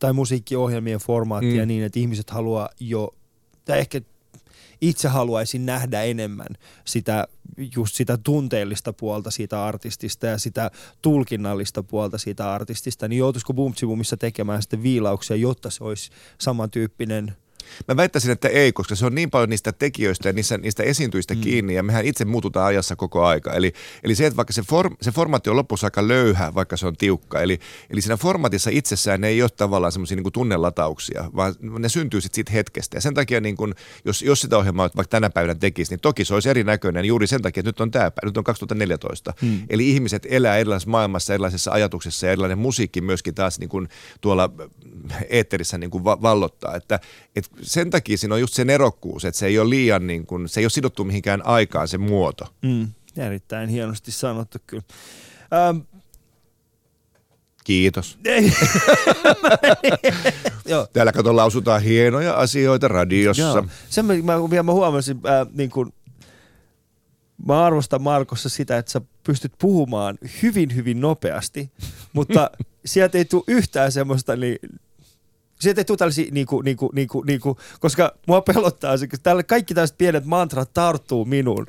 tai 0.00 0.12
musiikkiohjelmien 0.12 0.98
formaattia 0.98 1.62
mm. 1.62 1.68
niin, 1.68 1.84
että 1.84 2.00
ihmiset 2.00 2.30
haluaa 2.30 2.68
jo, 2.80 3.14
tai 3.64 3.78
ehkä 3.78 4.00
itse 4.80 5.08
haluaisin 5.08 5.66
nähdä 5.66 6.02
enemmän 6.02 6.46
sitä, 6.84 7.28
just 7.76 7.94
sitä 7.94 8.18
tunteellista 8.18 8.92
puolta 8.92 9.30
siitä 9.30 9.64
artistista 9.64 10.26
ja 10.26 10.38
sitä 10.38 10.70
tulkinnallista 11.02 11.82
puolta 11.82 12.18
siitä 12.18 12.54
artistista, 12.54 13.08
niin 13.08 13.18
joutuisiko 13.18 13.54
Bumtsibumissa 13.54 14.16
tekemään 14.16 14.62
sitten 14.62 14.82
viilauksia, 14.82 15.36
jotta 15.36 15.70
se 15.70 15.84
olisi 15.84 16.10
samantyyppinen– 16.38 17.32
Mä 17.88 17.96
väittäisin, 17.96 18.30
että 18.30 18.48
ei, 18.48 18.72
koska 18.72 18.94
se 18.94 19.06
on 19.06 19.14
niin 19.14 19.30
paljon 19.30 19.50
niistä 19.50 19.72
tekijöistä 19.72 20.28
ja 20.28 20.32
niistä, 20.32 20.58
niistä 20.58 20.82
esiintyistä 20.82 21.34
mm. 21.34 21.40
kiinni 21.40 21.74
ja 21.74 21.82
mehän 21.82 22.06
itse 22.06 22.24
muututaan 22.24 22.66
ajassa 22.66 22.96
koko 22.96 23.24
aika. 23.24 23.52
Eli, 23.52 23.72
eli 24.04 24.14
se, 24.14 24.26
että 24.26 24.36
vaikka 24.36 24.52
se, 24.52 24.62
form, 24.62 24.96
se 25.00 25.10
formaatti 25.10 25.50
on 25.50 25.56
lopussa 25.56 25.86
aika 25.86 26.08
löyhä, 26.08 26.54
vaikka 26.54 26.76
se 26.76 26.86
on 26.86 26.96
tiukka, 26.96 27.40
eli, 27.40 27.58
eli 27.90 28.00
siinä 28.00 28.16
formatissa 28.16 28.70
itsessään 28.72 29.20
ne 29.20 29.28
ei 29.28 29.42
ole 29.42 29.50
tavallaan 29.50 29.92
semmoisia 29.92 30.16
niin 30.16 30.32
tunnelatauksia, 30.32 31.24
vaan 31.36 31.54
ne 31.60 31.88
syntyy 31.88 32.20
sitten 32.20 32.34
siitä 32.34 32.52
hetkestä. 32.52 32.96
Ja 32.96 33.00
sen 33.00 33.14
takia, 33.14 33.40
niin 33.40 33.56
kun, 33.56 33.74
jos, 34.04 34.22
jos 34.22 34.40
sitä 34.40 34.58
ohjelmaa 34.58 34.90
vaikka 34.96 35.10
tänä 35.10 35.30
päivänä 35.30 35.54
tekisi, 35.54 35.92
niin 35.92 36.00
toki 36.00 36.24
se 36.24 36.34
olisi 36.34 36.48
erinäköinen 36.48 37.04
juuri 37.04 37.26
sen 37.26 37.42
takia, 37.42 37.60
että 37.60 37.68
nyt 37.68 37.80
on 37.80 37.90
tämä 37.90 38.10
nyt 38.24 38.36
on 38.36 38.44
2014. 38.44 39.34
Mm. 39.42 39.60
Eli 39.70 39.90
ihmiset 39.90 40.26
elää 40.30 40.56
erilaisessa 40.56 40.90
maailmassa, 40.90 41.34
erilaisissa 41.34 41.70
ajatuksissa 41.70 42.26
ja 42.26 42.32
erilainen 42.32 42.58
musiikki 42.58 43.00
myöskin 43.00 43.34
taas 43.34 43.58
niin 43.58 43.68
kun 43.68 43.88
tuolla 44.20 44.50
eetterissä 45.28 45.78
niin 45.78 45.90
kuin 45.90 46.04
vallottaa. 46.04 46.76
Että, 46.76 47.00
että 47.36 47.50
sen 47.62 47.90
takia 47.90 48.18
siinä 48.18 48.34
on 48.34 48.40
just 48.40 48.54
se 48.54 48.64
nerokkuus, 48.64 49.24
että 49.24 49.38
se 49.38 49.46
ei 49.46 49.58
ole 49.58 49.70
liian, 49.70 50.06
niin 50.06 50.26
kuin, 50.26 50.48
se 50.48 50.60
ei 50.60 50.64
ole 50.64 50.70
sidottu 50.70 51.04
mihinkään 51.04 51.46
aikaan 51.46 51.88
se 51.88 51.98
muoto. 51.98 52.44
Mm, 52.62 52.88
erittäin 53.16 53.68
hienosti 53.68 54.12
sanottu 54.12 54.58
kyllä. 54.66 54.82
Ähm, 55.52 55.78
Kiitos. 57.64 58.18
Täällä 60.92 61.12
kato 61.12 61.36
lausutaan 61.36 61.82
hienoja 61.82 62.34
asioita 62.34 62.88
radiossa. 62.88 63.42
Joo. 63.42 63.66
Sen 63.88 64.04
mä, 64.04 64.14
mä, 64.14 64.62
mä 64.62 64.72
huomasin, 64.72 65.16
äh, 65.16 65.46
niin 65.52 65.70
kun, 65.70 65.92
mä 67.46 67.64
arvostan 67.64 68.02
Markossa 68.02 68.48
sitä, 68.48 68.78
että 68.78 68.92
sä 68.92 69.00
pystyt 69.26 69.52
puhumaan 69.58 70.18
hyvin, 70.42 70.74
hyvin 70.74 71.00
nopeasti, 71.00 71.70
mutta 72.12 72.50
sieltä 72.84 73.18
ei 73.18 73.24
tule 73.24 73.44
yhtään 73.48 73.92
semmoista 73.92 74.36
niin, 74.36 74.58
Sieltä 75.64 75.80
ei 75.80 75.84
tule 75.84 75.98
tällaisia, 75.98 76.30
niinku, 76.30 76.62
niinku, 76.62 76.90
niinku, 76.94 77.22
niinku, 77.22 77.58
koska 77.80 78.12
mua 78.26 78.40
pelottaa 78.40 78.96
se, 78.96 79.08
tälle 79.22 79.42
kaikki 79.42 79.74
tällaiset 79.74 79.98
pienet 79.98 80.24
mantrat 80.24 80.70
tarttuu 80.74 81.24
minuun. 81.24 81.66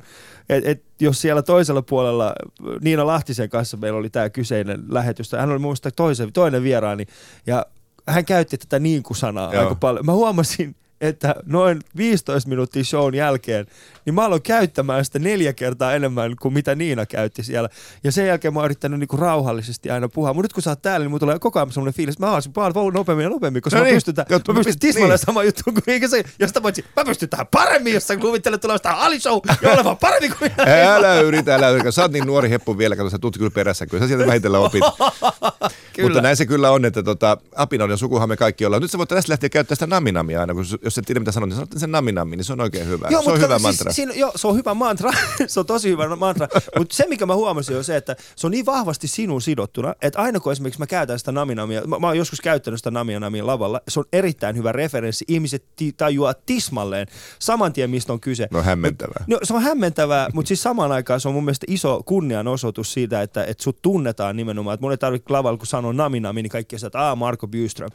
Et, 0.48 0.66
et, 0.66 0.82
jos 1.00 1.20
siellä 1.20 1.42
toisella 1.42 1.82
puolella, 1.82 2.34
Niina 2.80 3.06
Lahtisen 3.06 3.48
kanssa 3.48 3.76
meillä 3.76 3.98
oli 3.98 4.10
tämä 4.10 4.30
kyseinen 4.30 4.84
lähetys, 4.88 5.32
hän 5.32 5.50
oli 5.50 5.58
muista 5.58 5.90
toisen, 5.90 6.32
toinen 6.32 6.62
vieraani, 6.62 7.06
ja 7.46 7.66
hän 8.06 8.24
käytti 8.24 8.58
tätä 8.58 8.78
niin 8.78 9.02
kuin 9.02 9.16
sanaa 9.16 9.54
Joo. 9.54 9.62
aika 9.62 9.74
paljon. 9.74 10.06
Mä 10.06 10.12
huomasin, 10.12 10.76
että 11.00 11.34
noin 11.46 11.80
15 11.96 12.48
minuuttia 12.48 12.84
shown 12.84 13.14
jälkeen, 13.14 13.66
niin 14.04 14.14
mä 14.14 14.24
aloin 14.24 14.42
käyttämään 14.42 15.04
sitä 15.04 15.18
neljä 15.18 15.52
kertaa 15.52 15.94
enemmän 15.94 16.36
kuin 16.42 16.54
mitä 16.54 16.74
Niina 16.74 17.06
käytti 17.06 17.42
siellä. 17.42 17.68
Ja 18.04 18.12
sen 18.12 18.26
jälkeen 18.26 18.54
mä 18.54 18.60
oon 18.60 18.64
yrittänyt 18.64 19.00
niinku 19.00 19.16
rauhallisesti 19.16 19.90
aina 19.90 20.08
puhua. 20.08 20.34
Mutta 20.34 20.44
nyt 20.44 20.52
kun 20.52 20.62
sä 20.62 20.70
oot 20.70 20.82
täällä, 20.82 21.04
niin 21.04 21.10
mulla 21.10 21.20
tulee 21.20 21.38
koko 21.38 21.58
ajan 21.58 21.72
semmoinen 21.72 21.94
fiilis, 21.94 22.12
että 22.12 22.22
mä 22.22 22.26
haluaisin 22.26 22.54
vaan 22.54 22.72
nopeammin 22.94 23.24
ja 23.24 23.30
nopeammin, 23.30 23.62
koska 23.62 23.78
no 23.78 23.84
mä, 23.84 23.90
niin. 23.90 23.96
pystyn, 23.96 24.14
mä 24.48 24.54
pystyn 24.54 24.78
tismalleen 24.78 25.18
niin. 25.18 25.26
sama 25.26 25.44
juttu 25.44 25.62
kuin 25.64 25.82
eikä 25.86 26.08
se, 26.08 26.24
jos 26.38 26.50
sitä 26.50 26.62
voisin, 26.62 26.84
mä 26.96 27.04
pystyn 27.04 27.28
tähän 27.28 27.46
paremmin, 27.46 27.94
jos 27.94 28.06
sä 28.06 28.16
kuvittelet 28.16 28.60
tulevasta 28.60 28.90
Ali 28.90 29.20
Show 29.20 29.40
ja 29.62 29.70
olevan 29.70 29.96
paremmin 29.96 30.32
kuin 30.38 30.50
Älä 30.94 31.20
yritä, 31.20 31.54
älä 31.54 31.70
yritä. 31.70 31.90
Sä 31.90 32.02
oot 32.02 32.12
niin 32.12 32.26
nuori 32.26 32.50
heppu 32.50 32.78
vielä, 32.78 32.96
kato 32.96 33.10
sä 33.10 33.18
tuut 33.18 33.38
kyllä 33.38 33.50
perässä, 33.50 33.86
kyllä 33.86 34.04
sä 34.04 34.08
sieltä 34.08 34.26
vähitellen 34.26 34.60
opit. 34.60 34.84
Mutta 36.02 36.20
näin 36.20 36.36
se 36.36 36.46
kyllä 36.46 36.70
on, 36.70 36.84
että 36.84 37.02
tota, 37.02 37.36
Apinoiden 37.56 37.98
sukuhan 37.98 38.28
me 38.28 38.36
kaikki 38.36 38.66
ollaan. 38.66 38.82
Nyt 38.82 38.90
sä 38.90 38.98
voit 38.98 39.08
tästä 39.08 39.32
lähteä 39.32 39.48
käyttää 39.48 39.74
sitä 39.74 39.86
naminamia 39.86 40.40
aina, 40.40 40.54
kun 40.54 40.64
jos 40.86 40.98
et 40.98 41.04
tiedä 41.04 41.20
mitä 41.20 41.32
sanot, 41.32 41.48
niin 41.48 41.56
sanot 41.56 41.70
sen 41.76 41.92
naminami, 41.92 42.36
niin 42.36 42.44
se 42.44 42.52
on 42.52 42.60
oikein 42.60 42.86
hyvä. 42.86 43.08
Joo, 43.10 43.22
se 43.22 43.30
on 43.30 43.40
hyvä 43.40 43.58
siis, 43.58 43.62
mantra. 43.62 43.92
Siinä, 43.92 44.14
joo, 44.14 44.32
se 44.36 44.46
on 44.46 44.56
hyvä 44.56 44.74
mantra. 44.74 45.10
se 45.46 45.60
on 45.60 45.66
tosi 45.66 45.88
hyvä 45.88 46.16
mantra. 46.16 46.48
Mutta 46.78 46.96
se, 46.96 47.06
mikä 47.08 47.26
mä 47.26 47.34
huomasin, 47.34 47.76
on 47.76 47.84
se, 47.84 47.96
että 47.96 48.16
se 48.36 48.46
on 48.46 48.50
niin 48.50 48.66
vahvasti 48.66 49.08
sinun 49.08 49.42
sidottuna, 49.42 49.94
että 50.02 50.18
aina 50.18 50.40
kun 50.40 50.52
esimerkiksi 50.52 50.80
mä 50.80 50.86
käytän 50.86 51.18
sitä 51.18 51.32
naminamia, 51.32 51.82
mä, 51.86 51.98
mä 51.98 52.06
oon 52.06 52.18
joskus 52.18 52.40
käyttänyt 52.40 52.80
sitä 52.80 52.90
naminamia 52.90 53.46
lavalla, 53.46 53.80
se 53.88 54.00
on 54.00 54.06
erittäin 54.12 54.56
hyvä 54.56 54.72
referenssi. 54.72 55.24
Ihmiset 55.28 55.64
ti- 55.76 55.92
tajuaa 55.92 56.34
tismalleen 56.34 57.06
saman 57.38 57.72
tien, 57.72 57.90
mistä 57.90 58.12
on 58.12 58.20
kyse. 58.20 58.48
No 58.50 58.62
hämmentävää. 58.62 59.24
No, 59.26 59.38
se 59.42 59.54
on 59.54 59.62
hämmentävää, 59.62 60.28
mutta 60.32 60.48
siis 60.48 60.62
samaan 60.62 60.92
aikaan 60.92 61.20
se 61.20 61.28
on 61.28 61.34
mun 61.34 61.44
mielestä 61.44 61.66
iso 61.68 62.02
kunnianosoitus 62.04 62.92
siitä, 62.92 63.22
että, 63.22 63.44
että 63.44 63.62
sut 63.62 63.82
tunnetaan 63.82 64.36
nimenomaan. 64.36 64.74
Että 64.74 64.84
mun 64.84 64.90
ei 64.90 64.98
tarvitse 64.98 65.32
lavalla, 65.32 65.58
kun 65.58 65.66
sanoo 65.66 65.92
naminami, 65.92 66.42
niin 66.42 66.50
kaikki 66.50 66.78
sanoo, 66.78 66.88
että 66.88 67.00
aah, 67.00 67.16
Marko 67.16 67.48
Byström. 67.48 67.90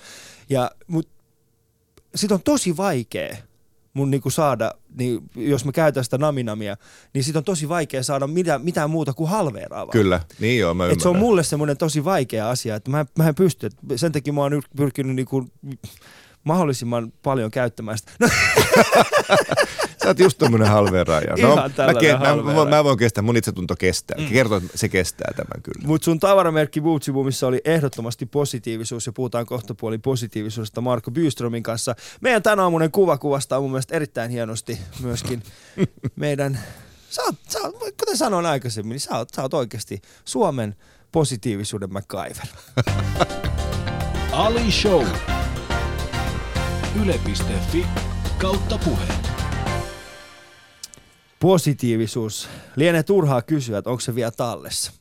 Ja, 0.50 0.72
mut, 0.88 1.08
sit 2.16 2.32
on 2.32 2.42
tosi 2.44 2.78
vaikea 2.78 3.38
mun 3.94 4.12
niinku 4.12 4.30
saada, 4.30 4.72
niin 4.98 5.20
jos 5.36 5.66
mä 5.66 5.72
käytän 5.72 6.04
sitä 6.04 6.18
naminamia, 6.18 6.78
niin 7.14 7.24
sit 7.24 7.36
on 7.36 7.44
tosi 7.44 7.70
vaikea 7.70 8.04
saada 8.04 8.28
mitään, 8.28 8.62
mitään 8.62 8.90
muuta 8.90 9.14
kuin 9.14 9.30
halveeraavaa. 9.30 9.92
Kyllä, 9.92 10.22
niin 10.40 10.60
joo, 10.60 10.74
mä 10.74 10.88
Et 10.88 11.00
se 11.00 11.10
on 11.10 11.18
mulle 11.18 11.44
semmoinen 11.44 11.78
tosi 11.78 12.04
vaikea 12.04 12.50
asia, 12.50 12.76
että 12.76 12.92
mä, 12.92 13.06
mä 13.18 13.28
en 13.28 13.36
pysty. 13.36 13.70
Sen 13.96 14.12
takia 14.12 14.34
mä 14.34 14.42
oon 14.42 14.62
pyrkinyt 14.78 15.16
niinku 15.16 15.50
mahdollisimman 16.44 17.14
paljon 17.24 17.52
käyttämään 17.52 17.98
sitä. 17.98 18.12
No. 18.20 18.28
Sä 20.04 20.08
oot 20.08 20.20
just 20.20 20.38
tommonen 20.38 20.68
halveeraaja. 20.68 21.36
No, 21.42 21.56
mä, 21.56 21.64
ke- 21.68 22.20
mä, 22.20 22.54
mä, 22.54 22.66
mä, 22.66 22.84
voin 22.84 22.98
kestää, 22.98 23.22
mun 23.22 23.38
itsetunto 23.38 23.76
kestää. 23.76 24.18
Mm. 24.18 24.28
Kertoo, 24.28 24.58
että 24.58 24.78
se 24.78 24.90
kestää 24.90 25.32
tämän 25.36 25.64
kyllä. 25.64 25.88
Mutta 25.88 26.06
sun 26.06 26.20
tavaramerkki 26.20 26.82
missä 27.26 27.48
oli 27.48 27.62
ehdottomasti 27.66 28.26
positiivisuus 28.26 29.06
ja 29.06 29.12
puhutaan 29.12 29.46
kohta 29.46 29.76
puoli 29.76 29.98
positiivisuudesta 29.98 30.82
Marko 30.82 31.12
Byströmin 31.12 31.64
kanssa. 31.64 31.96
Meidän 32.22 32.44
tänä 32.44 32.64
aamunen 32.64 32.92
kuva 32.92 33.18
kuvastaa 33.18 33.62
mun 33.62 33.72
mielestä 33.72 33.96
erittäin 33.96 34.32
hienosti 34.32 34.80
myöskin 35.02 35.44
meidän, 36.16 36.60
sä 37.10 37.22
oot, 37.24 37.36
sä 37.50 37.60
oot, 37.60 37.76
kuten 38.00 38.18
sanoin 38.18 38.46
aikaisemmin, 38.46 38.90
niin 38.90 39.00
sä 39.00 39.18
oot, 39.18 39.30
sä 39.36 39.42
oot 39.42 39.54
oikeasti 39.54 40.02
Suomen 40.26 40.76
positiivisuuden 41.12 41.94
MacGyver. 41.94 42.48
Ali 44.32 44.72
Show. 44.72 45.06
Yle.fi 47.00 47.86
kautta 48.38 48.78
puhe 48.78 49.06
positiivisuus. 51.40 52.50
Lienee 52.76 53.04
turhaa 53.04 53.42
kysyä, 53.42 53.78
että 53.78 53.90
onko 53.90 54.00
se 54.00 54.16
vielä 54.16 54.32
tallessa. 54.32 54.92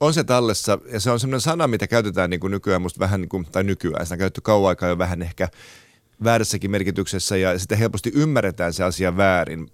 On 0.00 0.14
se 0.14 0.24
tallessa, 0.24 0.78
ja 0.92 1.00
se 1.00 1.10
on 1.10 1.20
sellainen 1.20 1.40
sana, 1.40 1.66
mitä 1.66 1.86
käytetään 1.86 2.30
niin 2.30 2.40
kuin 2.40 2.50
nykyään 2.50 2.82
musta 2.82 3.00
vähän, 3.00 3.20
niin 3.20 3.28
kuin, 3.28 3.46
tai 3.52 3.64
nykyään, 3.64 4.06
sitä 4.06 4.14
on 4.14 4.18
käytetty 4.18 4.40
kauan 4.40 4.68
aikaa 4.68 4.88
jo 4.88 4.98
vähän 4.98 5.22
ehkä 5.22 5.48
väärässäkin 6.24 6.70
merkityksessä 6.70 7.36
ja 7.36 7.58
sitten 7.58 7.78
helposti 7.78 8.12
ymmärretään 8.14 8.72
se 8.72 8.84
asia 8.84 9.16
väärin. 9.16 9.68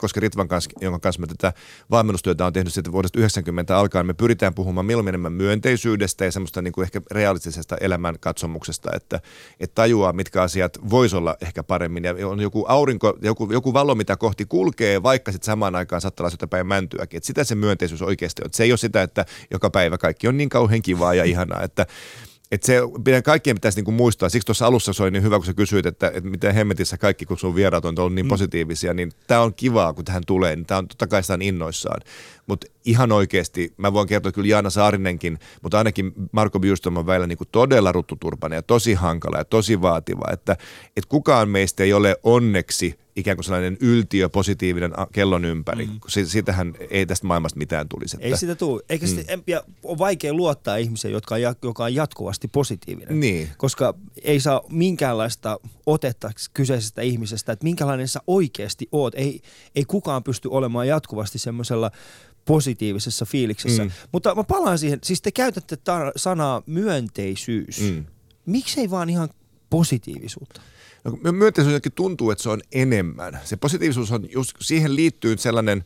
Koska 0.00 0.20
Ritvan 0.20 0.48
kanssa, 0.48 0.70
jonka 0.80 0.98
kanssa 0.98 1.20
me 1.20 1.26
tätä 1.26 1.52
valmennustyötä 1.90 2.46
on 2.46 2.52
tehnyt 2.52 2.72
sitten 2.72 2.92
vuodesta 2.92 3.18
90 3.18 3.78
alkaen, 3.78 4.06
me 4.06 4.14
pyritään 4.14 4.54
puhumaan 4.54 4.86
milloin 4.86 5.08
enemmän 5.08 5.32
myönteisyydestä 5.32 6.24
ja 6.24 6.32
semmoista 6.32 6.62
niin 6.62 6.72
kuin 6.72 6.82
ehkä 6.82 7.00
realistisesta 7.10 7.76
elämän 7.80 8.16
katsomuksesta, 8.20 8.90
että, 8.94 9.20
että 9.60 9.74
tajuaa, 9.74 10.12
mitkä 10.12 10.42
asiat 10.42 10.78
voisi 10.90 11.16
olla 11.16 11.36
ehkä 11.40 11.62
paremmin 11.62 12.04
ja 12.04 12.14
on 12.28 12.40
joku 12.40 12.64
aurinko, 12.68 13.18
joku, 13.22 13.52
joku 13.52 13.72
valo, 13.72 13.94
mitä 13.94 14.16
kohti 14.16 14.44
kulkee, 14.44 15.02
vaikka 15.02 15.32
sitten 15.32 15.46
samaan 15.46 15.74
aikaan 15.74 16.00
saattaa 16.00 16.26
olla 16.26 16.46
päin 16.46 16.66
mäntyäkin. 16.66 17.16
Että 17.16 17.26
sitä 17.26 17.44
se 17.44 17.54
myönteisyys 17.54 18.02
oikeasti 18.02 18.42
on. 18.42 18.46
Että 18.46 18.56
se 18.56 18.64
ei 18.64 18.72
ole 18.72 18.78
sitä, 18.78 19.02
että 19.02 19.24
joka 19.50 19.70
päivä 19.70 19.98
kaikki 19.98 20.28
on 20.28 20.36
niin 20.36 20.48
kauhean 20.48 20.82
kivaa 20.82 21.14
ja 21.14 21.24
ihanaa, 21.24 21.62
että 21.62 21.86
et 22.52 22.62
se, 22.62 22.80
pidän 23.04 23.22
kaikkien 23.22 23.56
pitäisi 23.56 23.78
niinku 23.78 23.90
muistaa, 23.90 24.28
siksi 24.28 24.46
tuossa 24.46 24.66
alussa 24.66 24.92
se 24.92 25.02
oli 25.02 25.10
niin 25.10 25.22
hyvä, 25.22 25.36
kun 25.36 25.46
sä 25.46 25.54
kysyit, 25.54 25.86
että, 25.86 26.06
että 26.06 26.30
miten 26.30 26.54
hemmetissä 26.54 26.98
kaikki, 26.98 27.26
kun 27.26 27.38
sun 27.38 27.54
vieraat 27.54 27.84
on 27.84 27.98
ollut 27.98 28.14
niin 28.14 28.26
mm. 28.26 28.28
positiivisia, 28.28 28.94
niin 28.94 29.12
tämä 29.26 29.40
on 29.40 29.54
kivaa, 29.54 29.92
kun 29.92 30.04
tähän 30.04 30.22
tulee, 30.26 30.56
niin 30.56 30.66
tämä 30.66 30.78
on 30.78 30.88
totta 30.88 31.06
kai 31.06 31.22
sitä 31.22 31.38
innoissaan. 31.40 32.00
Mutta 32.46 32.66
ihan 32.84 33.12
oikeasti, 33.12 33.74
mä 33.76 33.92
voin 33.92 34.08
kertoa 34.08 34.32
kyllä 34.32 34.48
Jaana 34.48 34.70
Saarinenkin, 34.70 35.38
mutta 35.62 35.78
ainakin 35.78 36.12
Marko 36.32 36.60
Bjurström 36.60 36.96
on 36.96 37.06
välillä 37.06 37.26
niin 37.26 37.38
kuin 37.38 37.48
todella 37.52 37.92
ruttuturpainen 37.92 38.56
ja 38.56 38.62
tosi 38.62 38.94
hankala 38.94 39.38
ja 39.38 39.44
tosi 39.44 39.82
vaativa, 39.82 40.24
että, 40.32 40.52
että 40.96 41.08
kukaan 41.08 41.48
meistä 41.48 41.84
ei 41.84 41.92
ole 41.92 42.16
onneksi 42.22 42.98
ikään 43.16 43.36
kuin 43.36 43.44
sellainen 43.44 43.76
yltiö 43.80 44.28
positiivinen 44.28 44.92
kellon 45.12 45.44
ympäri. 45.44 45.86
Mm. 45.86 46.00
Siitähän 46.26 46.74
ei 46.90 47.06
tästä 47.06 47.26
maailmasta 47.26 47.58
mitään 47.58 47.88
tulisi. 47.88 48.16
Että... 48.16 48.26
Ei 48.26 48.36
sitä 48.36 48.54
tule. 48.54 48.82
Eikä 48.88 49.06
mm. 49.06 49.10
sitä, 49.10 49.38
ja 49.46 49.62
on 49.82 49.98
vaikea 49.98 50.34
luottaa 50.34 50.76
ihmiseen, 50.76 51.12
jotka 51.12 51.34
on, 51.34 51.40
joka 51.62 51.84
on 51.84 51.94
jatkuvasti 51.94 52.48
positiivinen. 52.48 53.20
Niin. 53.20 53.48
Koska 53.56 53.94
ei 54.22 54.40
saa 54.40 54.62
minkäänlaista 54.70 55.60
otetta 55.86 56.30
kyseisestä 56.54 57.02
ihmisestä, 57.02 57.52
että 57.52 57.64
minkälainen 57.64 58.08
sä 58.08 58.20
oikeasti 58.26 58.88
oot. 58.92 59.14
Ei, 59.14 59.40
ei 59.74 59.84
kukaan 59.84 60.22
pysty 60.22 60.48
olemaan 60.48 60.88
jatkuvasti 60.88 61.38
semmoisella 61.38 61.90
positiivisessa 62.46 63.24
fiiliksessä. 63.24 63.84
Mm. 63.84 63.90
Mutta 64.12 64.34
mä 64.34 64.44
palaan 64.44 64.78
siihen, 64.78 64.98
siis 65.04 65.22
te 65.22 65.32
käytätte 65.32 65.76
tar- 65.76 66.12
sanaa 66.16 66.62
myönteisyys. 66.66 67.80
Mm. 67.80 68.04
Miksei 68.46 68.90
vaan 68.90 69.10
ihan 69.10 69.28
positiivisuutta? 69.70 70.60
No, 71.04 71.32
myönteisyys 71.32 71.82
tuntuu, 71.94 72.30
että 72.30 72.42
se 72.42 72.48
on 72.48 72.60
enemmän. 72.72 73.40
Se 73.44 73.56
positiivisuus 73.56 74.12
on 74.12 74.28
just, 74.32 74.56
siihen 74.60 74.96
liittyy 74.96 75.36
sellainen, 75.38 75.84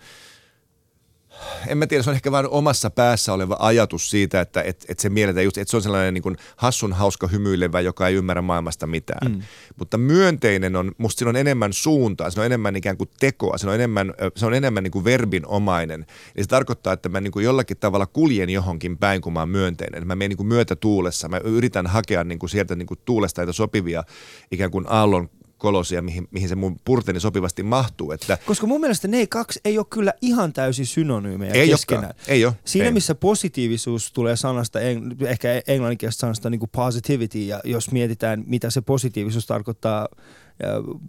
en 1.67 1.79
mä 1.79 1.87
tiedä, 1.87 2.03
se 2.03 2.11
on 2.11 2.17
ehkä 2.17 2.33
vain 2.33 2.49
omassa 2.49 2.91
päässä 2.91 3.33
oleva 3.33 3.57
ajatus 3.59 4.11
siitä, 4.11 4.41
että 4.41 4.63
et, 4.63 4.85
et 4.89 4.99
se 4.99 5.09
mielletään 5.09 5.45
just, 5.45 5.59
että 5.59 5.71
se 5.71 5.77
on 5.77 5.83
sellainen 5.83 6.15
niin 6.15 6.23
kuin 6.23 6.37
hassun 6.57 6.93
hauska 6.93 7.27
hymyilevä, 7.27 7.81
joka 7.81 8.09
ei 8.09 8.15
ymmärrä 8.15 8.43
maailmasta 8.43 8.87
mitään. 8.87 9.33
Mm. 9.33 9.43
Mutta 9.79 9.99
myönteinen 9.99 10.77
on, 10.77 10.93
musta 10.99 11.19
siinä 11.19 11.29
on 11.29 11.37
enemmän 11.37 11.73
suuntaa, 11.73 12.31
se 12.31 12.41
on 12.41 12.47
enemmän 12.47 12.77
ikään 12.77 12.97
kuin 12.97 13.11
tekoa, 13.21 13.59
se 13.59 13.69
on 13.69 13.75
enemmän, 13.75 14.15
se 14.37 14.47
on 14.47 14.55
enemmän 14.55 14.83
niin 14.83 14.93
kuin 14.93 15.05
verbinomainen. 15.05 16.07
Eli 16.37 16.45
se 16.45 16.49
tarkoittaa, 16.49 16.93
että 16.93 17.09
mä 17.09 17.21
niin 17.21 17.33
kuin 17.33 17.45
jollakin 17.45 17.77
tavalla 17.77 18.07
kuljen 18.07 18.51
johonkin 18.51 18.99
päin, 18.99 19.21
kun 19.21 19.33
mä 19.33 19.41
oon 19.41 19.49
myönteinen. 19.49 20.07
Mä 20.07 20.17
menen 20.17 20.29
niin 20.29 20.37
kuin 20.37 20.47
myötätuulessa, 20.47 21.29
mä 21.29 21.39
yritän 21.45 21.87
hakea 21.87 22.25
niin 22.25 22.39
kuin 22.39 22.51
sieltä 22.51 22.77
niin 22.77 22.87
kuin 22.87 23.01
tuulesta 23.05 23.53
sopivia 23.53 24.05
ikään 24.51 24.71
kuin 24.71 24.85
aallon 24.89 25.31
kolosia, 25.61 26.03
mihin, 26.03 26.29
mihin 26.31 26.49
se 26.49 26.55
mun 26.55 26.77
purteni 26.85 27.21
sopivasti 27.21 27.63
mahtuu. 27.63 28.13
Että 28.13 28.39
Koska 28.47 28.67
mun 28.67 28.81
mielestä 28.81 29.09
ne 29.09 29.27
kaksi 29.27 29.61
ei 29.65 29.79
ole 29.79 29.87
kyllä 29.91 30.13
ihan 30.23 30.53
täysin 30.53 30.87
synonyymejä 30.87 31.53
ei 31.53 31.69
keskenään. 31.69 32.05
Olekaan. 32.05 32.25
Ei 32.29 32.45
ole. 32.45 32.55
Siinä 32.65 32.87
ei. 32.87 32.93
missä 32.93 33.15
positiivisuus 33.15 34.13
tulee 34.13 34.37
sanasta, 34.37 34.79
ehkä 35.27 35.63
englanninkielistä 35.67 36.21
sanasta 36.21 36.51
niin 36.51 36.59
kuin 36.59 36.71
positivity, 36.71 37.39
ja 37.39 37.61
jos 37.65 37.91
mietitään, 37.91 38.45
mitä 38.47 38.71
se 38.71 38.81
positiivisuus 38.81 39.47
tarkoittaa 39.47 40.09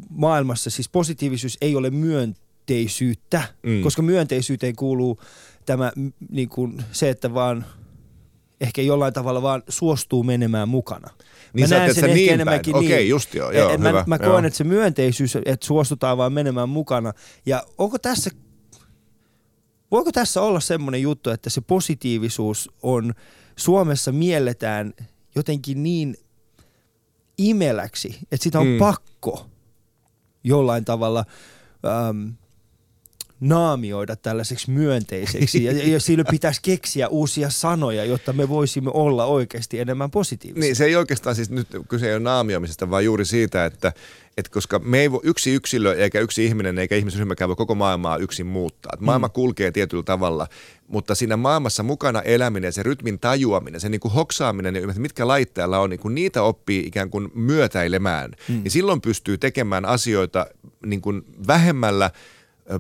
maailmassa, 0.10 0.70
siis 0.70 0.90
positiivisuus 0.90 1.58
ei 1.62 1.76
ole 1.76 1.90
myönteisyyttä, 1.90 3.44
mm. 3.64 3.82
koska 3.82 4.02
myönteisyyteen 4.02 4.76
kuuluu 4.76 5.22
tämä 5.66 5.92
niin 6.30 6.50
kuin 6.50 6.84
se, 6.92 7.10
että 7.10 7.34
vaan 7.34 7.66
ehkä 8.62 8.82
jollain 8.82 9.14
tavalla 9.14 9.42
vaan 9.42 9.64
suostuu 9.70 10.24
menemään 10.24 10.70
mukana. 10.70 11.10
Niin 11.54 11.70
mä 11.70 11.76
näen 11.76 11.96
sen 11.96 12.04
ehkä 12.04 12.16
niin 12.16 12.34
enemmänkin 12.34 12.76
Okei, 12.76 12.90
niin. 12.90 13.10
just 13.10 13.34
joo. 13.34 13.52
joo 13.52 13.70
et, 13.70 13.80
hyvä, 13.80 13.92
mä, 13.92 14.04
mä 14.08 14.20
koen, 14.20 14.46
että 14.46 14.58
se 14.58 14.64
myönteisyys, 14.64 15.36
että 15.46 15.66
suostutaan 15.66 16.18
vaan 16.18 16.34
menemään 16.34 16.70
mukana. 16.70 17.14
Ja 17.46 17.64
onko 17.78 18.00
tässä, 18.00 18.30
voiko 19.92 20.12
tässä 20.12 20.42
olla 20.42 20.60
semmoinen 20.60 21.02
juttu, 21.02 21.30
että 21.30 21.50
se 21.50 21.62
positiivisuus 21.62 22.72
on 22.84 23.14
Suomessa 23.56 24.12
mielletään 24.12 24.94
jotenkin 25.36 25.84
niin 25.84 26.16
imeläksi, 27.38 28.20
että 28.32 28.44
sitä 28.44 28.60
on 28.60 28.68
mm. 28.68 28.78
pakko 28.78 29.46
jollain 30.44 30.86
tavalla 30.86 31.26
ähm, 31.86 32.30
naamioida 33.42 34.16
tällaiseksi 34.16 34.72
myönteiseksi 34.72 35.64
ja, 35.64 35.72
ja 35.88 36.00
siinä 36.00 36.24
pitäisi 36.32 36.62
keksiä 36.64 37.08
uusia 37.08 37.50
sanoja, 37.50 38.06
jotta 38.06 38.34
me 38.34 38.50
voisimme 38.50 38.92
olla 38.94 39.26
oikeasti 39.26 39.80
enemmän 39.80 40.12
positiivisia. 40.12 40.62
Niin 40.62 40.76
se 40.76 40.86
ei 40.86 40.96
oikeastaan 40.96 41.36
siis 41.36 41.50
nyt 41.50 41.68
kyse 41.90 42.08
ei 42.08 42.14
ole 42.14 42.20
naamioimisesta, 42.20 42.90
vaan 42.90 43.06
juuri 43.06 43.26
siitä, 43.26 43.66
että, 43.66 43.94
että 44.38 44.52
koska 44.52 44.80
me 44.80 45.00
ei 45.00 45.12
voi, 45.12 45.20
yksi 45.24 45.54
yksilö 45.54 45.96
eikä 45.96 46.20
yksi 46.20 46.46
ihminen 46.46 46.80
eikä 46.80 46.96
ihmisryhmäkään 46.96 47.48
voi 47.48 47.56
koko 47.56 47.76
maailmaa 47.76 48.18
yksin 48.18 48.46
muuttaa. 48.46 48.92
Että 48.94 49.06
maailma 49.06 49.28
mm. 49.28 49.34
kulkee 49.34 49.72
tietyllä 49.72 50.04
tavalla, 50.04 50.48
mutta 50.88 51.16
siinä 51.16 51.38
maailmassa 51.38 51.84
mukana 51.84 52.22
eläminen, 52.22 52.74
se 52.74 52.84
rytmin 52.84 53.20
tajuaminen, 53.20 53.82
se 53.82 53.90
niin 53.90 54.02
kuin 54.02 54.14
hoksaaminen, 54.14 54.76
mitkä 54.98 55.28
laitteella 55.28 55.80
on, 55.80 55.90
niin 55.90 56.00
kuin 56.00 56.16
niitä 56.16 56.44
oppii 56.44 56.80
ikään 56.80 57.10
kuin 57.10 57.32
myötäilemään. 57.36 58.32
Mm. 58.48 58.62
Ja 58.64 58.72
silloin 58.72 59.02
pystyy 59.02 59.38
tekemään 59.38 59.86
asioita 59.86 60.46
niin 60.86 61.02
kuin 61.02 61.22
vähemmällä– 61.48 62.12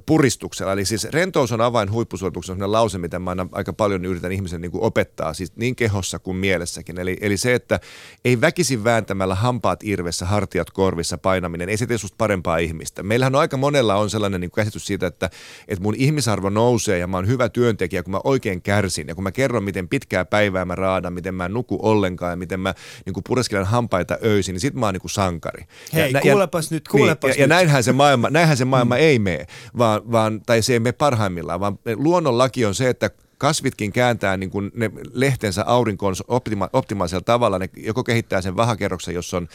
puristuksella. 0.06 0.73
Eli 0.73 0.86
siis 0.86 1.04
rentous 1.04 1.51
on 1.51 1.62
avain 1.62 1.91
huippusuorituksessa 1.91 2.65
on 2.65 2.71
lause, 2.71 2.97
mitä 2.97 3.19
mä 3.19 3.30
aina 3.30 3.47
aika 3.51 3.73
paljon 3.73 4.06
yritän 4.06 4.32
ihmisen 4.32 4.62
niin 4.62 4.71
kuin 4.71 4.84
opettaa, 4.84 5.34
siis 5.34 5.56
niin 5.56 5.75
kehossa 5.75 6.19
kuin 6.19 6.38
mielessäkin. 6.38 6.99
Eli, 6.99 7.17
eli 7.21 7.38
se, 7.38 7.54
että 7.54 7.80
ei 8.25 8.41
väkisin 8.41 8.84
vääntämällä 8.84 9.36
hampaat 9.36 9.84
irvessä, 9.84 10.25
hartiat 10.25 10.71
korvissa 10.71 11.17
painaminen, 11.17 11.69
ei 11.69 11.77
se 11.77 11.88
tee 11.88 11.97
susta 11.97 12.15
parempaa 12.17 12.58
ihmistä. 12.58 13.04
Meillähän 13.04 13.36
on 13.36 13.41
aika 13.41 13.58
monella 13.58 13.95
on 13.95 14.10
sellainen 14.10 14.41
niin 14.41 14.51
käsitys 14.51 14.86
siitä, 14.86 15.08
että, 15.08 15.30
että 15.67 15.84
mun 15.84 15.95
ihmisarvo 15.97 16.49
nousee 16.49 16.97
ja 16.97 17.08
mä 17.08 17.17
oon 17.17 17.27
hyvä 17.27 17.49
työntekijä, 17.49 18.04
kun 18.04 18.12
mä 18.12 18.19
oikein 18.23 18.62
kärsin 18.62 19.08
ja 19.08 19.15
kun 19.15 19.23
mä 19.23 19.32
kerron, 19.32 19.63
miten 19.63 19.88
pitkää 19.88 20.25
päivää 20.25 20.65
mä 20.65 20.75
raadan, 20.75 21.13
miten 21.13 21.36
mä 21.36 21.45
en 21.45 21.54
nuku 21.54 21.80
ollenkaan 21.82 22.32
ja 22.32 22.36
miten 22.36 22.60
mä 22.60 22.73
niin 23.06 23.13
kuin 23.13 23.23
pureskelen 23.27 23.65
hampaita 23.65 24.17
öisin, 24.23 24.54
niin 24.54 24.62
sit 24.62 24.73
mä 24.73 24.86
oon 24.86 24.93
niin 24.93 25.01
kuin 25.01 25.12
sankari. 25.12 25.65
Hei, 25.93 26.12
ja, 26.12 26.21
kuulepas 26.21 26.71
ja, 26.71 26.75
nyt, 26.75 26.88
kuulepas 26.88 27.27
niin, 27.27 27.30
nyt. 27.30 27.38
Ja, 27.38 27.43
ja 27.43 27.47
näinhän 27.47 27.84
se 27.84 27.91
maailma, 27.91 28.30
näinhän 28.30 28.58
se 28.58 28.65
maailma 28.65 28.95
mm. 28.95 29.01
ei 29.01 29.19
mene 29.19 29.45
vaan, 29.82 30.12
vaan, 30.12 30.41
tai 30.46 30.62
se 30.62 30.74
ei 30.74 30.80
mene 30.80 30.91
parhaimmillaan, 30.91 31.60
vaan 31.60 31.80
luonnonlaki 31.96 32.65
on 32.65 32.76
se, 32.76 32.89
että 32.89 33.10
kasvitkin 33.38 33.91
kääntää 33.91 34.38
niin 34.38 34.50
kuin 34.50 34.72
ne 34.76 34.91
lehtensä 35.13 35.63
aurinkoon 35.65 36.15
optima- 36.28 36.70
optimaalisella 36.74 37.24
tavalla. 37.24 37.60
Ne 37.60 37.70
joko 37.78 38.04
kehittää 38.04 38.41
sen 38.41 38.56
vahakerroksen, 38.56 39.15
jos 39.15 39.34
on 39.34 39.48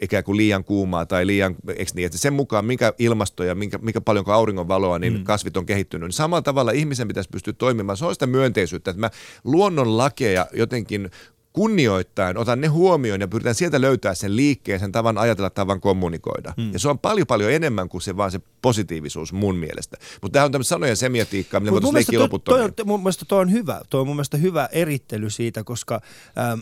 ikään 0.00 0.24
kuin 0.24 0.36
liian 0.36 0.64
kuumaa 0.64 1.06
tai 1.06 1.26
liian, 1.26 1.56
eikö 1.68 1.92
niin, 1.94 2.06
että 2.06 2.18
sen 2.18 2.32
mukaan 2.32 2.64
mikä 2.64 2.92
ilmasto 2.98 3.44
ja 3.44 3.54
minkä, 3.54 3.78
mikä 3.78 4.00
paljonko 4.00 4.32
auringon 4.32 4.68
valoa, 4.68 4.98
niin 4.98 5.12
mm. 5.12 5.24
kasvit 5.24 5.56
on 5.56 5.66
kehittynyt. 5.66 6.06
Niin 6.06 6.12
samalla 6.12 6.42
tavalla 6.42 6.72
ihmisen 6.72 7.08
pitäisi 7.08 7.30
pystyä 7.30 7.52
toimimaan. 7.52 7.96
Se 7.96 8.04
on 8.04 8.14
sitä 8.14 8.26
myönteisyyttä, 8.26 8.90
että 8.90 9.00
mä 9.00 9.10
luonnonlakeja 9.44 10.46
jotenkin 10.52 11.10
kunnioittain 11.54 12.36
otan 12.36 12.60
ne 12.60 12.66
huomioon 12.66 13.20
ja 13.20 13.28
pyritään 13.28 13.54
sieltä 13.54 13.80
löytää 13.80 14.14
sen 14.14 14.36
liikkeen, 14.36 14.80
sen 14.80 14.92
tavan 14.92 15.18
ajatella, 15.18 15.50
tavan 15.50 15.80
kommunikoida. 15.80 16.54
Mm. 16.56 16.72
Ja 16.72 16.78
se 16.78 16.88
on 16.88 16.98
paljon 16.98 17.26
paljon 17.26 17.52
enemmän 17.52 17.88
kuin 17.88 18.02
se 18.02 18.16
vaan 18.16 18.30
se 18.30 18.40
positiivisuus 18.62 19.32
mun 19.32 19.56
mielestä. 19.56 19.96
Mutta 20.22 20.32
tämä 20.32 20.44
on 20.44 20.52
tämmöistä 20.52 20.68
sanojen 20.68 20.96
semiatiikkaa, 20.96 21.60
millä 21.60 21.72
voitaisiin 21.72 21.94
leikkiä 21.94 22.20
loputtomia. 22.20 22.68
Toi, 22.68 22.84
mun 22.84 23.00
mielestä 23.00 23.24
toi 23.24 23.40
on 23.40 23.52
hyvä. 23.52 23.80
Toi 23.90 24.00
on 24.00 24.06
mun 24.06 24.16
mielestä 24.16 24.36
hyvä 24.36 24.68
erittely 24.72 25.30
siitä, 25.30 25.64
koska 25.64 26.00
ähm, 26.38 26.60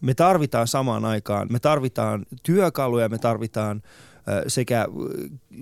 me 0.00 0.14
tarvitaan 0.14 0.68
samaan 0.68 1.04
aikaan, 1.04 1.48
me 1.50 1.58
tarvitaan 1.58 2.26
työkaluja, 2.42 3.08
me 3.08 3.18
tarvitaan 3.18 3.82
äh, 4.16 4.42
sekä 4.46 4.88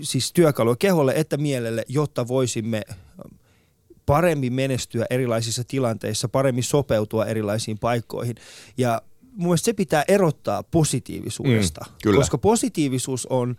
siis 0.01 0.33
työkaluja 0.33 0.77
keholle 0.77 1.13
että 1.17 1.37
mielelle, 1.37 1.85
jotta 1.89 2.29
voisimme 2.29 2.83
paremmin 4.11 4.53
menestyä 4.53 5.07
erilaisissa 5.11 5.65
tilanteissa, 5.65 6.29
paremmin 6.29 6.65
sopeutua 6.65 7.27
erilaisiin 7.27 7.79
paikkoihin. 7.79 8.35
Ja 8.79 9.03
mun 9.33 9.49
mielestä 9.49 9.65
se 9.65 9.73
pitää 9.73 10.05
erottaa 10.09 10.63
positiivisuudesta, 10.63 11.81
mm, 11.89 11.95
kyllä. 12.03 12.17
koska 12.19 12.39
positiivisuus 12.39 13.27
on, 13.27 13.57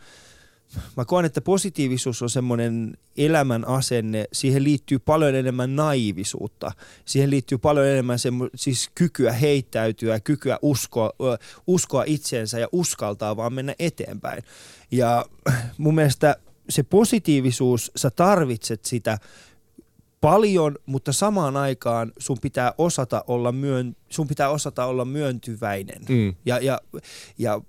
mä 0.97 1.05
koen, 1.05 1.25
että 1.25 1.41
positiivisuus 1.41 2.21
on 2.21 2.29
semmoinen 2.29 2.97
elämän 3.17 3.67
asenne, 3.67 4.25
siihen 4.33 4.63
liittyy 4.63 4.99
paljon 4.99 5.35
enemmän 5.35 5.75
naivisuutta, 5.75 6.71
siihen 7.05 7.29
liittyy 7.29 7.57
paljon 7.57 7.85
enemmän 7.85 8.19
semmo, 8.19 8.49
siis 8.55 8.89
kykyä 8.95 9.31
heittäytyä, 9.31 10.19
kykyä 10.19 10.59
uskoa, 10.61 11.11
uskoa 11.67 12.03
itseensä 12.07 12.59
ja 12.59 12.67
uskaltaa 12.71 13.37
vaan 13.37 13.53
mennä 13.53 13.75
eteenpäin. 13.79 14.43
Ja 14.91 15.25
mun 15.77 15.95
mielestä 15.95 16.35
se 16.69 16.83
positiivisuus, 16.83 17.91
sä 17.95 18.09
tarvitset 18.09 18.85
sitä 18.85 19.17
paljon, 20.21 20.75
mutta 20.85 21.13
samaan 21.13 21.57
aikaan 21.57 22.11
sun 22.19 22.37
pitää 22.41 22.73
osata 22.77 23.23
olla, 23.27 23.51
myön, 23.51 23.95
sun 24.09 24.27
pitää 24.27 24.49
osata 24.49 24.85
olla 24.85 25.05
myöntyväinen 25.05 26.01
mm. 26.09 26.35
ja, 26.45 26.59
ja, 26.59 26.79
ja 27.37 27.61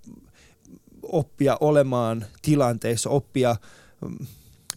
oppia 1.02 1.56
olemaan 1.60 2.24
tilanteissa, 2.42 3.10
oppia 3.10 3.56
mm, 4.00 4.26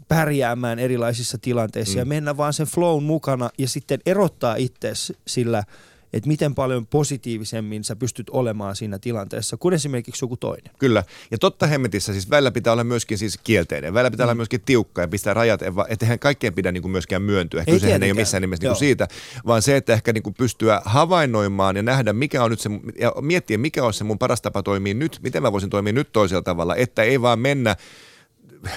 pärjäämään 0.07 0.79
erilaisissa 0.79 1.37
tilanteissa 1.37 1.93
mm. 1.93 1.99
ja 1.99 2.05
mennä 2.05 2.37
vaan 2.37 2.53
sen 2.53 2.67
flown 2.67 3.03
mukana 3.03 3.49
ja 3.57 3.67
sitten 3.67 3.99
erottaa 4.05 4.55
itse 4.55 4.93
sillä– 5.27 5.63
että 6.15 6.27
miten 6.27 6.55
paljon 6.55 6.87
positiivisemmin 6.87 7.83
sä 7.83 7.95
pystyt 7.95 8.29
olemaan 8.29 8.75
siinä 8.75 8.99
tilanteessa 8.99 9.57
kuin 9.57 9.73
esimerkiksi 9.73 10.25
joku 10.25 10.37
toinen. 10.37 10.71
Kyllä. 10.79 11.03
Ja 11.31 11.37
totta 11.37 11.67
hemmetissä 11.67 12.13
siis 12.13 12.29
välillä 12.29 12.51
pitää 12.51 12.73
olla 12.73 12.83
myöskin 12.83 13.17
siis 13.17 13.39
kielteinen. 13.43 13.93
Välillä 13.93 14.11
pitää 14.11 14.25
mm. 14.25 14.27
olla 14.27 14.35
myöskin 14.35 14.61
tiukka 14.61 15.01
ja 15.01 15.07
pistää 15.07 15.33
rajat, 15.33 15.61
että 15.61 16.05
eihän 16.05 16.19
kaikkeen 16.19 16.53
pidä 16.53 16.71
niin 16.71 16.81
kuin 16.81 16.91
myöskään 16.91 17.21
myöntyä. 17.21 17.63
Ei 17.67 17.73
Kysehän 17.73 18.03
ei 18.03 18.11
ole 18.11 18.19
missään 18.19 18.41
nimessä 18.41 18.63
niin 18.63 18.69
kuin 18.69 18.79
siitä, 18.79 19.07
vaan 19.47 19.61
se, 19.61 19.77
että 19.77 19.93
ehkä 19.93 20.13
niin 20.13 20.23
kuin 20.23 20.33
pystyä 20.33 20.81
havainnoimaan 20.85 21.75
ja 21.75 21.83
nähdä, 21.83 22.13
mikä 22.13 22.43
on 22.43 22.51
nyt 22.51 22.59
se, 22.59 22.69
ja 22.99 23.13
miettiä, 23.21 23.57
mikä 23.57 23.83
on 23.83 23.93
se 23.93 24.03
mun 24.03 24.19
paras 24.19 24.41
tapa 24.41 24.63
toimia 24.63 24.93
nyt, 24.93 25.19
miten 25.23 25.41
mä 25.41 25.51
voisin 25.51 25.69
toimia 25.69 25.93
nyt 25.93 26.11
toisella 26.11 26.43
tavalla, 26.43 26.75
että 26.75 27.03
ei 27.03 27.21
vaan 27.21 27.39
mennä 27.39 27.75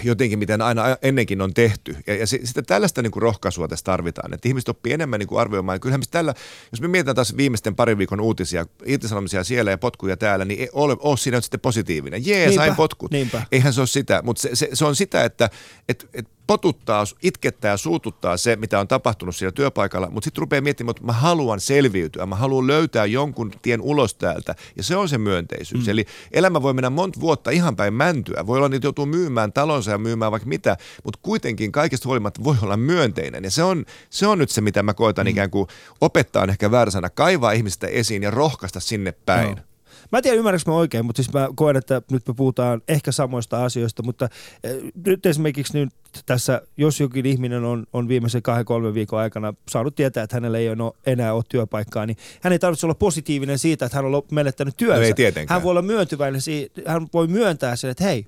jotenkin, 0.03 0.38
miten 0.38 0.62
aina 0.62 0.83
ennenkin 1.03 1.41
on 1.41 1.55
tehty. 1.55 1.97
Ja, 2.07 2.14
ja 2.14 2.27
sitten 2.27 2.67
tällaista 2.67 3.03
niin 3.03 3.11
kuin 3.11 3.23
rohkaisua 3.23 3.69
tässä 3.69 3.85
tarvitaan, 3.85 4.35
että 4.35 4.49
ihmiset 4.49 4.69
oppii 4.69 4.93
enemmän 4.93 5.19
niin 5.19 5.29
kuin 5.29 5.41
arvioimaan. 5.41 5.77
Ja 5.77 5.81
kyllähän 5.81 6.03
tällä, 6.11 6.35
jos 6.73 6.81
me 6.81 6.88
mietitään 6.88 7.14
taas 7.14 7.37
viimeisten 7.37 7.77
parin 7.77 7.99
viikon 7.99 8.21
uutisia, 8.21 8.67
irtisanomisia 8.85 9.45
siellä 9.45 9.71
ja 9.71 9.79
potkuja 9.79 10.17
täällä, 10.17 10.45
niin 10.45 10.61
ei 10.61 10.69
ole, 10.73 10.97
ole 11.01 11.17
siinä 11.17 11.41
sitten 11.41 11.61
positiivinen. 11.61 12.27
Jee, 12.27 12.53
sain 12.53 12.77
potkut. 12.77 13.11
Niinpä. 13.11 13.43
Eihän 13.53 13.73
se 13.73 13.81
ole 13.81 13.87
sitä, 13.87 14.23
mutta 14.23 14.43
se, 14.43 14.51
se, 14.57 14.69
se 14.73 14.85
on 14.85 14.97
sitä, 14.97 15.25
että 15.25 15.51
et, 15.88 16.09
et 16.14 16.29
potuttaa, 16.49 17.05
itkettää 17.23 17.71
ja 17.71 17.77
suututtaa 17.77 18.37
se, 18.37 18.57
mitä 18.57 18.81
on 18.81 18.89
tapahtunut 18.89 19.37
siellä 19.37 19.53
työpaikalla, 19.53 20.11
mutta 20.11 20.25
sitten 20.25 20.41
rupeaa 20.41 20.63
miettimään, 20.63 20.91
että 20.91 21.05
mä 21.05 21.13
haluan 21.13 21.61
selviytyä, 21.61 22.27
mä 22.27 22.37
haluan 22.37 22.67
löytää 22.67 23.07
jonkun 23.07 23.53
tien 23.63 23.81
ulos 23.81 24.15
täältä, 24.15 24.55
ja 24.77 24.83
se 24.83 24.97
on 24.97 25.09
se 25.09 25.19
myönteisyys. 25.19 25.87
Mm. 25.87 25.91
Eli 25.91 26.05
elämä 26.33 26.63
voi 26.63 26.75
mennä 26.75 26.91
monta 26.91 27.21
vuotta 27.21 27.51
ihan 27.51 27.77
päin 27.77 27.95
mäntyä, 27.95 28.47
voi 28.47 28.59
olla, 28.59 28.77
että 28.77 28.87
joutuu 28.87 29.07
myymään 29.07 29.53
talonsa 29.53 29.91
ja 29.91 29.99
myymään 29.99 30.33
vaikka 30.33 30.49
mitä, 30.49 30.77
mutta 31.05 31.19
kuitenkin 31.23 31.73
kaikesta 31.73 32.09
huolimatta 32.09 32.45
voi 32.45 32.57
olla 32.63 32.77
myönteinen, 32.77 33.45
ja 33.45 33.51
se 33.51 33.63
on, 33.63 33.85
se 34.11 34.27
on 34.27 34.39
nyt 34.39 34.51
se, 34.51 34.61
mitä 34.61 34.83
mä 34.83 34.95
koitan 34.95 35.27
mm. 35.27 35.31
ikään 35.31 35.51
kuin 35.51 35.69
opettaa 36.01 36.47
ehkä 36.49 36.71
väärä 36.71 36.91
sana, 36.91 37.11
kaivaa 37.11 37.53
ihmistä 37.53 37.87
esiin 37.87 38.23
ja 38.23 38.31
rohkaista 38.31 38.81
sinne 38.81 39.13
päin. 39.13 39.57
No. 39.57 39.63
Mä 40.12 40.18
en 40.18 40.23
tiedä 40.23 40.37
ymmärränkö 40.37 40.71
mä 40.71 40.77
oikein, 40.77 41.07
mutta 41.07 41.23
siis 41.23 41.35
mä 41.35 41.49
koen, 41.55 41.77
että 41.77 42.03
nyt 42.11 42.29
me 42.29 42.35
puhutaan 42.35 42.83
ehkä 42.88 43.12
samoista 43.12 43.64
asioista, 43.64 44.03
mutta 44.03 44.29
eh, 44.64 44.77
nyt 45.07 45.27
esimerkiksi 45.27 45.79
nyt 45.79 45.90
tässä, 46.27 46.62
jos 46.77 47.01
jokin 47.01 47.27
ihminen 47.27 47.64
on, 47.64 47.87
on 47.92 48.09
viimeisen 48.09 48.42
kahden, 48.42 48.64
kolmen 48.64 48.94
viikon 48.94 49.21
aikana 49.21 49.55
saanut 49.68 49.94
tietää, 49.94 50.23
että 50.23 50.37
hänellä 50.37 50.59
ei 50.59 50.68
ole 50.68 50.92
enää 51.07 51.35
ole 51.35 51.44
työpaikkaa, 51.49 52.07
niin 52.07 52.16
hän 52.40 52.53
ei 52.53 52.59
tarvitse 52.59 52.87
olla 52.87 52.94
positiivinen 52.94 53.59
siitä, 53.59 53.87
että 53.87 53.99
hän 53.99 54.05
on 54.05 54.23
menettänyt 54.31 54.77
työnsä. 54.77 55.01
No 55.01 55.07
ei 55.07 55.14
tietenkään. 55.14 55.55
hän 55.55 55.62
voi 55.62 55.71
olla 55.71 55.83
myöntyväinen, 55.83 56.40
hän 56.87 57.07
voi 57.12 57.27
myöntää 57.27 57.77
sen, 57.77 57.90
että 57.90 58.05
hei, 58.05 58.27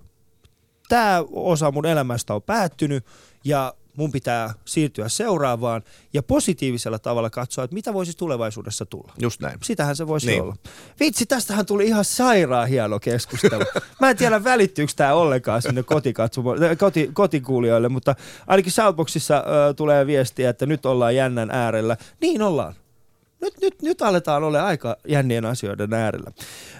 tämä 0.88 1.24
osa 1.32 1.70
mun 1.70 1.86
elämästä 1.86 2.34
on 2.34 2.42
päättynyt 2.42 3.04
ja 3.44 3.74
mun 4.00 4.12
pitää 4.12 4.54
siirtyä 4.64 5.08
seuraavaan 5.08 5.82
ja 6.12 6.22
positiivisella 6.22 6.98
tavalla 6.98 7.30
katsoa, 7.30 7.64
että 7.64 7.74
mitä 7.74 7.94
voisi 7.94 8.16
tulevaisuudessa 8.16 8.86
tulla. 8.86 9.12
Just 9.18 9.40
näin. 9.40 9.58
Sitähän 9.62 9.96
se 9.96 10.06
voisi 10.06 10.26
niin. 10.26 10.42
olla. 10.42 10.56
Vitsi, 11.00 11.26
tästähän 11.26 11.66
tuli 11.66 11.86
ihan 11.86 12.04
sairaan 12.04 12.68
hieno 12.68 13.00
keskustelu. 13.00 13.64
Mä 14.00 14.10
en 14.10 14.16
tiedä 14.16 14.44
välittyykö 14.44 14.92
tämä 14.96 15.14
ollenkaan 15.14 15.62
sinne 15.62 15.80
äh, 15.80 16.78
koti, 16.78 17.10
kotikuulijoille, 17.12 17.88
mutta 17.88 18.14
ainakin 18.46 18.72
Shoutboxissa 18.72 19.36
äh, 19.36 19.44
tulee 19.76 20.06
viestiä, 20.06 20.50
että 20.50 20.66
nyt 20.66 20.86
ollaan 20.86 21.16
jännän 21.16 21.50
äärellä. 21.50 21.96
Niin 22.20 22.42
ollaan. 22.42 22.74
Nyt, 23.40 23.54
nyt, 23.60 23.82
nyt 23.82 24.02
aletaan 24.02 24.44
olla 24.44 24.66
aika 24.66 24.96
jännien 25.08 25.44
asioiden 25.44 25.94
äärellä. 25.94 26.30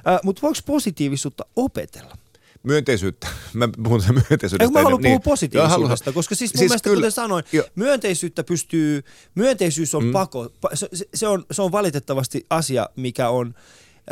Äh, 0.08 0.20
mutta 0.22 0.42
voiko 0.42 0.58
positiivisuutta 0.66 1.44
opetella? 1.56 2.16
Myönteisyyttä. 2.62 3.26
Mä 3.54 3.68
puhun 3.82 4.02
sen 4.02 4.14
myönteisyydestä. 4.14 4.64
Eikö 4.64 4.72
mä 4.72 4.82
haluan 4.82 5.02
puhua 5.02 5.14
niin. 5.14 5.22
positiivisuudesta, 5.22 6.12
koska 6.12 6.34
siis 6.34 6.54
mun 6.54 6.58
siis 6.58 6.70
mielestä, 6.70 6.88
kyllä, 6.88 6.96
kuten 6.96 7.12
sanoin, 7.12 7.44
jo. 7.52 7.64
myönteisyyttä 7.74 8.44
pystyy, 8.44 9.02
myönteisyys 9.34 9.94
on 9.94 10.04
mm. 10.04 10.12
pako, 10.12 10.52
se, 10.74 10.88
se, 11.14 11.28
on, 11.28 11.44
se 11.50 11.62
on 11.62 11.72
valitettavasti 11.72 12.46
asia, 12.50 12.88
mikä 12.96 13.28
on, 13.28 13.54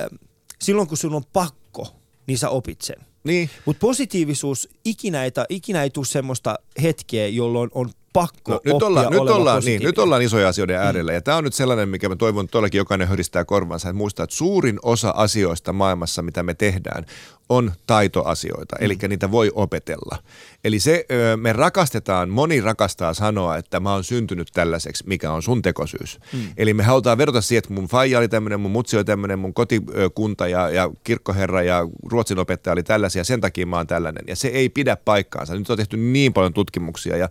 äh, 0.00 0.18
silloin 0.60 0.88
kun 0.88 0.96
sun 0.96 1.14
on 1.14 1.24
pakko, 1.32 1.96
niin 2.26 2.38
sä 2.38 2.48
opit 2.48 2.80
sen. 2.80 2.96
Niin. 3.24 3.50
Mutta 3.64 3.80
positiivisuus, 3.80 4.68
ikinä 4.84 5.24
ei, 5.24 5.30
ikinä 5.48 5.82
ei 5.82 5.90
tule 5.90 6.06
semmoista 6.06 6.58
hetkeä, 6.82 7.26
jolloin 7.26 7.70
on 7.74 7.90
pakko 8.12 8.52
no, 8.52 8.60
nyt 8.64 8.82
ollaan, 8.82 9.10
nyt 9.10 9.20
ollaan, 9.20 9.62
niin, 9.64 9.82
nyt 9.82 9.98
ollaan 9.98 10.22
isoja 10.22 10.48
asioiden 10.48 10.76
mm. 10.76 10.82
äärellä. 10.82 11.12
Mm. 11.12 11.14
Ja 11.14 11.22
tämä 11.22 11.36
on 11.36 11.44
nyt 11.44 11.54
sellainen, 11.54 11.88
mikä 11.88 12.08
mä 12.08 12.16
toivon, 12.16 12.44
että 12.44 12.52
todellakin 12.52 12.78
jokainen 12.78 13.08
höristää 13.08 13.44
korvansa. 13.44 13.88
Että 13.88 13.98
muistaa, 13.98 14.24
että 14.24 14.36
suurin 14.36 14.78
osa 14.82 15.10
asioista 15.10 15.72
maailmassa, 15.72 16.22
mitä 16.22 16.42
me 16.42 16.54
tehdään, 16.54 17.06
on 17.48 17.72
taitoasioita. 17.86 18.76
Mm. 18.76 18.84
Eli 18.84 18.98
niitä 19.08 19.30
voi 19.30 19.50
opetella. 19.54 20.18
Eli 20.64 20.80
se, 20.80 21.06
me 21.36 21.52
rakastetaan, 21.52 22.30
moni 22.30 22.60
rakastaa 22.60 23.14
sanoa, 23.14 23.56
että 23.56 23.80
mä 23.80 23.92
oon 23.92 24.04
syntynyt 24.04 24.48
tällaiseksi, 24.54 25.04
mikä 25.06 25.32
on 25.32 25.42
sun 25.42 25.62
tekosyys. 25.62 26.18
Mm. 26.32 26.40
Eli 26.56 26.74
me 26.74 26.82
halutaan 26.82 27.18
verrata 27.18 27.40
siihen, 27.40 27.58
että 27.58 27.74
mun 27.74 27.86
faija 27.86 28.18
oli 28.18 28.28
tämmöinen, 28.28 28.60
mun 28.60 28.70
mutsi 28.70 28.96
oli 28.96 29.04
tämmöinen, 29.04 29.38
mun 29.38 29.54
kotikunta 29.54 30.48
ja, 30.48 30.70
ja 30.70 30.90
kirkkoherra 31.04 31.62
ja 31.62 31.88
ruotsin 32.10 32.38
opettaja 32.38 32.72
oli 32.72 32.82
tällaisia, 32.82 33.24
sen 33.24 33.40
takia 33.40 33.66
mä 33.66 33.76
oon 33.76 33.86
tällainen. 33.86 34.24
Ja 34.26 34.36
se 34.36 34.48
ei 34.48 34.68
pidä 34.68 34.96
paikkaansa. 34.96 35.54
Nyt 35.54 35.70
on 35.70 35.76
tehty 35.76 35.96
niin 35.96 36.32
paljon 36.32 36.52
tutkimuksia 36.52 37.16
ja 37.16 37.28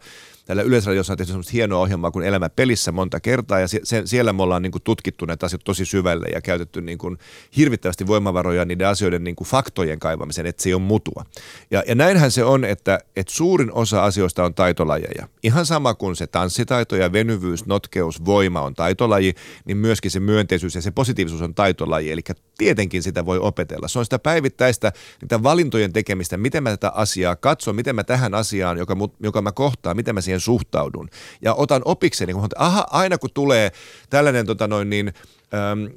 Täällä 0.48 0.64
Yleisradiossa 0.64 1.14
on 1.14 1.18
tehty 1.18 1.32
semmoista 1.32 1.52
hienoa 1.52 1.80
ohjelmaa 1.80 2.12
kuin 2.12 2.26
Elämä 2.26 2.50
pelissä 2.50 2.92
monta 2.92 3.20
kertaa 3.20 3.60
ja 3.60 3.68
se, 3.68 4.02
siellä 4.06 4.34
me 4.34 4.44
ollaan 4.44 4.62
niin 4.62 4.72
kuin 4.72 4.82
tutkittu 4.82 5.26
näitä 5.26 5.46
asioita 5.46 5.64
tosi 5.64 5.86
syvälle 5.86 6.26
ja 6.34 6.42
käytetty 6.42 6.82
niin 6.82 6.98
kuin 6.98 7.18
hirvittävästi 7.58 8.08
voimavaroja 8.08 8.66
niiden 8.66 8.88
asioiden 8.88 9.24
niin 9.24 9.36
kuin 9.36 9.48
faktojen 9.48 10.00
kaivamiseen, 10.00 10.48
että 10.48 10.64
se 10.64 10.70
ei 10.70 10.74
ole 10.74 10.82
mutua. 10.82 11.26
Ja, 11.72 11.84
ja 11.88 11.96
näinhän 11.96 12.32
se 12.32 12.44
on, 12.44 12.66
että, 12.66 13.00
että 13.16 13.34
suurin 13.34 13.72
osa 13.72 14.04
asioista 14.04 14.44
on 14.46 14.54
taitolajeja. 14.54 15.28
Ihan 15.44 15.66
sama 15.66 15.94
kuin 15.94 16.16
se 16.16 16.28
tanssitaito 16.28 16.96
ja 16.96 17.12
venyvyys, 17.12 17.66
notkeus, 17.66 18.26
voima 18.26 18.62
on 18.62 18.74
taitolaji, 18.74 19.34
niin 19.66 19.78
myöskin 19.78 20.12
se 20.12 20.20
myönteisyys 20.20 20.76
ja 20.76 20.82
se 20.82 20.92
positiivisuus 20.92 21.42
on 21.42 21.56
taitolaji. 21.56 22.12
Eli 22.12 22.22
tietenkin 22.58 23.04
sitä 23.04 23.26
voi 23.26 23.40
opetella. 23.40 23.88
Se 23.88 24.00
on 24.00 24.06
sitä 24.06 24.20
päivittäistä, 24.20 24.92
niitä 25.22 25.44
valintojen 25.44 25.94
tekemistä, 25.94 26.38
miten 26.38 26.64
mä 26.64 26.70
tätä 26.70 26.90
asiaa 26.90 27.36
katson, 27.36 27.76
miten 27.76 27.96
mä 27.96 28.04
tähän 28.04 28.34
asiaan, 28.34 28.78
joka, 28.78 28.98
joka 29.20 29.42
mä 29.42 29.52
kohtaan, 29.52 29.96
miten 29.96 30.16
mä 30.16 30.22
siihen 30.22 30.37
siihen 30.40 30.60
suhtaudun. 30.60 31.10
Ja 31.42 31.54
otan 31.54 31.82
opikseni, 31.86 32.34
kun 32.34 32.48
aha, 32.56 32.88
aina 32.92 33.18
kun 33.18 33.30
tulee 33.34 33.72
tällainen 34.10 34.46
tota 34.46 34.68
noin 34.68 34.90
niin, 34.90 35.14
äm, 35.54 35.90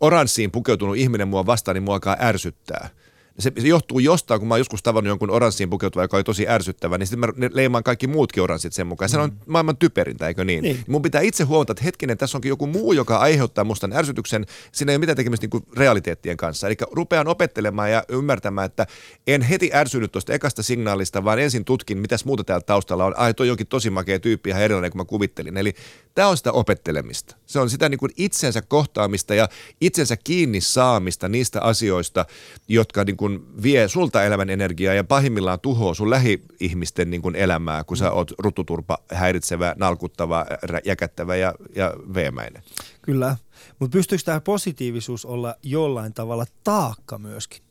oranssiin 0.00 0.50
pukeutunut 0.50 0.96
ihminen 0.96 1.28
mua 1.28 1.46
vastaan, 1.46 1.74
niin 1.74 1.82
mua 1.82 1.94
alkaa 1.94 2.16
ärsyttää– 2.20 2.90
se, 3.38 3.52
se 3.58 3.68
johtuu 3.68 3.98
jostain, 3.98 4.40
kun 4.40 4.48
mä 4.48 4.54
oon 4.54 4.60
joskus 4.60 4.82
tavannut 4.82 5.08
jonkun 5.08 5.30
oranssiin 5.30 5.70
pukeutuva, 5.70 6.04
joka 6.04 6.16
oli 6.16 6.24
tosi 6.24 6.48
ärsyttävä, 6.48 6.98
niin 6.98 7.06
sitten 7.06 7.20
mä 7.20 7.48
leimaan 7.52 7.84
kaikki 7.84 8.06
muutkin 8.06 8.42
oranssit 8.42 8.72
sen 8.72 8.86
mukaan. 8.86 9.08
Se 9.08 9.18
on 9.18 9.30
mm. 9.30 9.36
maailman 9.46 9.76
typerintä, 9.76 10.28
eikö 10.28 10.44
niin? 10.44 10.62
niin? 10.62 10.84
Mun 10.88 11.02
pitää 11.02 11.20
itse 11.20 11.44
huomata, 11.44 11.72
että 11.72 11.84
hetkinen, 11.84 12.18
tässä 12.18 12.38
onkin 12.38 12.48
joku 12.48 12.66
muu, 12.66 12.92
joka 12.92 13.18
aiheuttaa 13.18 13.64
musta 13.64 13.88
ärsytyksen. 13.94 14.46
Siinä 14.72 14.92
ei 14.92 14.96
ole 14.96 15.00
mitään 15.00 15.16
tekemistä 15.16 15.46
niin 15.52 15.66
realiteettien 15.76 16.36
kanssa. 16.36 16.66
Eli 16.66 16.76
rupean 16.92 17.28
opettelemaan 17.28 17.90
ja 17.90 18.04
ymmärtämään, 18.08 18.66
että 18.66 18.86
en 19.26 19.42
heti 19.42 19.70
ärsynyt 19.74 20.12
tuosta 20.12 20.32
ekasta 20.32 20.62
signaalista, 20.62 21.24
vaan 21.24 21.38
ensin 21.38 21.64
tutkin, 21.64 21.98
mitäs 21.98 22.24
muuta 22.24 22.44
täällä 22.44 22.64
taustalla 22.64 23.04
on. 23.04 23.14
Ai, 23.16 23.34
toi 23.34 23.48
jokin 23.48 23.66
tosi 23.66 23.90
makea 23.90 24.20
tyyppi, 24.20 24.50
ihan 24.50 24.62
erilainen 24.62 24.90
kuin 24.90 25.00
mä 25.00 25.04
kuvittelin. 25.04 25.56
Eli 25.56 25.74
tämä 26.14 26.28
on 26.28 26.36
sitä 26.36 26.52
opettelemista. 26.52 27.36
Se 27.46 27.58
on 27.58 27.70
sitä 27.70 27.88
niin 27.88 27.98
kuin 27.98 28.12
itsensä 28.16 28.62
kohtaamista 28.62 29.34
ja 29.34 29.48
itsensä 29.80 30.16
kiinni 30.16 30.60
saamista 30.60 31.28
niistä 31.28 31.62
asioista, 31.62 32.24
jotka 32.68 33.04
niin 33.04 33.16
kuin 33.16 33.25
vie 33.62 33.88
sulta 33.88 34.24
elämän 34.24 34.50
energiaa 34.50 34.94
ja 34.94 35.04
pahimmillaan 35.04 35.60
tuhoaa 35.60 35.94
sun 35.94 36.10
lähi-ihmisten 36.10 37.10
niin 37.10 37.22
kuin 37.22 37.36
elämää, 37.36 37.84
kun 37.84 37.96
sä 37.96 38.10
oot 38.10 38.32
rututurpa, 38.38 38.98
häiritsevä, 39.12 39.74
nalkuttava, 39.78 40.46
jäkättävä 40.84 41.36
ja, 41.36 41.54
ja 41.74 41.94
veemäinen. 42.14 42.62
Kyllä, 43.02 43.36
mutta 43.78 43.92
pystyykö 43.96 44.24
tämä 44.24 44.40
positiivisuus 44.40 45.24
olla 45.24 45.54
jollain 45.62 46.14
tavalla 46.14 46.46
taakka 46.64 47.18
myöskin? 47.18 47.66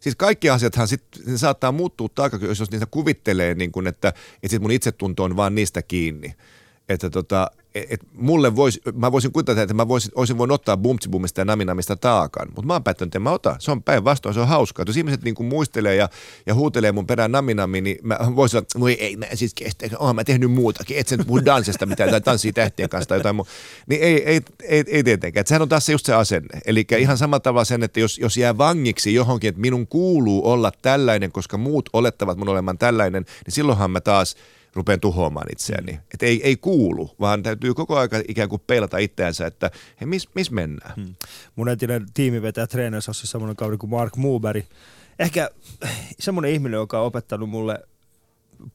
siis 0.00 0.16
kaikki 0.16 0.50
asiathan 0.50 0.88
sit, 0.88 1.02
ne 1.26 1.38
saattaa 1.38 1.72
muuttua 1.72 2.08
taakaksi, 2.14 2.46
jos 2.46 2.70
niitä 2.70 2.86
kuvittelee, 2.86 3.54
niin 3.54 3.72
kun, 3.72 3.86
että, 3.86 4.08
että 4.08 4.48
sit 4.48 4.62
mun 4.62 4.70
itsetunto 4.70 5.24
on 5.24 5.36
vaan 5.36 5.54
niistä 5.54 5.82
kiinni. 5.82 6.34
Että 6.88 7.10
tota, 7.10 7.50
et 7.74 8.00
mulle 8.12 8.56
vois, 8.56 8.80
mä 8.94 9.12
voisin 9.12 9.32
kuvitella, 9.32 9.62
että 9.62 9.74
mä 9.74 9.88
voisin, 9.88 10.12
olisin 10.14 10.38
voinut 10.38 10.54
ottaa 10.54 10.76
bumtsibumista 10.76 11.40
ja 11.40 11.44
naminamista 11.44 11.96
taakan, 11.96 12.48
mutta 12.48 12.66
mä 12.66 12.72
oon 12.72 12.84
päättänyt, 12.84 13.08
että 13.08 13.18
mä 13.18 13.30
otan. 13.30 13.56
Se 13.58 13.70
on 13.70 13.82
päinvastoin, 13.82 14.34
se 14.34 14.40
on 14.40 14.48
hauskaa. 14.48 14.84
Jos 14.88 14.96
ihmiset 14.96 15.22
niin 15.22 15.34
muistelee 15.44 15.96
ja, 15.96 16.08
ja 16.46 16.54
huutelee 16.54 16.92
mun 16.92 17.06
perään 17.06 17.32
naminami, 17.32 17.80
niin 17.80 17.98
mä 18.02 18.18
voisin 18.36 18.62
sanoa, 18.68 18.90
että 18.90 19.04
ei, 19.04 19.16
mä 19.16 19.26
siis 19.34 19.54
kestä, 19.54 19.86
oon 19.98 20.16
mä 20.16 20.24
tehnyt 20.24 20.52
muutakin, 20.52 20.98
et 20.98 21.08
sen 21.08 21.26
puhu 21.26 21.44
danssista 21.44 21.86
mitään 21.86 22.10
tai 22.10 22.20
tanssii 22.20 22.52
tähtien 22.52 22.88
kanssa 22.88 23.08
tai 23.08 23.18
jotain 23.18 23.36
muuta. 23.36 23.50
Niin 23.86 24.02
ei, 24.02 24.24
ei, 24.24 24.40
ei, 24.62 24.84
ei 24.86 25.04
tietenkään. 25.04 25.40
Et 25.40 25.46
sehän 25.46 25.62
on 25.62 25.68
taas 25.68 25.88
just 25.88 26.06
se 26.06 26.14
asenne. 26.14 26.60
Eli 26.66 26.86
ihan 26.98 27.18
samalla 27.18 27.40
tavalla 27.40 27.64
sen, 27.64 27.82
että 27.82 28.00
jos, 28.00 28.18
jos 28.18 28.36
jää 28.36 28.58
vangiksi 28.58 29.14
johonkin, 29.14 29.48
että 29.48 29.60
minun 29.60 29.86
kuuluu 29.86 30.50
olla 30.50 30.72
tällainen, 30.82 31.32
koska 31.32 31.58
muut 31.58 31.90
olettavat 31.92 32.38
mun 32.38 32.48
olemaan 32.48 32.78
tällainen, 32.78 33.24
niin 33.46 33.54
silloinhan 33.54 33.90
mä 33.90 34.00
taas– 34.00 34.36
rupean 34.74 35.00
tuhoamaan 35.00 35.46
itseäni. 35.52 35.92
Mm. 35.92 35.98
Että 36.14 36.26
ei, 36.26 36.40
ei 36.44 36.56
kuulu, 36.56 37.10
vaan 37.20 37.42
täytyy 37.42 37.74
koko 37.74 37.98
aika 37.98 38.22
ikään 38.28 38.48
kuin 38.48 38.62
peilata 38.66 38.98
itseänsä, 38.98 39.46
että 39.46 39.70
hei, 40.00 40.06
missä 40.06 40.30
mis 40.34 40.50
mennään. 40.50 40.94
Hmm. 40.96 41.14
Mun 41.56 41.68
entinen 41.68 42.06
tiimivetäjä 42.14 42.66
treenausassa 42.66 43.26
semmoinen 43.26 43.56
kaveri 43.56 43.76
kuin 43.76 43.90
Mark 43.90 44.16
Muuberi. 44.16 44.66
Ehkä 45.18 45.50
semmoinen 46.18 46.52
ihminen, 46.52 46.78
joka 46.78 47.00
on 47.00 47.06
opettanut 47.06 47.50
mulle 47.50 47.78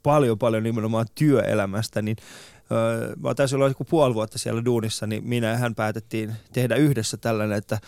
paljon 0.03 0.39
paljon 0.39 0.63
nimenomaan 0.63 1.05
työelämästä, 1.15 2.01
niin 2.01 2.17
öö, 2.71 3.15
mä 3.15 3.35
taisin 3.35 3.55
olla 3.55 3.67
joku 3.67 3.83
puoli 3.83 4.13
vuotta 4.13 4.37
siellä 4.37 4.65
duunissa, 4.65 5.07
niin 5.07 5.27
minä 5.27 5.47
ja 5.47 5.57
hän 5.57 5.75
päätettiin 5.75 6.33
tehdä 6.53 6.75
yhdessä 6.75 7.17
tällainen, 7.17 7.57
että 7.57 7.79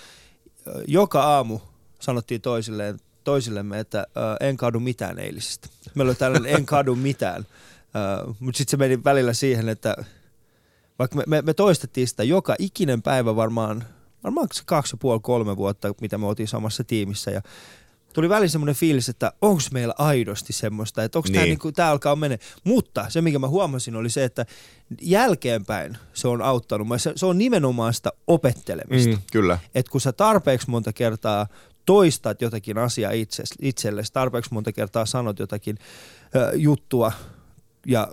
joka 0.87 1.23
aamu 1.23 1.59
sanottiin 1.99 2.41
toisilleen, 2.41 2.99
toisillemme, 3.23 3.79
että 3.79 4.07
en 4.39 4.57
kadu 4.57 4.79
mitään 4.79 5.19
eilisistä. 5.19 5.67
Meillä 5.95 6.09
oli 6.09 6.15
tällainen 6.15 6.55
en 6.55 6.65
kadu 6.65 6.95
mitään. 6.95 7.45
Uh, 8.27 8.35
Mutta 8.39 8.57
sitten 8.57 8.71
se 8.71 8.77
meni 8.77 9.03
välillä 9.03 9.33
siihen, 9.33 9.69
että 9.69 9.95
vaikka 10.99 11.17
me, 11.17 11.23
me, 11.27 11.41
me 11.41 11.53
toistettiin 11.53 12.07
sitä 12.07 12.23
joka 12.23 12.55
ikinen 12.59 13.01
päivä 13.01 13.35
varmaan, 13.35 13.83
varmaan 14.23 14.47
kaksi 14.65 14.93
ja 14.93 14.97
puoli, 14.97 15.19
kolme 15.19 15.57
vuotta, 15.57 15.93
mitä 16.01 16.17
me 16.17 16.25
oltiin 16.25 16.47
samassa 16.47 16.83
tiimissä 16.83 17.31
ja 17.31 17.41
tuli 18.13 18.29
välillä 18.29 18.47
semmoinen 18.47 18.75
fiilis, 18.75 19.09
että 19.09 19.31
onko 19.41 19.61
meillä 19.71 19.93
aidosti 19.97 20.53
semmoista, 20.53 21.03
että 21.03 21.19
onko 21.19 21.27
niin. 21.27 21.33
tämä 21.33 21.45
niinku, 21.45 21.71
tää 21.71 21.89
alkaa 21.89 22.15
mennä. 22.15 22.37
Mutta 22.63 23.05
se, 23.09 23.21
mikä 23.21 23.39
mä 23.39 23.47
huomasin, 23.47 23.95
oli 23.95 24.09
se, 24.09 24.23
että 24.23 24.45
jälkeenpäin 25.01 25.97
se 26.13 26.27
on 26.27 26.41
auttanut. 26.41 26.87
Se, 26.97 27.11
se 27.15 27.25
on 27.25 27.37
nimenomaan 27.37 27.93
sitä 27.93 28.11
opettelemista. 28.27 29.15
Mm, 29.15 29.21
kyllä. 29.31 29.59
Että 29.75 29.91
kun 29.91 30.01
sä 30.01 30.11
tarpeeksi 30.11 30.69
monta 30.69 30.93
kertaa 30.93 31.47
toistat 31.85 32.41
jotakin 32.41 32.77
asiaa 32.77 33.11
itse, 33.11 33.43
itsellesi, 33.61 34.13
tarpeeksi 34.13 34.53
monta 34.53 34.71
kertaa 34.71 35.05
sanot 35.05 35.39
jotakin 35.39 35.77
ö, 36.35 36.51
juttua, 36.55 37.11
ja 37.87 38.07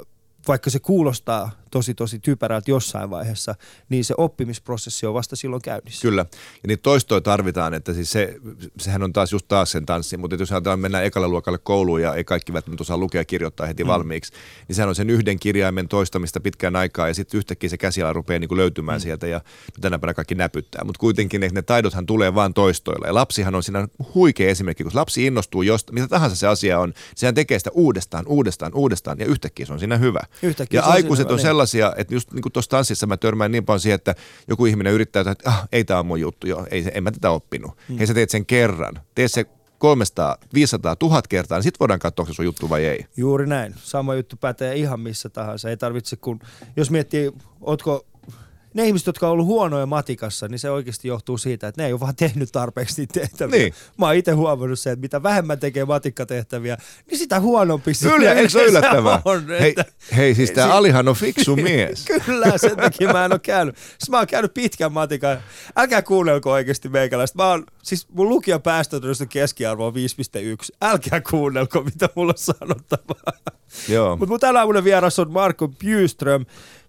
vaikka 0.49 0.71
se 0.71 0.79
kuulostaa 0.79 1.51
tosi 1.75 1.95
tosi 1.95 2.19
typerältä 2.19 2.71
jossain 2.71 3.11
vaiheessa, 3.11 3.55
niin 3.89 4.05
se 4.05 4.15
oppimisprosessi 4.19 5.07
on 5.07 5.15
vasta 5.15 5.37
silloin 5.37 5.63
käynnissä. 5.63 6.03
Kyllä, 6.03 6.27
ja 6.31 6.67
niitä 6.69 6.83
toistoja 6.83 7.21
tarvitaan, 7.21 7.75
että 7.75 7.95
siis 7.95 8.13
se, 8.13 8.37
sehän 8.79 9.03
on 9.03 9.13
taas 9.13 9.33
just 9.33 9.49
taas 9.49 9.71
sen 9.71 9.87
tanssi, 9.87 10.17
mutta 10.17 10.37
jos 10.37 10.53
ajatellaan 10.53 10.81
mennään 10.81 11.05
ekalle 11.05 11.29
luokalle 11.29 11.59
kouluun 11.59 12.03
ja 12.03 12.15
ei 12.15 12.25
kaikki 12.25 12.53
välttämättä 12.53 12.83
osaa 12.83 12.97
lukea 12.99 13.21
ja 13.21 13.25
kirjoittaa 13.25 13.67
heti 13.67 13.85
mm. 13.85 13.89
valmiiksi, 13.89 14.33
niin 14.69 14.77
sehän 14.77 14.89
on 14.89 14.95
sen 14.95 15.11
yhden 15.11 15.39
kirjaimen 15.39 15.89
toistamista 15.89 16.41
pitkään 16.41 16.77
aikaa 16.77 17.09
ja 17.09 17.15
sitten 17.15 17.39
yhtäkkiä 17.39 17.71
se 17.71 17.77
käsiala 17.77 18.13
rupeaa 18.13 18.39
niin 18.39 18.49
kuin 18.49 18.59
löytymään 18.59 18.99
mm. 18.99 19.03
sieltä 19.03 19.27
ja 19.27 19.41
tänä 19.81 19.99
päivänä 19.99 20.15
kaikki 20.15 20.35
näpyttää, 20.35 20.85
mutta 20.85 20.99
kuitenkin 20.99 21.41
ne, 21.41 21.49
ne 21.53 21.63
taidothan 21.63 22.07
tulee 22.07 22.35
vaan 22.35 22.55
toistoilla 22.55 23.07
ja 23.07 23.15
lapsihan 23.15 23.55
on 23.55 23.63
siinä 23.63 23.89
huikea 24.15 24.51
esimerkki, 24.51 24.85
kun 24.85 24.93
lapsi 24.95 25.27
innostuu 25.27 25.63
josta, 25.63 25.93
mitä 25.93 26.09
tahansa 26.09 26.37
se 26.37 26.47
asia 26.47 26.79
on, 26.79 26.95
sehän 27.15 27.35
tekee 27.35 27.59
sitä 27.59 27.71
uudestaan, 27.73 28.25
uudestaan, 28.29 28.75
uudestaan 28.75 29.19
ja 29.19 29.27
yhtäkkiä 29.27 29.67
se 29.67 29.73
on 29.73 29.79
siinä 29.79 29.97
hyvä. 29.97 30.21
Yhtäkkiä 30.43 30.79
ja 30.79 30.83
se 30.83 30.89
on 30.89 30.95
aikuiset 30.95 31.25
siinä 31.25 31.35
on 31.35 31.39
hyvä, 31.39 31.49
sellaisia, 31.49 31.64
että 31.97 32.15
just 32.15 32.33
niin 32.33 32.43
kuin 32.43 32.53
tuossa 32.53 32.71
tanssissa 32.71 33.07
mä 33.07 33.17
törmään 33.17 33.53
niin 33.53 33.65
paljon 33.65 33.81
siihen, 33.81 33.95
että 33.95 34.15
joku 34.49 34.67
ihminen 34.67 34.93
yrittää, 34.93 35.21
että 35.21 35.51
ah, 35.51 35.69
ei 35.73 35.85
tämä 35.85 36.01
on 36.01 36.07
mun 36.07 36.21
juttu, 36.21 36.47
jo, 36.47 36.67
ei, 36.71 36.85
en 36.95 37.03
mä 37.03 37.11
tätä 37.11 37.31
oppinut. 37.31 37.73
Mm. 37.89 37.99
Hei 37.99 38.07
sä 38.07 38.15
teet 38.15 38.31
sen 38.31 38.47
kerran, 38.47 39.01
tee 39.15 39.29
se 39.29 39.47
300, 39.79 40.37
500, 40.55 40.97
1000 40.97 41.27
kertaa, 41.27 41.59
niin 41.59 41.63
sitten 41.63 41.81
voidaan 41.81 42.01
katsoa, 42.01 42.23
onko 42.23 42.33
se 42.33 42.37
sun 42.37 42.45
juttu 42.45 42.71
vai 42.71 42.85
ei. 42.85 43.07
Juuri 43.17 43.47
näin. 43.47 43.75
Sama 43.77 44.15
juttu 44.15 44.37
pätee 44.37 44.75
ihan 44.75 45.01
missä 45.01 45.29
tahansa. 45.29 45.71
Ei 45.71 45.77
tarvitse, 45.77 46.17
kun 46.17 46.41
jos 46.77 46.91
miettii, 46.91 47.33
ootko 47.61 48.07
ne 48.75 48.87
ihmiset, 48.87 49.07
jotka 49.07 49.27
on 49.27 49.33
ollut 49.33 49.47
huonoja 49.47 49.87
matikassa, 49.87 50.49
niin 50.49 50.59
se 50.59 50.71
oikeasti 50.71 51.09
johtuu 51.09 51.39
siitä, 51.39 51.69
että 51.69 51.83
ne 51.83 51.87
ei 51.87 51.93
ole 51.93 52.01
vaan 52.01 52.17
tehnyt 52.17 52.53
tarpeeksi 52.53 53.01
niitä 53.03 53.21
tehtäviä. 53.21 53.59
Niin. 53.59 53.75
Mä 53.99 54.07
oon 54.07 54.15
itse 54.15 54.33
huomannut 54.33 54.79
sen, 54.79 54.93
että 54.93 55.01
mitä 55.01 55.23
vähemmän 55.23 55.59
tekee 55.59 55.85
matikkatehtäviä, 55.85 56.77
niin 57.11 57.19
sitä 57.19 57.41
huonompi 57.41 57.95
se 57.95 58.09
Kyllä, 58.09 58.33
eikö 58.33 58.49
se 58.49 58.65
yllättävää? 58.65 59.23
On, 59.25 59.49
Hei, 59.49 59.69
että- 59.71 59.85
hei 60.17 60.35
siis 60.35 60.51
tämä 60.51 60.73
Alihan 60.77 61.09
on 61.09 61.15
fiksu 61.17 61.57
mies. 61.57 62.05
Kyllä, 62.27 62.59
sen 62.59 62.77
takia 62.77 63.13
mä 63.13 63.25
en 63.25 63.33
ole 63.33 63.39
käynyt. 63.39 63.77
Siis 63.77 64.11
mä 64.11 64.19
oon 64.19 64.27
käynyt 64.27 64.55
pitkän 64.55 64.93
matikan. 64.93 65.39
Älkää 65.77 66.03
kuunnelko 66.03 66.51
oikeasti 66.53 66.89
meikäläistä. 66.89 67.37
Mä 67.43 67.49
oon, 67.51 67.65
siis 67.83 68.09
mun 68.09 68.29
lukijan 68.29 68.63
päästötodistuksen 68.63 69.29
keskiarvo 69.29 69.87
on 69.87 69.95
5,1. 69.95 69.99
Älkää 70.83 71.21
kuunnelko, 71.21 71.83
mitä 71.83 72.09
mulla 72.15 72.31
on 72.33 72.39
sanottavaa. 72.39 73.33
Joo. 73.89 74.17
Mutta 74.17 74.31
mun 74.33 74.41
tänä 74.41 74.59
aamunen 74.59 74.85
vieras 74.85 75.19
on 75.19 75.31
Marko 75.33 75.69
Bjurström 75.69 76.47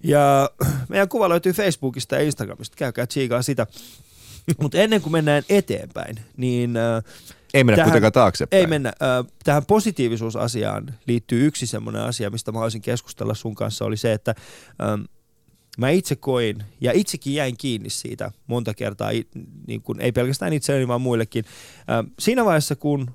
ja 0.07 0.49
meidän 0.89 1.09
kuva 1.09 1.29
löytyy 1.29 1.53
Facebookista 1.53 2.15
ja 2.15 2.21
Instagramista. 2.21 2.75
Käykää 2.77 3.07
tsiikaa 3.07 3.41
sitä. 3.41 3.67
Mutta 4.61 4.77
ennen 4.77 5.01
kuin 5.01 5.11
mennään 5.11 5.43
eteenpäin, 5.49 6.15
niin 6.37 6.77
äh, 6.77 7.03
Ei 7.53 7.63
mennä 7.63 7.75
Tähän- 7.75 7.89
kuitenkaan 7.89 8.13
taaksepäin. 8.13 8.59
ei 8.59 8.67
mennä. 8.67 8.89
Äh, 8.89 9.25
Tähän 9.43 9.65
positiivisuusasiaan 9.65 10.93
liittyy 11.07 11.45
yksi 11.47 11.67
semmoinen 11.67 12.01
asia, 12.01 12.29
mistä 12.29 12.51
mä 12.51 12.57
haluaisin 12.57 12.81
keskustella 12.81 13.33
sun 13.33 13.55
kanssa, 13.55 13.85
oli 13.85 13.97
se, 13.97 14.13
että 14.13 14.35
ähm, 14.83 15.01
mä 15.77 15.89
itse 15.89 16.15
koin, 16.15 16.63
ja 16.81 16.91
itsekin 16.91 17.33
jäin 17.33 17.57
kiinni 17.57 17.89
siitä 17.89 18.31
monta 18.47 18.73
kertaa, 18.73 19.09
niin 19.67 19.81
kun, 19.81 20.01
ei 20.01 20.11
pelkästään 20.11 20.53
itselleni, 20.53 20.87
vaan 20.87 21.01
muillekin. 21.01 21.45
Ähm, 21.91 22.07
Siinä 22.19 22.45
vaiheessa, 22.45 22.75
kun 22.75 23.11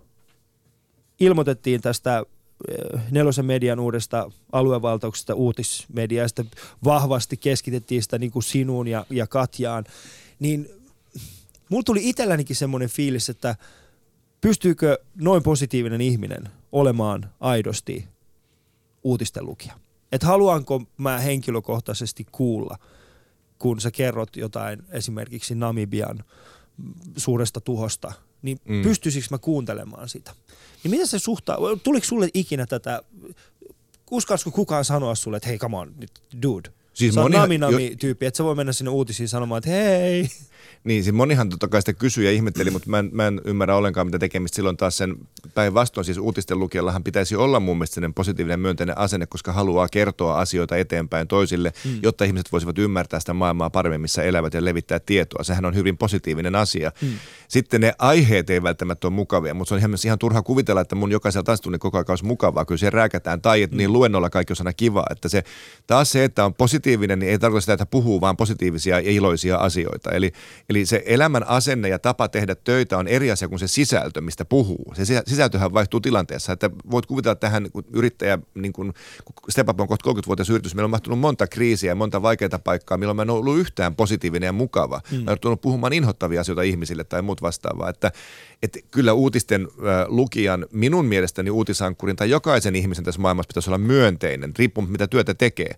ilmoitettiin 1.20 1.80
tästä 1.80 2.16
äh, 2.18 2.24
nelosen 3.10 3.44
median 3.44 3.80
uudesta 3.80 4.30
aluevaltauksesta 4.52 5.34
uutismediasta, 5.34 6.44
vahvasti 6.84 7.36
keskitettiin 7.36 8.02
sitä 8.02 8.18
niin 8.18 8.30
kuin 8.30 8.42
sinuun 8.42 8.88
ja, 8.88 9.06
ja 9.10 9.26
Katjaan, 9.26 9.84
niin 10.38 10.70
mulla 11.68 11.82
tuli 11.82 12.08
itsellänikin 12.08 12.56
semmoinen 12.56 12.88
fiilis, 12.88 13.28
että 13.28 13.56
pystyykö 14.40 14.98
noin 15.14 15.42
positiivinen 15.42 16.00
ihminen 16.00 16.48
olemaan 16.72 17.30
aidosti 17.40 18.08
uutisten 19.04 19.46
lukija? 19.46 19.74
Että 20.12 20.26
haluanko 20.26 20.82
mä 20.96 21.18
henkilökohtaisesti 21.18 22.26
kuulla, 22.32 22.78
kun 23.58 23.80
sä 23.80 23.90
kerrot 23.90 24.36
jotain 24.36 24.82
esimerkiksi 24.90 25.54
Namibian 25.54 26.24
suuresta 27.16 27.60
tuhosta, 27.60 28.12
niin 28.42 28.60
Mm. 28.64 28.82
pystyisikö 28.82 29.26
mä 29.30 29.38
kuuntelemaan 29.38 30.08
sitä? 30.08 30.34
Niin 30.84 30.90
mitä 30.90 31.06
se 31.06 31.18
suhtaa, 31.18 31.58
tuliko 31.82 32.06
sulle 32.06 32.28
ikinä 32.34 32.66
tätä, 32.66 33.02
uskallisiko 34.10 34.50
kukaan 34.50 34.84
sanoa 34.84 35.14
sulle, 35.14 35.36
että 35.36 35.48
hei 35.48 35.58
come 35.58 35.76
on, 35.76 35.94
dude, 36.42 36.70
Siis 36.94 37.14
sä 37.14 37.20
oot 37.20 37.30
monihan- 37.32 37.40
nami 37.40 37.58
nami 37.58 37.96
tyyppi, 38.00 38.26
että 38.26 38.38
sä 38.38 38.44
voi 38.44 38.54
mennä 38.54 38.72
sinne 38.72 38.90
uutisiin 38.90 39.28
sanomaan, 39.28 39.58
että 39.58 39.70
hei, 39.70 40.28
Niin, 40.84 41.04
siis 41.04 41.14
monihan 41.14 41.48
totta 41.48 41.68
kai 41.68 41.82
sitä 41.82 41.92
kysyi 41.92 42.24
ja 42.24 42.32
ihmetteli, 42.32 42.70
mutta 42.70 42.90
mä 42.90 42.98
en, 42.98 43.10
mä 43.12 43.26
en 43.26 43.40
ymmärrä 43.44 43.76
ollenkaan 43.76 44.06
mitä 44.06 44.18
tekemistä 44.18 44.56
silloin 44.56 44.76
taas 44.76 44.96
sen 44.96 45.16
päinvastoin. 45.54 46.04
Siis 46.04 46.18
uutisten 46.18 46.58
lukijallahan 46.58 47.04
pitäisi 47.04 47.36
olla 47.36 47.60
mun 47.60 47.76
mielestä 47.76 48.00
positiivinen 48.14 48.60
myönteinen 48.60 48.98
asenne, 48.98 49.26
koska 49.26 49.52
haluaa 49.52 49.88
kertoa 49.88 50.40
asioita 50.40 50.76
eteenpäin 50.76 51.28
toisille, 51.28 51.72
mm. 51.84 51.98
jotta 52.02 52.24
ihmiset 52.24 52.52
voisivat 52.52 52.78
ymmärtää 52.78 53.20
sitä 53.20 53.32
maailmaa 53.32 53.70
paremmin, 53.70 54.00
missä 54.00 54.22
elävät 54.22 54.54
ja 54.54 54.64
levittää 54.64 55.00
tietoa. 55.00 55.44
Sehän 55.44 55.64
on 55.64 55.74
hyvin 55.74 55.96
positiivinen 55.96 56.54
asia. 56.54 56.92
Mm. 57.02 57.08
Sitten 57.48 57.80
ne 57.80 57.92
aiheet 57.98 58.50
ei 58.50 58.62
välttämättä 58.62 59.06
ole 59.06 59.14
mukavia, 59.14 59.54
mutta 59.54 59.68
se 59.68 59.74
on 59.74 59.78
ihan, 59.78 59.94
ihan 60.04 60.18
turha 60.18 60.42
kuvitella, 60.42 60.80
että 60.80 60.94
mun 60.94 61.10
jokaisella 61.10 61.44
tanssitunnilla 61.44 61.78
koko 61.78 61.98
ajan 61.98 62.04
olisi 62.08 62.24
mukavaa. 62.24 62.64
Kyllä 62.64 62.78
se 62.78 62.90
rääkätään 62.90 63.42
tai 63.42 63.62
että 63.62 63.76
niin 63.76 63.92
luennolla 63.92 64.30
kaikki 64.30 64.52
on 64.52 64.56
aina 64.60 64.72
kiva. 64.72 65.04
Että 65.10 65.28
se, 65.28 65.44
taas 65.86 66.12
se, 66.12 66.24
että 66.24 66.44
on 66.44 66.54
positiivinen, 66.54 67.18
niin 67.18 67.30
ei 67.30 67.38
tarkoita 67.38 67.60
sitä, 67.60 67.72
että 67.72 67.86
puhuu 67.86 68.20
vaan 68.20 68.36
positiivisia 68.36 69.00
ja 69.00 69.10
iloisia 69.10 69.56
asioita. 69.56 70.10
Eli, 70.10 70.32
eli 70.68 70.86
se 70.86 71.02
elämän 71.06 71.46
asenne 71.48 71.88
ja 71.88 71.98
tapa 71.98 72.28
tehdä 72.28 72.54
töitä 72.54 72.98
on 72.98 73.08
eri 73.08 73.30
asia 73.30 73.48
kuin 73.48 73.58
se 73.58 73.68
sisältö, 73.68 74.20
mistä 74.20 74.44
puhuu. 74.44 74.92
Se 74.96 75.04
sisä- 75.04 75.22
sisältöhän 75.26 75.72
vaihtuu 75.72 76.00
tilanteessa. 76.00 76.52
Että 76.52 76.70
voit 76.90 77.06
kuvitella 77.06 77.34
tähän, 77.34 77.70
kun 77.72 77.84
yrittäjä, 77.92 78.38
niin 78.54 78.72
kun, 78.72 78.92
Step 79.48 79.68
Up 79.68 79.80
on 79.80 79.88
kohta 79.88 80.10
30-vuotias 80.10 80.50
yritys, 80.50 80.74
meillä 80.74 80.86
on 80.86 80.90
mahtunut 80.90 81.18
monta 81.18 81.46
kriisiä 81.46 81.90
ja 81.90 81.94
monta 81.94 82.22
vaikeaa 82.22 82.58
paikkaa, 82.64 82.98
milloin 82.98 83.16
mä 83.16 83.22
en 83.22 83.30
ollut 83.30 83.58
yhtään 83.58 83.96
positiivinen 83.96 84.46
ja 84.46 84.52
mukava. 84.52 85.00
Mm. 85.12 85.24
Mä 85.24 85.36
tullut 85.36 85.60
puhumaan 85.60 85.92
inhottavia 85.92 86.40
asioita 86.40 86.62
ihmisille 86.62 87.04
tai 87.04 87.22
muut 87.22 87.42
vastaavaa. 87.42 87.90
Että, 87.90 88.12
että 88.62 88.78
kyllä 88.90 89.12
uutisten 89.12 89.62
äh, 89.62 90.06
lukijan, 90.08 90.66
minun 90.72 91.04
mielestäni 91.04 91.50
uutisankkurin 91.50 92.16
tai 92.16 92.30
jokaisen 92.30 92.76
ihmisen 92.76 93.04
tässä 93.04 93.20
maailmassa 93.20 93.48
pitäisi 93.48 93.70
olla 93.70 93.78
myönteinen, 93.78 94.52
riippumatta 94.58 94.92
mitä 94.92 95.06
työtä 95.06 95.34
tekee. 95.34 95.74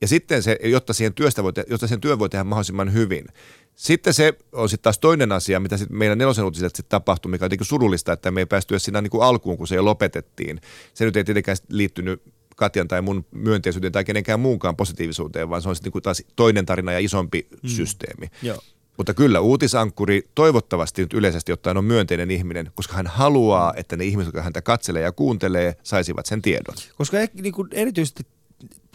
Ja 0.00 0.08
sitten 0.08 0.42
se, 0.42 0.58
jotta 0.64 0.92
siihen, 0.92 1.14
työstä 1.14 1.42
voi, 1.42 1.52
jotta 1.70 1.86
sen 1.86 2.00
työn 2.00 2.18
voi 2.18 2.28
tehdä 2.28 2.44
mahdollisimman 2.44 2.92
hyvin. 2.92 3.26
Sitten 3.74 4.14
se 4.14 4.32
on 4.52 4.68
sitten 4.68 4.82
taas 4.82 4.98
toinen 4.98 5.32
asia, 5.32 5.60
mitä 5.60 5.76
sitten 5.76 5.98
meidän 5.98 6.18
nelosen 6.18 6.44
uutiset 6.44 6.76
sitten 6.76 6.90
tapahtui, 6.90 7.30
mikä 7.30 7.44
on 7.44 7.46
jotenkin 7.46 7.66
surullista, 7.66 8.12
että 8.12 8.30
me 8.30 8.40
ei 8.40 8.46
päästy 8.46 8.74
edes 8.74 8.84
siinä 8.84 9.00
niin 9.00 9.10
kuin 9.10 9.22
alkuun, 9.22 9.58
kun 9.58 9.68
se 9.68 9.74
jo 9.74 9.84
lopetettiin. 9.84 10.60
Se 10.94 11.04
nyt 11.04 11.16
ei 11.16 11.24
tietenkään 11.24 11.56
sit 11.56 11.66
liittynyt 11.68 12.22
Katjan 12.56 12.88
tai 12.88 13.02
mun 13.02 13.26
myönteisyyteen 13.30 13.92
tai 13.92 14.04
kenenkään 14.04 14.40
muunkaan 14.40 14.76
positiivisuuteen, 14.76 15.50
vaan 15.50 15.62
se 15.62 15.68
on 15.68 15.76
sitten 15.76 15.92
niin 15.94 16.02
taas 16.02 16.22
toinen 16.36 16.66
tarina 16.66 16.92
ja 16.92 16.98
isompi 16.98 17.46
mm. 17.62 17.68
systeemi. 17.68 18.30
joo. 18.42 18.58
Mutta 18.96 19.14
kyllä 19.14 19.40
uutisankkuri 19.40 20.22
toivottavasti 20.34 21.02
nyt 21.02 21.14
yleisesti 21.14 21.52
ottaen 21.52 21.76
on 21.76 21.84
myönteinen 21.84 22.30
ihminen, 22.30 22.70
koska 22.74 22.94
hän 22.94 23.06
haluaa, 23.06 23.72
että 23.76 23.96
ne 23.96 24.04
ihmiset, 24.04 24.26
jotka 24.26 24.42
häntä 24.42 24.62
katselee 24.62 25.02
ja 25.02 25.12
kuuntelee, 25.12 25.76
saisivat 25.82 26.26
sen 26.26 26.42
tiedon. 26.42 26.74
Koska 26.96 27.16
niin 27.34 27.52
kuin 27.52 27.68
erityisesti 27.72 28.26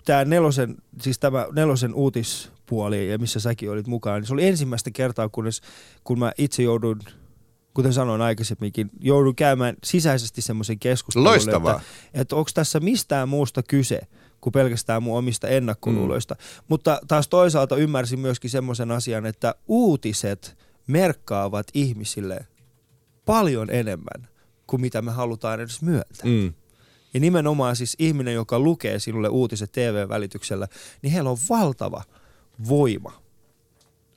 tämä 0.06 0.26
nelosen, 0.26 0.76
siis 1.02 1.20
tämä 1.20 1.48
nelosen 1.52 1.94
uutispuoli, 1.94 3.10
ja 3.10 3.18
missä 3.18 3.40
säkin 3.40 3.72
olit 3.72 3.88
mukaan, 3.88 4.22
niin 4.22 4.28
se 4.28 4.34
oli 4.34 4.48
ensimmäistä 4.48 4.92
kertaa, 4.92 5.30
kunnes, 5.30 5.62
kun 6.04 6.20
mä 6.20 6.32
itse 6.38 6.64
joudun, 6.64 7.00
kuten 7.74 7.94
sanoin 7.94 8.22
aikaisemminkin, 8.22 8.90
joudun 9.00 9.36
käymään 9.36 9.76
sisäisesti 9.84 10.42
semmoisen 10.42 10.80
keskustelun, 10.80 11.28
Loistavaa. 11.28 11.76
että, 11.76 11.88
että 12.22 12.36
onko 12.36 12.52
tässä 12.54 12.80
mistään 12.80 13.30
muusta 13.30 13.64
kyse 13.64 14.02
kuin 14.42 14.54
pelkästään 14.54 15.04
mun 15.04 15.18
omista 15.18 15.48
ennakkoluuloista. 15.48 16.34
Mm. 16.34 16.66
Mutta 16.68 17.02
taas 17.08 17.28
toisaalta 17.28 17.76
ymmärsin 17.76 18.20
myöskin 18.20 18.50
semmoisen 18.50 18.92
asian, 18.92 19.26
että 19.26 19.56
uutiset 19.68 20.58
merkkaavat 20.88 21.68
ihmisille 21.74 22.48
paljon 23.26 23.70
enemmän 23.70 24.28
kuin 24.68 24.82
mitä 24.82 25.02
me 25.02 25.12
halutaan 25.12 25.60
edes 25.60 25.82
myöntää. 25.82 26.26
Mm. 26.26 26.54
Ja 27.14 27.20
nimenomaan 27.20 27.76
siis 27.76 27.96
ihminen, 28.00 28.34
joka 28.34 28.60
lukee 28.60 29.00
sinulle 29.00 29.30
uutiset 29.30 29.72
TV-välityksellä, 29.72 30.68
niin 31.02 31.14
heillä 31.14 31.30
on 31.30 31.38
valtava 31.50 32.04
voima. 32.70 33.29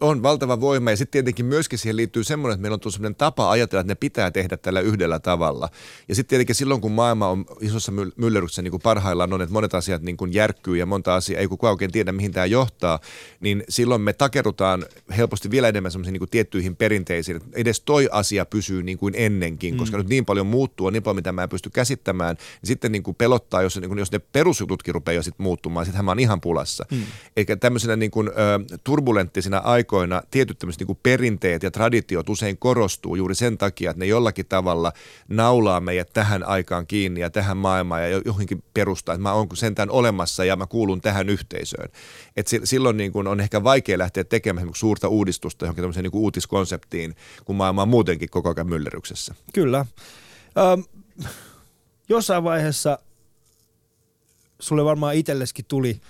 On 0.03 0.23
valtava 0.23 0.61
voima 0.61 0.91
ja 0.91 0.97
sitten 0.97 1.13
tietenkin 1.13 1.47
myöskin 1.47 1.79
siihen 1.79 1.97
liittyy 1.97 2.25
semmoinen, 2.25 2.55
että 2.55 2.63
meillä 2.63 2.75
on 2.75 2.81
tullut 2.81 2.95
semmoinen 2.95 3.15
tapa 3.15 3.51
ajatella, 3.51 3.81
että 3.81 3.91
ne 3.91 3.95
pitää 3.95 4.31
tehdä 4.31 4.57
tällä 4.57 4.81
yhdellä 4.81 5.19
tavalla. 5.19 5.69
Ja 6.09 6.15
sitten 6.15 6.29
tietenkin 6.29 6.55
silloin, 6.55 6.81
kun 6.81 6.93
maailma 6.93 7.29
on 7.29 7.45
isossa 7.61 7.93
myl- 7.93 8.13
myllerryksessä 8.17 8.63
niin 8.63 8.71
kuin 8.71 8.81
parhaillaan 8.83 9.33
on, 9.33 9.43
että 9.43 9.53
monet 9.53 9.75
asiat 9.75 10.03
niin 10.03 10.17
kuin 10.17 10.35
järkkyy 10.35 10.77
ja 10.77 10.87
monta 10.87 11.15
asiaa 11.15 11.41
ei 11.41 11.49
kukaan 11.49 11.71
oikein 11.71 11.93
tiedä, 11.93 12.13
mihin 12.13 12.33
tämä 12.33 12.47
johtaa, 12.47 12.99
niin 13.41 13.65
silloin 13.69 14.01
me 14.01 14.13
takerutaan 14.13 14.85
helposti 15.17 15.51
vielä 15.51 15.69
enemmän 15.69 15.93
semmoisiin 15.93 16.13
niin 16.13 16.21
kuin 16.21 16.31
tiettyihin 16.31 16.77
perinteisiin, 16.77 17.37
että 17.37 17.49
edes 17.55 17.81
toi 17.81 18.09
asia 18.13 18.45
pysyy 18.45 18.83
niin 18.83 18.99
kuin 18.99 19.15
ennenkin, 19.17 19.77
koska 19.77 19.97
nyt 19.97 20.09
niin 20.09 20.25
paljon 20.25 20.47
muuttuu, 20.47 20.87
on 20.87 20.93
niin 20.93 21.03
paljon, 21.03 21.17
mitä 21.17 21.33
mä 21.33 21.43
en 21.43 21.49
pysty 21.49 21.71
käsittämään, 21.71 22.37
niin 22.37 22.69
sitten 22.69 22.93
niin 22.93 23.03
kuin 23.03 23.15
pelottaa, 23.15 23.63
jos, 23.63 23.77
niin 23.77 23.89
kuin, 23.89 23.99
jos 23.99 24.13
ne 24.13 24.19
perusjututkin 24.19 24.95
rupeaa 24.95 25.15
jo 25.15 25.23
sitten 25.23 25.45
muuttumaan, 25.45 25.87
sittenhän 25.87 26.05
mä 26.05 26.11
oon 26.11 26.19
ihan 26.19 26.41
pulassa. 26.41 26.85
Mm. 26.91 27.03
Eikä 27.37 27.57
tämmöisenä 27.57 27.97
niin 27.97 28.11
kuin, 28.11 28.29
ö, 28.29 28.33
turbulenttisina 28.85 29.59
aikoina, 29.59 29.92
aikoina 29.93 30.23
tietyt 30.31 30.59
tämmöiset 30.59 30.89
niin 30.89 30.99
perinteet 31.03 31.63
ja 31.63 31.71
traditiot 31.71 32.29
usein 32.29 32.59
korostuu 32.59 33.17
juuri 33.17 33.35
sen 33.35 33.59
takia, 33.59 33.91
että 33.91 33.99
ne 33.99 34.07
jollakin 34.07 34.47
tavalla 34.47 34.93
naulaa 35.29 35.81
meidät 35.81 36.13
tähän 36.13 36.45
aikaan 36.45 36.87
kiinni 36.87 37.21
ja 37.21 37.31
tähän 37.31 37.57
maailmaan 37.57 38.11
ja 38.11 38.23
johonkin 38.25 38.63
perustaa, 38.75 39.15
että 39.15 39.23
mä 39.23 39.33
oon 39.33 39.49
sentään 39.55 39.91
olemassa 39.91 40.45
ja 40.45 40.57
mä 40.57 40.67
kuulun 40.67 41.01
tähän 41.01 41.29
yhteisöön. 41.29 41.89
Et 42.37 42.47
silloin 42.65 42.97
niin 42.97 43.13
kuin 43.13 43.27
on 43.27 43.41
ehkä 43.41 43.65
vaikea 43.65 43.99
lähteä 43.99 44.25
tekemään 44.25 44.71
suurta 44.75 45.09
uudistusta 45.09 45.65
johonkin 45.65 45.83
tämmöiseen 45.83 46.05
niin 46.05 46.13
kuin 46.13 46.23
uutiskonseptiin, 46.23 47.17
kun 47.45 47.57
maailma 47.57 47.83
on 47.83 47.89
muutenkin 47.89 48.31
koko 48.31 48.55
ajan 48.57 48.69
myllerryksessä. 48.69 49.35
Kyllä. 49.53 49.87
Um, 50.75 50.85
jossain 52.09 52.45
vaiheessa 52.45 52.99
sulle 54.61 54.85
varmaan 54.85 55.15
itselleskin 55.15 55.65
tuli 55.69 56.01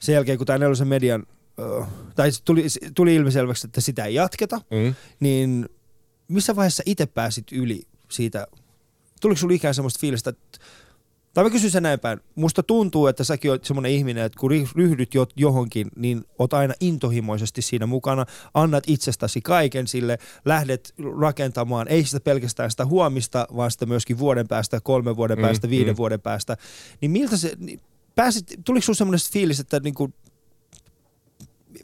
sen 0.00 0.12
jälkeen, 0.12 0.38
kun 0.38 0.46
tämä 0.46 0.58
nelosen 0.58 0.88
median, 0.88 1.26
uh, 1.78 1.86
tai 2.14 2.30
tuli, 2.44 2.66
tuli 2.94 3.14
ilmiselväksi, 3.14 3.66
että 3.66 3.80
sitä 3.80 4.04
ei 4.04 4.14
jatketa, 4.14 4.56
mm. 4.56 4.94
niin 5.20 5.68
missä 6.28 6.56
vaiheessa 6.56 6.82
itse 6.86 7.06
pääsit 7.06 7.52
yli 7.52 7.82
siitä, 8.08 8.46
tuliko 9.20 9.38
sulla 9.38 9.54
ikään 9.54 9.74
semmoista 9.74 10.00
fiilistä, 10.00 10.30
että 10.30 10.58
tai 11.34 11.44
mä 11.44 11.50
kysyn 11.50 11.70
sen 11.70 11.82
näin 11.82 12.00
päin. 12.00 12.20
Musta 12.34 12.62
tuntuu, 12.62 13.06
että 13.06 13.24
säkin 13.24 13.50
oot 13.50 13.64
semmoinen 13.64 13.92
ihminen, 13.92 14.24
että 14.24 14.38
kun 14.40 14.50
ryhdyt 14.76 15.10
johonkin, 15.36 15.88
niin 15.96 16.24
oot 16.38 16.52
aina 16.52 16.74
intohimoisesti 16.80 17.62
siinä 17.62 17.86
mukana, 17.86 18.26
annat 18.54 18.84
itsestäsi 18.86 19.40
kaiken 19.40 19.86
sille, 19.86 20.18
lähdet 20.44 20.94
rakentamaan, 21.20 21.88
ei 21.88 22.04
sitä 22.04 22.20
pelkästään 22.20 22.70
sitä 22.70 22.86
huomista, 22.86 23.46
vaan 23.56 23.70
sitä 23.70 23.86
myöskin 23.86 24.18
vuoden 24.18 24.48
päästä, 24.48 24.80
kolmen 24.80 25.16
vuoden 25.16 25.38
mm, 25.38 25.42
päästä, 25.42 25.70
viiden 25.70 25.94
mm. 25.94 25.96
vuoden 25.96 26.20
päästä. 26.20 26.56
Niin 27.00 27.10
miltä 27.10 27.36
se, 27.36 27.52
niin 27.58 27.80
pääsit, 28.14 28.46
tuliko 28.64 28.82
sinulla 28.82 28.98
semmoinen 28.98 29.32
fiilis, 29.32 29.60
että 29.60 29.80
niinku, 29.80 30.12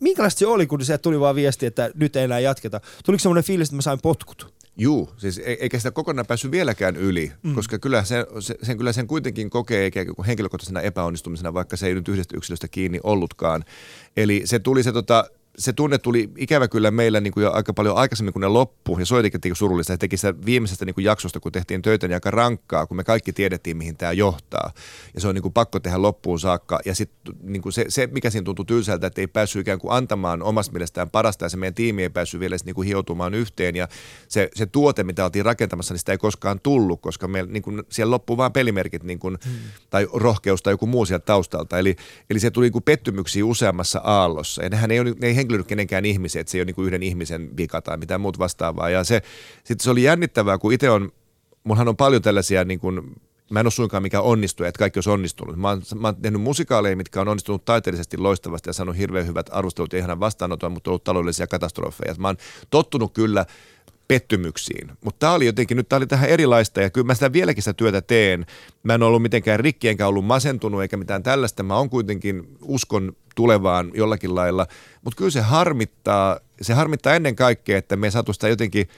minkälaista 0.01 0.39
se 0.39 0.47
oli, 0.47 0.67
kun 0.67 0.85
se 0.85 0.99
tuli 0.99 1.21
vaan 1.21 1.35
viesti, 1.35 1.67
että 1.67 1.91
nyt 1.95 2.17
ei 2.17 2.25
enää 2.25 2.41
jatketa? 2.41 2.81
Tuliko 3.05 3.23
semmoinen 3.23 3.45
fiilis, 3.45 3.69
että 3.69 3.77
mä 3.77 3.83
sain 3.83 4.01
potkut? 4.03 4.55
Juu, 4.77 5.11
siis 5.17 5.39
e- 5.39 5.57
eikä 5.61 5.79
sitä 5.79 5.91
kokonaan 5.91 6.27
päässyt 6.27 6.51
vieläkään 6.51 6.97
yli, 6.97 7.33
mm. 7.43 7.55
koska 7.55 7.79
kyllä 7.79 8.05
sen, 8.05 8.27
sen, 8.63 8.77
kyllä 8.77 8.93
sen 8.93 9.07
kuitenkin 9.07 9.51
kokee 9.51 9.91
kuin 9.91 10.27
henkilökohtaisena 10.27 10.81
epäonnistumisena, 10.81 11.55
vaikka 11.55 11.77
se 11.77 11.87
ei 11.87 11.95
nyt 11.95 12.09
yhdestä 12.09 12.37
yksilöstä 12.37 12.69
kiinni 12.69 13.01
ollutkaan. 13.03 13.65
Eli 14.17 14.43
se 14.45 14.59
tuli 14.59 14.83
se 14.83 14.93
tota, 14.93 15.25
se 15.59 15.73
tunne 15.73 15.99
tuli 15.99 16.31
ikävä 16.37 16.69
kyllä 16.69 16.91
meillä 16.91 17.21
niin 17.21 17.33
kuin 17.33 17.45
jo 17.45 17.53
aika 17.53 17.75
paljon 17.75 17.97
aikaisemmin, 17.97 18.33
kun 18.33 18.43
ne 18.43 18.49
loppu, 18.49 18.99
ja 18.99 19.07
se 19.07 19.15
oli 19.15 19.31
jotenkin 19.33 19.57
surullista. 19.57 19.93
He 19.93 19.97
teki 19.97 20.17
sitä 20.17 20.35
viimeisestä 20.47 20.85
niin 20.85 20.95
kuin 20.95 21.05
jaksosta, 21.05 21.41
kun 21.41 21.53
tehtiin 21.53 21.83
töitä, 21.83 22.09
niin 22.09 22.17
aika 22.17 22.31
rankkaa, 22.31 22.87
kun 22.87 22.97
me 22.97 23.05
kaikki 23.05 23.33
tiedettiin, 23.33 23.77
mihin 23.77 23.97
tämä 23.97 24.13
johtaa. 24.13 24.73
Ja 25.15 25.21
se 25.21 25.29
on 25.29 25.35
niin 25.35 25.43
kuin 25.43 25.53
pakko 25.53 25.81
tehdä 25.81 26.03
loppuun 26.03 26.41
saakka. 26.41 26.81
Ja 26.85 26.95
sitten 26.95 27.35
niin 27.43 27.63
kuin 27.63 27.73
se, 27.73 27.85
se, 27.89 28.07
mikä 28.07 28.31
siinä 28.31 28.45
tuntui 28.45 28.65
tylsältä, 28.65 29.07
että 29.07 29.21
ei 29.21 29.27
päässyt 29.27 29.61
ikään 29.61 29.79
kuin 29.79 29.93
antamaan 29.93 30.43
omasta 30.43 30.73
mielestään 30.73 31.11
parasta, 31.11 31.45
ja 31.45 31.49
se 31.49 31.57
meidän 31.57 31.75
tiimi 31.75 32.03
ei 32.03 32.11
päässyt 32.11 32.41
vielä 32.41 32.57
niin 32.65 32.75
kuin 32.75 32.87
hioutumaan 32.87 33.35
yhteen. 33.35 33.77
Ja 33.77 33.89
se, 34.29 34.49
se 34.55 34.67
tuote, 34.67 35.05
mitä 35.05 35.25
oltiin 35.25 35.45
rakentamassa, 35.45 35.95
niin 35.95 35.99
sitä 35.99 36.13
ei 36.13 36.19
koskaan 36.19 36.61
tullut, 36.61 37.01
koska 37.01 37.29
me, 37.29 37.43
niin 37.47 37.63
kuin, 37.63 37.83
siellä 37.89 38.11
loppuu 38.11 38.37
vain 38.37 38.53
pelimerkit, 38.53 39.03
niin 39.03 39.19
kuin, 39.19 39.39
hmm. 39.45 39.55
tai 39.91 40.09
rohkeus 40.13 40.63
tai 40.63 40.73
joku 40.73 40.87
muu 40.87 41.07
sieltä 41.07 41.25
taustalta. 41.25 41.79
Eli, 41.79 41.97
eli 42.31 42.41
se 42.41 42.51
tuli 42.51 42.67
niin 42.67 42.73
kuin 42.73 42.83
pettymyksiä 42.83 43.45
useammassa 43.45 44.01
aallossa. 44.05 44.63
Ja 44.63 44.69
nehän 44.69 44.91
ei, 44.91 45.01
ole, 45.01 45.15
ne 45.21 45.27
ei 45.27 45.37
henkilöidy 45.49 45.65
kenenkään 45.65 46.05
ihmisen, 46.05 46.41
että 46.41 46.51
se 46.51 46.59
ei 46.59 46.61
ole 46.61 46.67
niin 46.67 46.75
kuin 46.75 46.87
yhden 46.87 47.03
ihmisen 47.03 47.57
vika 47.57 47.83
tai 47.83 47.97
mitään 47.97 48.21
muuta 48.21 48.39
vastaavaa. 48.39 48.91
Ja 48.91 49.05
se, 49.05 49.23
sitten 49.65 49.85
se 49.85 49.91
oli 49.91 50.03
jännittävää, 50.03 50.59
kun 50.59 50.73
itse 50.73 50.91
on, 50.91 51.13
mullahan 51.65 51.89
on 51.89 51.97
paljon 51.97 52.23
tällaisia 52.23 52.65
niin 52.65 52.81
kuin, 52.81 53.01
mä 53.51 53.61
en 53.61 53.67
ole 53.67 53.71
suinkaan 53.71 54.03
mikään 54.03 54.25
onnistuja, 54.25 54.69
että 54.69 54.79
kaikki 54.79 54.99
olisi 54.99 55.11
onnistunut. 55.11 55.57
Mä 55.57 55.69
oon, 55.69 55.83
mä 55.95 56.09
oon 56.09 56.17
tehnyt 56.17 56.41
musikaaleja, 56.43 56.97
mitkä 56.97 57.21
on 57.21 57.29
onnistunut 57.29 57.65
taiteellisesti 57.65 58.17
loistavasti 58.17 58.69
ja 58.69 58.73
saanut 58.73 58.97
hirveän 58.97 59.27
hyvät 59.27 59.47
arvostelut 59.53 59.93
ja 59.93 59.99
ihan 59.99 60.21
vastaanoton, 60.21 60.73
mutta 60.73 60.91
ollut 60.91 61.05
taloudellisia 61.05 61.47
katastrofeja. 61.47 62.15
Mä 62.19 62.29
oon 62.29 62.37
tottunut 62.71 63.13
kyllä 63.13 63.47
pettymyksiin. 64.09 64.91
Mutta 65.05 65.19
tämä 65.19 65.33
oli 65.33 65.47
jotenkin, 65.47 65.77
nyt 65.77 65.89
tämä 65.89 65.99
oli 65.99 66.07
tähän 66.07 66.31
erilaista 66.31 66.81
ja 66.81 66.91
kyllä 66.91 67.07
mä 67.07 67.15
sitä 67.15 67.33
vieläkin 67.33 67.63
sitä 67.63 67.75
työtä 67.75 68.03
teen. 68.03 68.47
Mä 68.83 68.95
en 68.95 69.03
ollut 69.03 69.23
mitenkään 69.23 69.61
rikki 69.61 69.89
enkä 69.89 70.07
ollut 70.07 70.25
masentunut 70.25 70.83
eikä 70.83 70.97
mitään 70.97 71.23
tällaista. 71.23 71.63
Mä 71.63 71.77
oon 71.77 71.91
kuitenkin 71.91 72.57
uskon 72.63 73.13
tulevaan 73.35 73.91
jollakin 73.95 74.35
lailla. 74.35 74.67
Mutta 75.05 75.17
kyllä 75.17 75.31
se 75.31 75.41
harmittaa, 75.41 76.41
se 76.63 76.75
harmittaa 76.75 77.15
ennen 77.15 77.37
kaikkea, 77.37 77.79
että 77.79 77.97
me 77.97 78.11
saatu 78.11 78.33
sitä 78.33 78.49
jotenkin 78.49 78.89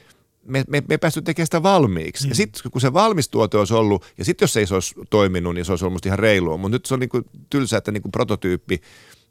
me, 0.45 0.65
me, 0.69 0.81
me 0.89 0.95
ei 0.95 0.99
päästy 0.99 1.23
tekemään 1.23 1.47
sitä 1.47 1.63
valmiiksi. 1.63 2.25
Mm. 2.25 2.29
Ja 2.29 2.35
sitten 2.35 2.71
kun 2.73 2.81
se 2.81 2.93
valmis 2.93 3.29
tuote 3.29 3.59
olisi 3.59 3.75
ollut, 3.75 4.05
ja 4.19 4.25
sitten 4.25 4.47
jos 4.47 4.57
ei 4.57 4.67
se 4.67 4.75
olisi 4.75 4.95
toiminut, 5.11 5.55
niin 5.55 5.65
se 5.65 5.73
olisi 5.73 5.85
ollut 5.85 6.07
ihan 6.07 6.19
reilua. 6.19 6.57
Mutta 6.57 6.75
nyt 6.75 6.87
se 6.87 6.95
on 6.95 7.01
niinku 7.01 7.23
tylsä, 7.51 7.77
että 7.77 7.93
niinku 7.93 8.09
prototyyppi 8.09 8.81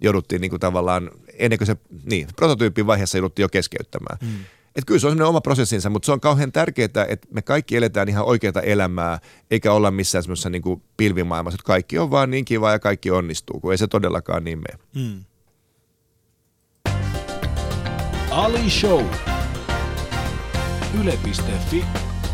jouduttiin 0.01 0.41
niinku 0.41 0.59
tavallaan, 0.59 1.11
ennen 1.33 1.59
kuin 1.59 1.67
se, 1.67 1.77
niin, 2.05 2.27
prototyyppin 2.35 2.87
vaiheessa 2.87 3.17
jouduttiin 3.17 3.43
jo 3.43 3.49
keskeyttämään. 3.49 4.17
Mm. 4.21 4.45
Et 4.79 4.85
kyllä 4.85 4.99
se 4.99 5.07
on 5.07 5.21
oma 5.21 5.41
prosessinsa, 5.41 5.89
mutta 5.89 6.05
se 6.05 6.11
on 6.11 6.19
kauhean 6.19 6.51
tärkeää, 6.51 7.05
että 7.07 7.27
me 7.31 7.41
kaikki 7.41 7.77
eletään 7.77 8.09
ihan 8.09 8.25
oikeaa 8.25 8.61
elämää, 8.63 9.19
eikä 9.51 9.73
olla 9.73 9.91
missään 9.91 10.23
semmoisessa 10.23 10.49
niin 10.49 10.83
pilvimaailmassa, 10.97 11.55
että 11.55 11.65
kaikki 11.65 11.99
on 11.99 12.11
vaan 12.11 12.31
niin 12.31 12.45
kiva 12.45 12.71
ja 12.71 12.79
kaikki 12.79 13.11
onnistuu, 13.11 13.59
kun 13.59 13.71
ei 13.71 13.77
se 13.77 13.87
todellakaan 13.87 14.43
niin 14.43 14.59
mene. 14.59 14.79
Mm. 14.95 15.23
Ali 18.31 18.69
Show. 18.69 19.05
Yle.fi 21.01 21.85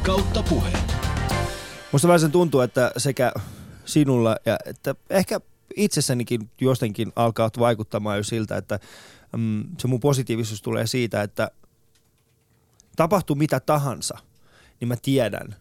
kautta 0.04 0.44
puheen. 0.44 0.80
Musta 1.92 2.08
vähän 2.08 2.20
sen 2.20 2.32
tuntuu, 2.32 2.62
että 2.62 2.92
sekä 2.98 3.32
sinulla 3.86 4.36
ja 4.46 4.58
että 4.66 4.96
ehkä 5.10 5.40
itsessänikin 5.76 6.50
jostenkin 6.62 7.12
alkaa 7.16 7.50
vaikuttamaan 7.60 8.18
jo 8.18 8.24
siltä, 8.24 8.58
että 8.58 8.80
mm, 9.38 9.64
se 9.78 9.88
mun 9.88 10.00
positiivisuus 10.00 10.62
tulee 10.62 10.88
siitä, 10.88 11.22
että 11.22 11.52
tapahtuu 12.96 13.36
mitä 13.36 13.60
tahansa, 13.60 14.18
niin 14.80 14.88
mä 14.88 14.96
tiedän, 15.02 15.56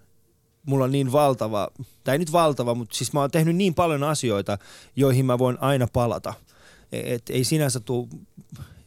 mulla 0.66 0.85
on 0.85 0.93
niin 0.93 1.12
valtava, 1.12 1.68
tai 2.05 2.14
ei 2.14 2.18
nyt 2.18 2.32
valtava, 2.32 2.74
mutta 2.74 2.97
siis 2.97 3.12
mä 3.12 3.20
oon 3.20 3.30
tehnyt 3.30 3.57
niin 3.57 3.74
paljon 3.74 4.03
asioita, 4.03 4.59
joihin 4.97 5.26
mä 5.26 5.39
voin 5.39 5.59
aina 5.61 5.87
palata. 5.93 6.35
E, 6.93 7.14
et 7.14 7.30
ei 7.30 7.45
sinänsä 7.45 7.80
tule 7.80 8.09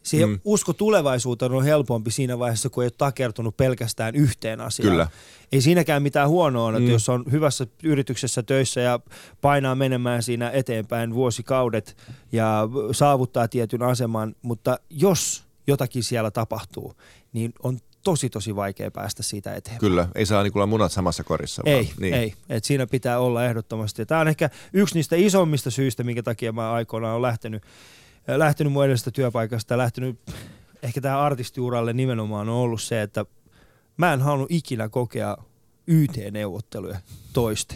Siihen 0.08 0.30
mm. 0.30 0.40
usko 0.46 0.74
tulevaisuuteen 0.74 1.52
on 1.52 1.64
helpompi 1.64 2.12
siinä 2.12 2.40
vaiheessa, 2.40 2.70
kun 2.70 2.84
ei 2.84 2.86
ole 2.86 2.94
takertunut 2.98 3.58
pelkästään 3.58 4.16
yhteen 4.16 4.62
asiaan. 4.62 4.92
Kyllä. 4.92 5.08
Ei 5.52 5.62
siinäkään 5.62 6.04
mitään 6.04 6.30
huonoa 6.30 6.70
että 6.70 6.80
mm. 6.80 6.90
jos 6.90 7.10
on 7.10 7.24
hyvässä 7.32 7.68
yrityksessä 7.84 8.44
töissä 8.44 8.82
ja 8.82 9.00
painaa 9.42 9.76
menemään 9.76 10.24
siinä 10.24 10.50
eteenpäin 10.50 11.14
vuosikaudet 11.14 11.98
ja 12.32 12.70
saavuttaa 12.92 13.48
tietyn 13.48 13.84
aseman, 13.84 14.36
mutta 14.42 14.80
jos 14.90 15.44
jotakin 15.68 16.04
siellä 16.04 16.32
tapahtuu, 16.32 16.94
niin 17.34 17.54
on 17.64 17.80
tosi 18.08 18.30
tosi 18.30 18.56
vaikea 18.56 18.92
päästä 18.92 19.24
siitä 19.24 19.56
eteenpäin. 19.56 19.80
Kyllä, 19.80 20.08
ei 20.16 20.26
saa 20.26 20.44
niin 20.44 20.52
olla 20.56 20.66
munat 20.66 20.92
samassa 20.92 21.24
korissa. 21.24 21.62
Ei, 21.66 21.84
vaan. 21.84 21.96
Niin. 22.00 22.14
ei. 22.14 22.34
Et 22.50 22.64
siinä 22.64 22.88
pitää 22.88 23.20
olla 23.20 23.46
ehdottomasti. 23.46 24.06
Tämä 24.06 24.22
on 24.22 24.28
ehkä 24.28 24.50
yksi 24.74 24.96
niistä 24.96 25.16
isommista 25.16 25.72
syistä, 25.72 26.04
minkä 26.04 26.24
takia 26.24 26.52
mä 26.52 26.72
aikoinaan 26.72 27.14
olen 27.14 27.22
lähtenyt, 27.22 27.64
lähtenyt 28.28 28.74
mun 28.74 28.84
edellisestä 28.84 29.12
työpaikasta 29.12 29.74
ja 29.74 29.78
lähtenyt 29.78 30.20
ehkä 30.84 31.02
tähän 31.02 31.20
artistiuralle 31.20 31.94
nimenomaan 31.94 32.50
on 32.50 32.56
ollut 32.56 32.82
se, 32.82 33.02
että 33.02 33.26
mä 33.98 34.14
en 34.14 34.22
halunnut 34.22 34.52
ikinä 34.52 34.90
kokea 34.90 35.38
YT-neuvotteluja 35.88 36.98
toiste. 37.34 37.76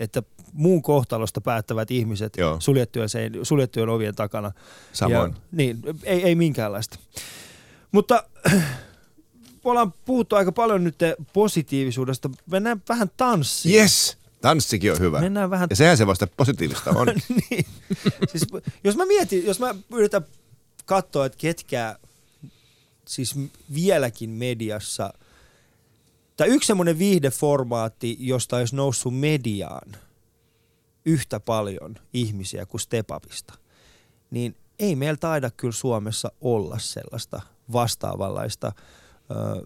Että 0.00 0.22
muun 0.52 0.82
kohtalosta 0.82 1.40
päättävät 1.40 1.90
ihmiset 1.90 2.36
suljettujen, 2.58 3.08
suljettujen 3.42 3.88
ovien 3.88 4.14
takana. 4.14 4.52
Samoin. 4.92 5.32
Ja, 5.32 5.38
niin, 5.52 5.78
ei, 6.02 6.22
ei 6.22 6.34
minkäänlaista. 6.34 6.98
Mutta 7.92 8.24
ollaan 9.64 9.92
puhuttu 9.92 10.36
aika 10.36 10.52
paljon 10.52 10.84
nyt 10.84 10.96
positiivisuudesta. 11.32 12.30
Mennään 12.46 12.82
vähän 12.88 13.10
tanssiin. 13.16 13.74
Yes! 13.74 14.18
Tanssikin 14.40 14.92
on 14.92 14.98
hyvä. 14.98 15.20
Mennään 15.20 15.50
vähän... 15.50 15.66
Ja 15.70 15.76
sehän 15.76 15.96
se 15.96 16.06
vasta 16.06 16.26
positiivista 16.26 16.90
on. 16.90 17.06
niin. 17.50 17.66
siis, 18.28 18.46
jos 18.84 18.96
mä 18.96 19.06
mietin, 19.06 19.46
jos 19.46 19.60
mä 19.60 19.74
yritän 19.92 20.24
katsoa, 20.84 21.26
että 21.26 21.38
ketkä 21.38 21.98
siis 23.04 23.34
vieläkin 23.74 24.30
mediassa, 24.30 25.14
tai 26.36 26.48
yksi 26.48 26.66
semmoinen 26.66 26.98
viihdeformaatti, 26.98 28.16
josta 28.20 28.56
olisi 28.56 28.76
noussut 28.76 29.18
mediaan 29.18 29.96
yhtä 31.04 31.40
paljon 31.40 31.94
ihmisiä 32.12 32.66
kuin 32.66 32.80
Stepapista, 32.80 33.54
niin 34.30 34.56
ei 34.78 34.96
meillä 34.96 35.16
taida 35.16 35.50
kyllä 35.50 35.72
Suomessa 35.72 36.32
olla 36.40 36.78
sellaista 36.78 37.40
vastaavanlaista– 37.72 38.72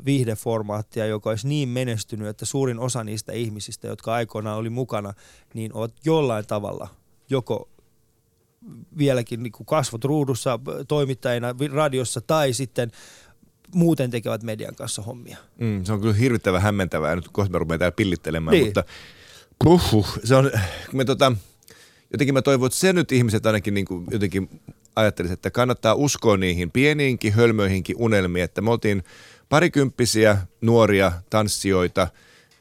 viihdeformaattia, 0.04 1.06
joka 1.06 1.30
olisi 1.30 1.48
niin 1.48 1.68
menestynyt, 1.68 2.28
että 2.28 2.44
suurin 2.44 2.78
osa 2.78 3.04
niistä 3.04 3.32
ihmisistä, 3.32 3.88
jotka 3.88 4.14
aikoinaan 4.14 4.58
oli 4.58 4.70
mukana, 4.70 5.14
niin 5.54 5.74
ovat 5.74 5.92
jollain 6.04 6.46
tavalla 6.46 6.88
joko 7.30 7.68
vieläkin 8.98 9.42
niin 9.42 9.52
kuin 9.52 9.66
kasvot 9.66 10.04
ruudussa 10.04 10.58
toimittajina 10.88 11.54
radiossa 11.72 12.20
tai 12.20 12.52
sitten 12.52 12.90
muuten 13.74 14.10
tekevät 14.10 14.42
median 14.42 14.74
kanssa 14.74 15.02
hommia. 15.02 15.36
Mm, 15.60 15.84
se 15.84 15.92
on 15.92 16.00
kyllä 16.00 16.14
hirvittävän 16.14 16.62
hämmentävää. 16.62 17.16
Nyt 17.16 17.28
kohta 17.28 17.52
me 17.52 17.58
rupeamme 17.58 17.78
täällä 17.78 17.94
pillittelemään, 17.96 18.52
niin. 18.52 18.64
mutta 18.64 18.84
puhu, 19.64 20.06
se 20.24 20.34
on, 20.34 20.50
me 20.92 21.04
tota, 21.04 21.32
jotenkin 22.12 22.34
mä 22.34 22.42
toivon, 22.42 22.66
että 22.66 22.78
se 22.78 22.92
nyt 22.92 23.12
ihmiset 23.12 23.46
ainakin 23.46 23.74
niin 23.74 23.86
kuin 23.86 24.06
jotenkin 24.10 24.60
ajattelisin, 24.96 25.34
että 25.34 25.50
kannattaa 25.50 25.94
uskoa 25.94 26.36
niihin 26.36 26.70
pieniinkin, 26.70 27.32
hölmöihinkin 27.32 27.96
unelmiin, 27.98 28.44
että 28.44 28.60
me 28.60 28.70
oltiin 28.70 29.02
parikymppisiä 29.52 30.38
nuoria 30.60 31.12
tanssijoita, 31.30 32.08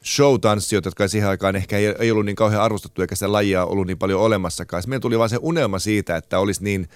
show-tanssijoita, 0.04 0.86
jotka 0.86 1.08
siihen 1.08 1.28
aikaan 1.28 1.56
ehkä 1.56 1.78
ei, 1.78 1.86
ei 1.98 2.10
ollut 2.10 2.26
niin 2.26 2.36
kauhean 2.36 2.62
arvostettu 2.62 3.02
eikä 3.02 3.14
sitä 3.14 3.32
lajia 3.32 3.64
ollut 3.64 3.86
niin 3.86 3.98
paljon 3.98 4.20
olemassakaan. 4.20 4.82
Meillä 4.86 5.00
tuli 5.00 5.18
vaan 5.18 5.28
se 5.28 5.38
unelma 5.40 5.78
siitä, 5.78 6.16
että 6.16 6.38
olisi 6.38 6.64
niin 6.64 6.88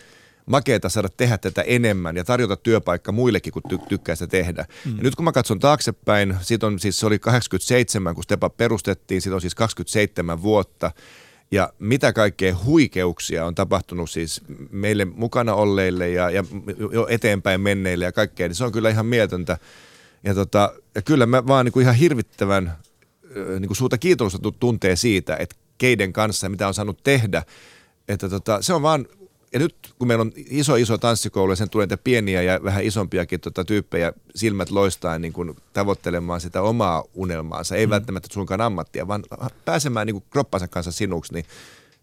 makeeta 0.47 0.88
saada 0.88 1.09
tehdä 1.09 1.38
tätä 1.38 1.62
enemmän 1.62 2.16
ja 2.16 2.24
tarjota 2.24 2.57
työpaikka 2.57 3.12
muillekin, 3.12 3.53
kun 3.53 3.62
ty- 3.72 3.86
tykkää 3.88 4.14
sitä 4.14 4.26
tehdä. 4.26 4.66
Mm. 4.84 4.97
Ja 4.97 5.03
nyt 5.03 5.14
kun 5.14 5.24
mä 5.24 5.32
katson 5.32 5.59
taaksepäin, 5.59 6.36
siitä 6.40 6.66
on 6.66 6.78
siis, 6.78 7.01
se 7.01 7.07
oli 7.07 7.18
87, 7.18 8.14
kun 8.14 8.24
Stepa 8.24 8.51
perustettiin, 8.51 9.22
siitä 9.22 9.34
on 9.34 9.40
siis 9.40 9.55
27 9.55 10.42
vuotta. 10.42 10.90
Ja 11.51 11.72
mitä 11.78 12.12
kaikkea 12.12 12.57
huikeuksia 12.64 13.47
on 13.47 13.55
tapahtunut 13.55 14.11
siis 14.11 14.40
meille 14.70 15.05
mukana 15.05 15.55
olleille 15.55 16.11
ja, 16.11 16.30
ja 16.30 16.44
jo 16.92 17.07
eteenpäin 17.11 17.61
menneille 17.61 18.05
ja 18.05 18.12
kaikkea, 18.12 18.49
niin 18.49 18.57
se 18.57 18.64
on 18.64 18.72
kyllä 18.72 18.90
ihan 18.90 19.07
mieltöntä. 19.07 19.59
Ja, 20.26 20.34
tota, 20.34 20.74
ja 20.94 21.02
kyllä 21.02 21.26
mä 21.26 21.46
vaan 21.46 21.64
niin 21.64 21.72
kuin 21.72 21.82
ihan 21.82 21.94
hirvittävän 21.94 22.78
niin 23.34 23.66
kuin 23.66 23.76
suurta 23.76 23.98
kiitosta 23.98 24.38
tuntee 24.60 24.96
siitä, 24.96 25.36
että 25.36 25.56
keiden 25.78 26.12
kanssa 26.12 26.48
mitä 26.48 26.68
on 26.68 26.74
saanut 26.74 27.02
tehdä. 27.02 27.42
Että 28.08 28.28
tota, 28.28 28.62
se 28.62 28.74
on 28.74 28.82
vaan 28.82 29.06
ja 29.52 29.58
nyt 29.58 29.74
kun 29.98 30.08
meillä 30.08 30.22
on 30.22 30.32
iso 30.36 30.76
iso 30.76 30.98
tanssikoulu 30.98 31.52
ja 31.52 31.56
sen 31.56 31.70
tulee 31.70 31.86
niitä 31.86 31.96
pieniä 31.96 32.42
ja 32.42 32.60
vähän 32.64 32.84
isompiakin 32.84 33.40
tota, 33.40 33.64
tyyppejä 33.64 34.12
silmät 34.34 34.70
loistaa 34.70 35.18
niin 35.18 35.32
kuin 35.32 35.56
tavoittelemaan 35.72 36.40
sitä 36.40 36.62
omaa 36.62 37.04
unelmaansa, 37.14 37.76
ei 37.76 37.86
mm. 37.86 37.90
välttämättä 37.90 38.28
suinkaan 38.32 38.60
ammattia, 38.60 39.08
vaan 39.08 39.22
pääsemään 39.64 40.06
niin 40.06 40.14
kuin 40.14 40.24
kroppansa 40.30 40.68
kanssa 40.68 40.92
sinuksi, 40.92 41.32
niin 41.32 41.44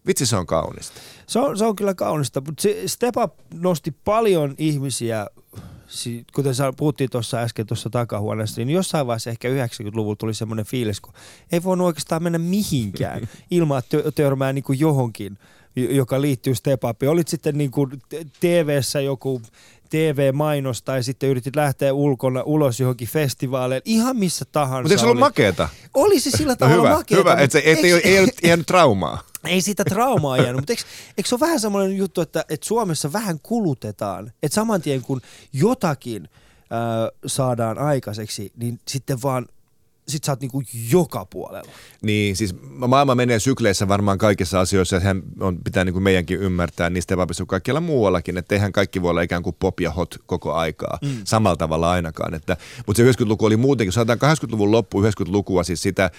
vitsi 0.06 0.26
se 0.26 0.36
on 0.36 0.46
kaunista. 0.46 1.00
Se 1.26 1.38
on, 1.38 1.58
se 1.58 1.64
on 1.64 1.76
kyllä 1.76 1.94
kaunista, 1.94 2.40
mutta 2.40 2.62
Step 2.86 3.16
Up 3.16 3.34
nosti 3.54 3.94
paljon 4.04 4.54
ihmisiä 4.58 5.26
kuten 6.34 6.54
puhuttiin 6.76 7.10
tuossa 7.10 7.38
äsken 7.38 7.66
tuossa 7.66 7.90
takahuoneessa, 7.90 8.60
niin 8.60 8.70
jossain 8.70 9.06
vaiheessa 9.06 9.30
ehkä 9.30 9.48
90-luvulla 9.48 10.16
tuli 10.16 10.34
semmoinen 10.34 10.66
fiilis, 10.66 11.00
kun 11.00 11.14
ei 11.52 11.62
voinut 11.62 11.86
oikeastaan 11.86 12.22
mennä 12.22 12.38
mihinkään 12.38 13.28
ilman, 13.50 13.78
että 13.78 14.10
törmää 14.14 14.52
niin 14.52 14.64
kuin 14.64 14.80
johonkin 14.80 15.38
joka 15.76 16.20
liittyy 16.20 16.54
Step 16.54 16.84
Upiin. 16.84 17.10
Olit 17.10 17.28
sitten 17.28 17.58
niin 17.58 17.70
kuin 17.70 18.02
TV-ssä 18.40 19.00
joku 19.00 19.42
TV-mainos 19.90 20.82
tai 20.82 21.02
sitten 21.02 21.28
yritit 21.28 21.56
lähteä 21.56 21.92
ulkona 21.92 22.42
ulos 22.42 22.80
johonkin 22.80 23.08
festivaaleille, 23.08 23.82
ihan 23.84 24.16
missä 24.16 24.44
tahansa. 24.52 24.82
Mutta 24.82 24.92
eikö 24.92 25.00
se 25.00 25.06
ollut 25.06 25.18
makeeta? 25.18 25.68
Oli 25.94 26.20
se 26.20 26.30
sillä 26.30 26.52
no 26.52 26.56
tavalla 26.56 26.76
no 26.76 26.82
hyvä, 26.82 26.96
makeeta. 26.96 27.30
Hyvä, 27.30 27.42
että 27.42 27.52
se 27.52 27.58
ei, 27.58 27.76
ei, 27.84 28.18
ei 28.18 28.28
jäänyt 28.44 28.66
traumaa. 28.66 29.14
Ei 29.14 29.33
sitä 29.58 29.84
traumaa 29.84 30.36
jäänyt, 30.36 30.56
mutta 30.56 30.72
eikö, 30.72 30.82
eikö 31.18 31.28
se 31.28 31.34
ole 31.34 31.40
vähän 31.40 31.60
semmoinen 31.60 31.96
juttu, 31.96 32.20
että, 32.20 32.44
että 32.48 32.66
Suomessa 32.66 33.12
vähän 33.12 33.40
kulutetaan, 33.42 34.32
että 34.42 34.54
saman 34.54 34.82
tien 34.82 35.02
kun 35.02 35.20
jotakin 35.52 36.28
äh, 36.32 37.18
saadaan 37.26 37.78
aikaiseksi, 37.78 38.52
niin 38.56 38.80
sitten 38.88 39.22
vaan 39.22 39.46
sit 40.08 40.24
sä 40.24 40.32
oot 40.32 40.40
niinku 40.40 40.62
joka 40.90 41.24
puolella. 41.24 41.70
Niin, 42.02 42.36
siis 42.36 42.54
maailma 42.88 43.14
menee 43.14 43.38
sykleissä 43.38 43.88
varmaan 43.88 44.18
kaikissa 44.18 44.60
asioissa, 44.60 44.96
ja 44.96 45.00
sehän 45.00 45.22
on, 45.40 45.58
pitää 45.64 45.84
niinku 45.84 46.00
meidänkin 46.00 46.40
ymmärtää 46.40 46.90
niistä 46.90 47.16
vapissa 47.16 47.46
kaikkialla 47.46 47.80
muuallakin, 47.80 48.38
että 48.38 48.54
eihän 48.54 48.72
kaikki 48.72 49.02
voi 49.02 49.10
olla 49.10 49.22
ikään 49.22 49.42
kuin 49.42 49.56
pop 49.58 49.80
ja 49.80 49.90
hot 49.90 50.18
koko 50.26 50.52
aikaa, 50.52 50.98
mm. 51.02 51.08
samalla 51.24 51.56
tavalla 51.56 51.90
ainakaan. 51.90 52.34
Että, 52.34 52.56
mutta 52.86 53.02
se 53.02 53.10
90-luku 53.10 53.44
oli 53.44 53.56
muutenkin, 53.56 53.92
jos 53.96 54.06
80-luvun 54.06 54.70
loppu, 54.70 55.02
90-lukua, 55.02 55.64
siis 55.64 55.82
sitä, 55.82 56.10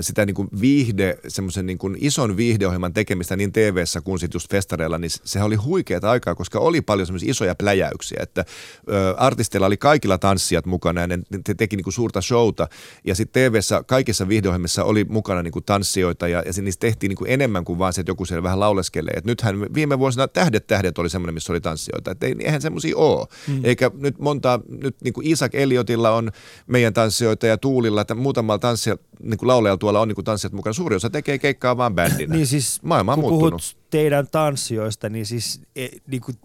sitä 0.00 0.26
niinku 0.26 0.48
viihde, 0.60 1.18
semmoisen 1.28 1.66
niinku 1.66 1.90
ison 1.96 2.36
viihdeohjelman 2.36 2.94
tekemistä 2.94 3.36
niin 3.36 3.52
tv 3.52 3.84
kuin 4.04 4.18
sitten 4.18 4.36
just 4.36 4.50
festareilla, 4.50 4.98
niin 4.98 5.10
sehän 5.24 5.46
oli 5.46 5.56
huikeaa 5.56 6.10
aikaa, 6.10 6.34
koska 6.34 6.58
oli 6.58 6.80
paljon 6.80 7.06
semmoisia 7.06 7.30
isoja 7.30 7.54
pläjäyksiä, 7.54 8.18
että 8.22 8.44
ö, 8.88 9.14
artisteilla 9.16 9.66
oli 9.66 9.76
kaikilla 9.76 10.18
tanssijat 10.18 10.66
mukana, 10.66 11.00
ja 11.00 11.06
ne, 11.06 11.16
ne 11.16 11.54
teki 11.56 11.76
niinku 11.76 11.90
suurta 11.90 12.20
showta, 12.20 12.68
ja 13.04 13.14
sitten 13.14 13.29
tv 13.32 13.54
kaikissa 13.86 14.28
viihdeohjelmissa 14.28 14.84
oli 14.84 15.04
mukana 15.04 15.42
niin 15.42 15.52
kuin 15.52 15.64
tanssijoita 15.64 16.28
ja, 16.28 16.42
ja 16.46 16.62
niistä 16.62 16.80
tehtiin 16.80 17.08
niin 17.08 17.16
kuin 17.16 17.30
enemmän 17.30 17.64
kuin 17.64 17.78
vaan 17.78 17.92
se, 17.92 18.00
että 18.00 18.10
joku 18.10 18.24
siellä 18.24 18.42
vähän 18.42 18.60
lauleskelee. 18.60 19.14
Et 19.16 19.24
nythän 19.24 19.74
viime 19.74 19.98
vuosina 19.98 20.28
Tähdet 20.28 20.66
tähdet 20.66 20.98
oli 20.98 21.10
semmoinen, 21.10 21.34
missä 21.34 21.52
oli 21.52 21.60
tanssijoita. 21.60 22.10
Et 22.10 22.22
ei, 22.22 22.36
eihän 22.38 22.62
semmoisia 22.62 22.96
ole. 22.96 23.26
Mm. 23.48 23.60
Eikä 23.64 23.90
nyt 23.94 24.18
monta, 24.18 24.60
nyt 24.68 24.96
niin 25.04 25.12
kuin 25.12 25.26
Isaac 25.26 25.54
Eliotilla 25.54 26.10
on 26.10 26.30
meidän 26.66 26.94
tanssijoita 26.94 27.46
ja 27.46 27.58
Tuulilla, 27.58 28.00
että 28.00 28.14
muutamalla 28.14 28.58
tanssia, 28.58 28.96
niin 29.22 29.38
kuin 29.38 29.46
laulajalla 29.46 29.78
tuolla 29.78 30.00
on 30.00 30.08
niin 30.08 30.14
kuin 30.14 30.24
tanssijat 30.24 30.52
mukana. 30.52 30.74
Suuri 30.74 30.96
osa 30.96 31.10
tekee 31.10 31.38
keikkaa 31.38 31.76
vaan 31.76 31.94
bändinä. 31.94 32.34
niin 32.34 32.46
siis, 32.46 32.82
Maailma 32.82 33.12
on 33.12 33.20
kun 33.20 33.30
muuttunut. 33.30 33.62
puhut 33.62 33.90
teidän 33.90 34.28
tanssijoista, 34.28 35.08
niin 35.08 35.26
siis 35.26 35.60
e, 35.76 35.88
niin 36.06 36.22
kuin 36.22 36.36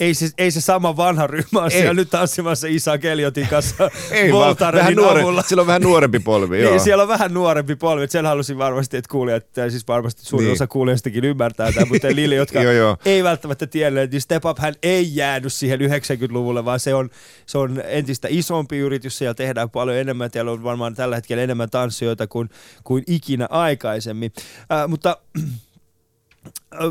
ei 0.00 0.14
se, 0.14 0.30
ei 0.38 0.50
se 0.50 0.60
sama 0.60 0.96
vanha 0.96 1.26
ryhmä 1.26 1.60
ole 1.60 1.70
siellä 1.70 1.94
nyt 1.94 2.10
tanssimassa 2.10 2.66
Isa 2.66 2.98
Keliotin 2.98 3.48
kanssa 3.48 3.90
ei, 4.10 4.32
vähän 4.72 4.94
nuore, 4.94 5.20
avulla. 5.20 5.42
Siellä 5.42 5.60
on 5.60 5.66
vähän 5.66 5.82
nuorempi 5.82 6.18
polvi, 6.18 6.60
joo. 6.62 6.70
niin, 6.70 6.80
siellä 6.80 7.02
on 7.02 7.08
vähän 7.08 7.34
nuorempi 7.34 7.76
polvi. 7.76 8.08
Sen 8.08 8.26
halusin 8.26 8.58
varmasti, 8.58 8.96
että 8.96 9.08
kuulijat, 9.10 9.44
siis 9.68 9.88
varmasti 9.88 10.24
suurin 10.24 10.44
niin. 10.44 10.52
osa 10.52 10.66
kuulijoistakin 10.66 11.24
ymmärtää 11.24 11.72
tämän, 11.72 11.88
mutta 11.88 12.08
Lili, 12.16 12.34
jotka 12.34 12.62
joo, 12.62 12.72
joo. 12.72 12.96
ei 13.04 13.24
välttämättä 13.24 13.66
tienneet, 13.66 14.10
niin 14.10 14.20
Step 14.20 14.44
Up 14.44 14.58
hän 14.58 14.74
ei 14.82 15.16
jäänyt 15.16 15.52
siihen 15.52 15.80
90-luvulle, 15.80 16.64
vaan 16.64 16.80
se 16.80 16.94
on, 16.94 17.10
se 17.46 17.58
on 17.58 17.82
entistä 17.84 18.28
isompi 18.30 18.78
yritys. 18.78 19.18
Siellä 19.18 19.34
tehdään 19.34 19.70
paljon 19.70 19.96
enemmän. 19.96 20.30
Siellä 20.32 20.50
on 20.50 20.64
varmaan 20.64 20.94
tällä 20.94 21.16
hetkellä 21.16 21.42
enemmän 21.42 21.70
tanssijoita 21.70 22.26
kuin, 22.26 22.50
kuin 22.84 23.04
ikinä 23.06 23.46
aikaisemmin. 23.50 24.32
Äh, 24.72 24.88
mutta 24.88 25.16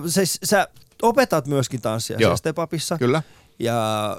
se, 0.08 0.24
sä 0.26 0.68
opetat 1.08 1.48
myöskin 1.48 1.82
tanssia 1.82 2.18
Joo. 2.20 2.38
Stepapissa. 2.38 2.98
Kyllä. 2.98 3.24
Ja 3.60 4.18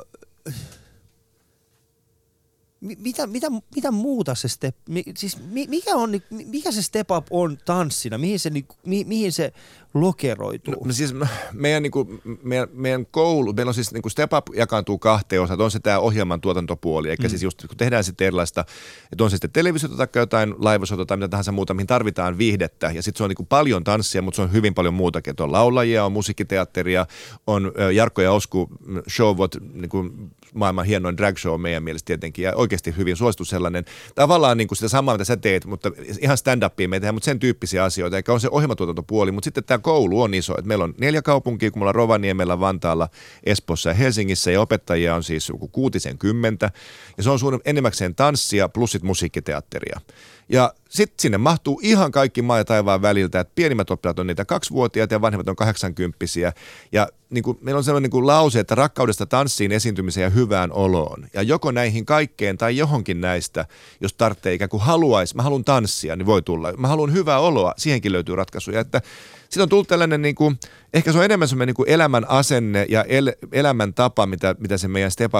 mitä, 2.98 3.26
mitä, 3.26 3.46
mitä 3.74 3.90
muuta 3.90 4.34
se 4.34 4.48
step, 4.48 4.76
siis 5.16 5.38
mikä, 5.50 5.96
on, 5.96 6.10
mikä 6.30 6.72
se 6.72 6.82
step 6.82 7.10
up 7.10 7.26
on 7.30 7.58
tanssina, 7.64 8.18
mihin 8.18 8.38
se, 8.38 8.50
mi, 8.50 9.04
mihin 9.04 9.32
se 9.32 9.52
lokeroituu? 9.94 10.84
No, 10.84 10.92
siis 10.92 11.14
meidän, 11.52 11.82
niin 11.82 11.90
kuin, 11.90 12.20
meidän, 12.42 12.68
meidän 12.72 13.06
koulu, 13.06 13.52
meillä 13.52 13.70
on 13.70 13.74
siis 13.74 13.92
niin 13.92 14.02
kuin 14.02 14.12
Step 14.12 14.32
Up 14.32 14.46
jakaantuu 14.56 14.98
kahteen 14.98 15.42
osaan. 15.42 15.60
On 15.60 15.70
se 15.70 15.80
tämä 15.80 15.98
ohjelman 15.98 16.40
tuotantopuoli, 16.40 17.08
eli 17.08 17.16
mm. 17.22 17.28
siis 17.28 17.42
just 17.42 17.66
kun 17.68 17.76
tehdään 17.76 18.04
sitten 18.04 18.26
erilaista, 18.26 18.64
että 19.12 19.24
on 19.24 19.30
se 19.30 19.34
sitten 19.34 19.52
televisiota 19.52 19.96
tai 19.96 20.08
jotain 20.14 20.54
laivasota 20.58 21.06
tai 21.06 21.16
mitä 21.16 21.28
tahansa 21.28 21.52
muuta, 21.52 21.74
mihin 21.74 21.86
tarvitaan 21.86 22.38
viihdettä. 22.38 22.90
Ja 22.90 23.02
sitten 23.02 23.18
se 23.18 23.24
on 23.24 23.30
niin 23.30 23.36
kuin 23.36 23.46
paljon 23.46 23.84
tanssia, 23.84 24.22
mutta 24.22 24.36
se 24.36 24.42
on 24.42 24.52
hyvin 24.52 24.74
paljon 24.74 24.94
muutakin. 24.94 25.30
Että 25.30 25.44
on 25.44 25.52
laulajia, 25.52 26.04
on 26.04 26.12
musiikkiteatteria, 26.12 27.06
on 27.46 27.72
Jarkko 27.94 28.22
ja 28.22 28.32
Osku 28.32 28.68
show, 29.08 29.36
niin 29.72 29.88
kuin 29.88 30.30
maailman 30.54 30.84
hienoin 30.84 31.16
drag 31.16 31.38
show 31.38 31.60
meidän 31.60 31.82
mielestä 31.82 32.06
tietenkin, 32.06 32.42
ja 32.42 32.52
oikeasti 32.54 32.94
hyvin 32.96 33.16
suosittu 33.16 33.44
sellainen. 33.44 33.84
Tavallaan 34.14 34.56
niin 34.56 34.68
kuin 34.68 34.76
sitä 34.76 34.88
samaa, 34.88 35.14
mitä 35.14 35.24
sä 35.24 35.36
teet, 35.36 35.64
mutta 35.64 35.90
ihan 36.20 36.36
stand-upia 36.36 36.88
me 36.88 36.96
tehdään, 36.96 37.14
mutta 37.14 37.24
sen 37.24 37.38
tyyppisiä 37.38 37.84
asioita, 37.84 38.16
eikä 38.16 38.32
on 38.32 38.40
se 38.40 38.48
ohjelmatuotantopuoli, 38.50 39.32
mutta 39.32 39.46
sitten 39.46 39.64
tämä 39.64 39.78
koulu 39.78 40.22
on 40.22 40.34
iso. 40.34 40.58
Et 40.58 40.64
meillä 40.64 40.84
on 40.84 40.94
neljä 40.98 41.22
kaupunkia, 41.22 41.70
kun 41.70 41.80
me 41.80 41.82
ollaan 41.82 41.94
Rovaniemellä, 41.94 42.60
Vantaalla, 42.60 43.08
Espossa 43.44 43.90
ja 43.90 43.94
Helsingissä 43.94 44.50
ja 44.50 44.60
opettajia 44.60 45.14
on 45.14 45.24
siis 45.24 45.52
kuutisen 45.72 46.18
kymmentä. 46.18 46.70
Ja 47.16 47.22
se 47.22 47.30
on 47.30 47.38
suurin 47.38 47.60
enimmäkseen 47.64 48.14
tanssia 48.14 48.68
plus 48.68 48.92
sit 48.92 49.02
musiikkiteatteria. 49.02 50.00
Ja 50.48 50.74
sitten 50.88 51.22
sinne 51.22 51.38
mahtuu 51.38 51.80
ihan 51.82 52.12
kaikki 52.12 52.42
maa 52.42 52.58
ja 52.58 52.64
taivaan 52.64 53.02
väliltä, 53.02 53.40
että 53.40 53.52
pienimmät 53.54 53.90
oppilaat 53.90 54.18
on 54.18 54.26
niitä 54.26 54.44
kaksivuotiaita 54.44 55.14
ja 55.14 55.20
vanhemmat 55.20 55.48
on 55.48 55.56
kahdeksankymppisiä. 55.56 56.52
Ja 56.92 57.08
niin 57.30 57.44
kuin, 57.44 57.58
meillä 57.60 57.78
on 57.78 57.84
sellainen 57.84 58.02
niin 58.02 58.10
kuin 58.10 58.26
lause, 58.26 58.60
että 58.60 58.74
rakkaudesta 58.74 59.26
tanssiin, 59.26 59.72
esiintymiseen 59.72 60.24
ja 60.24 60.30
hyvään 60.30 60.72
oloon. 60.72 61.26
Ja 61.34 61.42
joko 61.42 61.70
näihin 61.70 62.06
kaikkeen 62.06 62.58
tai 62.58 62.76
johonkin 62.76 63.20
näistä, 63.20 63.66
jos 64.00 64.14
tarvitsee 64.14 64.54
ikään 64.54 64.68
kuin 64.68 64.82
haluaisi, 64.82 65.36
mä 65.36 65.42
haluan 65.42 65.64
tanssia, 65.64 66.16
niin 66.16 66.26
voi 66.26 66.42
tulla. 66.42 66.72
Mä 66.72 66.88
haluan 66.88 67.12
hyvää 67.12 67.38
oloa, 67.38 67.74
siihenkin 67.76 68.12
löytyy 68.12 68.36
ratkaisuja. 68.36 68.80
Että 68.80 69.00
sitten 69.42 69.62
on 69.62 69.68
tullut 69.68 69.88
tällainen, 69.88 70.22
niin 70.22 70.34
kuin, 70.34 70.60
ehkä 70.94 71.12
se 71.12 71.18
on 71.18 71.24
enemmän 71.24 71.48
semmoinen 71.48 71.74
niin 71.78 71.88
elämän 71.88 72.28
asenne 72.28 72.86
ja 72.88 73.04
el, 73.04 73.32
elämän 73.52 73.94
tapa, 73.94 74.26
mitä, 74.26 74.54
mitä 74.58 74.78
se 74.78 74.88
meidän 74.88 75.10
step 75.10 75.32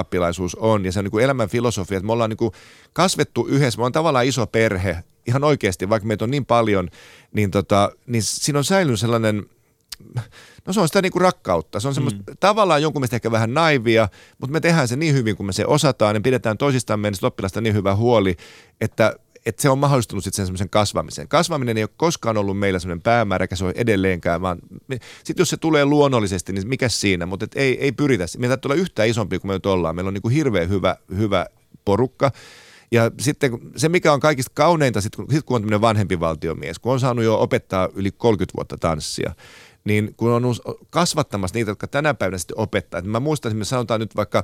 on. 0.57 0.85
Ja 0.85 0.91
se 0.91 0.99
on 0.99 1.03
niin 1.03 1.11
kuin 1.11 1.23
elämän 1.23 1.49
filosofia, 1.49 1.97
että 1.97 2.05
me 2.05 2.13
ollaan 2.13 2.29
niin 2.29 2.37
kuin 2.37 2.51
kasvettu 2.93 3.47
yhdessä, 3.47 3.79
me 3.79 3.85
on 3.85 3.91
tavallaan 3.91 4.25
iso 4.25 4.47
perhe, 4.47 4.96
ihan 5.27 5.43
oikeasti, 5.43 5.89
vaikka 5.89 6.07
meitä 6.07 6.25
on 6.25 6.31
niin 6.31 6.45
paljon, 6.45 6.89
niin, 7.33 7.51
tota, 7.51 7.91
niin 8.05 8.23
siinä 8.23 8.59
on 8.59 8.65
säilynyt 8.65 8.99
sellainen, 8.99 9.45
no 10.65 10.73
se 10.73 10.79
on 10.79 10.87
sitä 10.87 11.01
niinku 11.01 11.19
rakkautta. 11.19 11.79
Se 11.79 11.87
on 11.87 11.93
semmoista 11.93 12.19
mm. 12.27 12.37
tavallaan 12.39 12.81
jonkun 12.81 12.99
mielestä 12.99 13.15
ehkä 13.15 13.31
vähän 13.31 13.53
naivia, 13.53 14.09
mutta 14.37 14.53
me 14.53 14.59
tehdään 14.59 14.87
se 14.87 14.95
niin 14.95 15.15
hyvin, 15.15 15.35
kun 15.35 15.45
me 15.45 15.53
se 15.53 15.65
osataan, 15.65 16.13
niin 16.15 16.23
pidetään 16.23 16.57
toisistamme 16.57 17.11
niin 17.11 17.25
oppilasta 17.25 17.61
niin 17.61 17.75
hyvä 17.75 17.95
huoli, 17.95 18.37
että 18.81 19.13
että 19.47 19.61
se 19.61 19.69
on 19.69 19.79
mahdollistunut 19.79 20.23
sitten 20.23 20.35
sen 20.35 20.45
semmoisen 20.45 20.69
kasvamisen. 20.69 21.27
Kasvaminen 21.27 21.77
ei 21.77 21.83
ole 21.83 21.89
koskaan 21.97 22.37
ollut 22.37 22.59
meillä 22.59 22.79
semmoinen 22.79 23.01
päämäärä, 23.01 23.43
eikä 23.43 23.55
se 23.55 23.65
ole 23.65 23.73
edelleenkään, 23.75 24.41
vaan 24.41 24.59
sitten 25.23 25.41
jos 25.41 25.49
se 25.49 25.57
tulee 25.57 25.85
luonnollisesti, 25.85 26.53
niin 26.53 26.67
mikä 26.67 26.89
siinä, 26.89 27.25
mutta 27.25 27.47
ei, 27.55 27.83
ei 27.83 27.91
pyritä. 27.91 28.25
Meitä 28.37 28.57
tulee 28.57 28.77
yhtään 28.77 29.09
isompi 29.09 29.39
kuin 29.39 29.49
me 29.49 29.53
nyt 29.53 29.65
ollaan. 29.65 29.95
Meillä 29.95 30.07
on 30.07 30.13
niin 30.13 30.21
kuin 30.21 30.33
hirveän 30.33 30.69
hyvä, 30.69 30.95
hyvä 31.17 31.45
porukka. 31.85 32.31
Ja 32.91 33.11
sitten 33.19 33.51
se, 33.75 33.89
mikä 33.89 34.13
on 34.13 34.19
kaikista 34.19 34.51
kauneinta, 34.55 35.01
sit 35.01 35.15
kun, 35.15 35.25
sit 35.31 35.43
kun 35.43 35.55
on 35.55 35.61
tämmöinen 35.61 35.81
vanhempi 35.81 36.19
valtiomies, 36.19 36.79
kun 36.79 36.93
on 36.93 36.99
saanut 36.99 37.25
jo 37.25 37.41
opettaa 37.41 37.89
yli 37.95 38.11
30 38.11 38.57
vuotta 38.57 38.77
tanssia, 38.77 39.33
niin 39.83 40.13
kun 40.17 40.31
on 40.31 40.55
kasvattamassa 40.89 41.55
niitä, 41.55 41.71
jotka 41.71 41.87
tänä 41.87 42.13
päivänä 42.13 42.37
sitten 42.37 42.59
opettaa. 42.59 42.99
Et 42.99 43.05
mä 43.05 43.19
muistan, 43.19 43.49
että 43.49 43.59
me 43.59 43.65
sanotaan 43.65 43.99
nyt 43.99 44.15
vaikka 44.15 44.43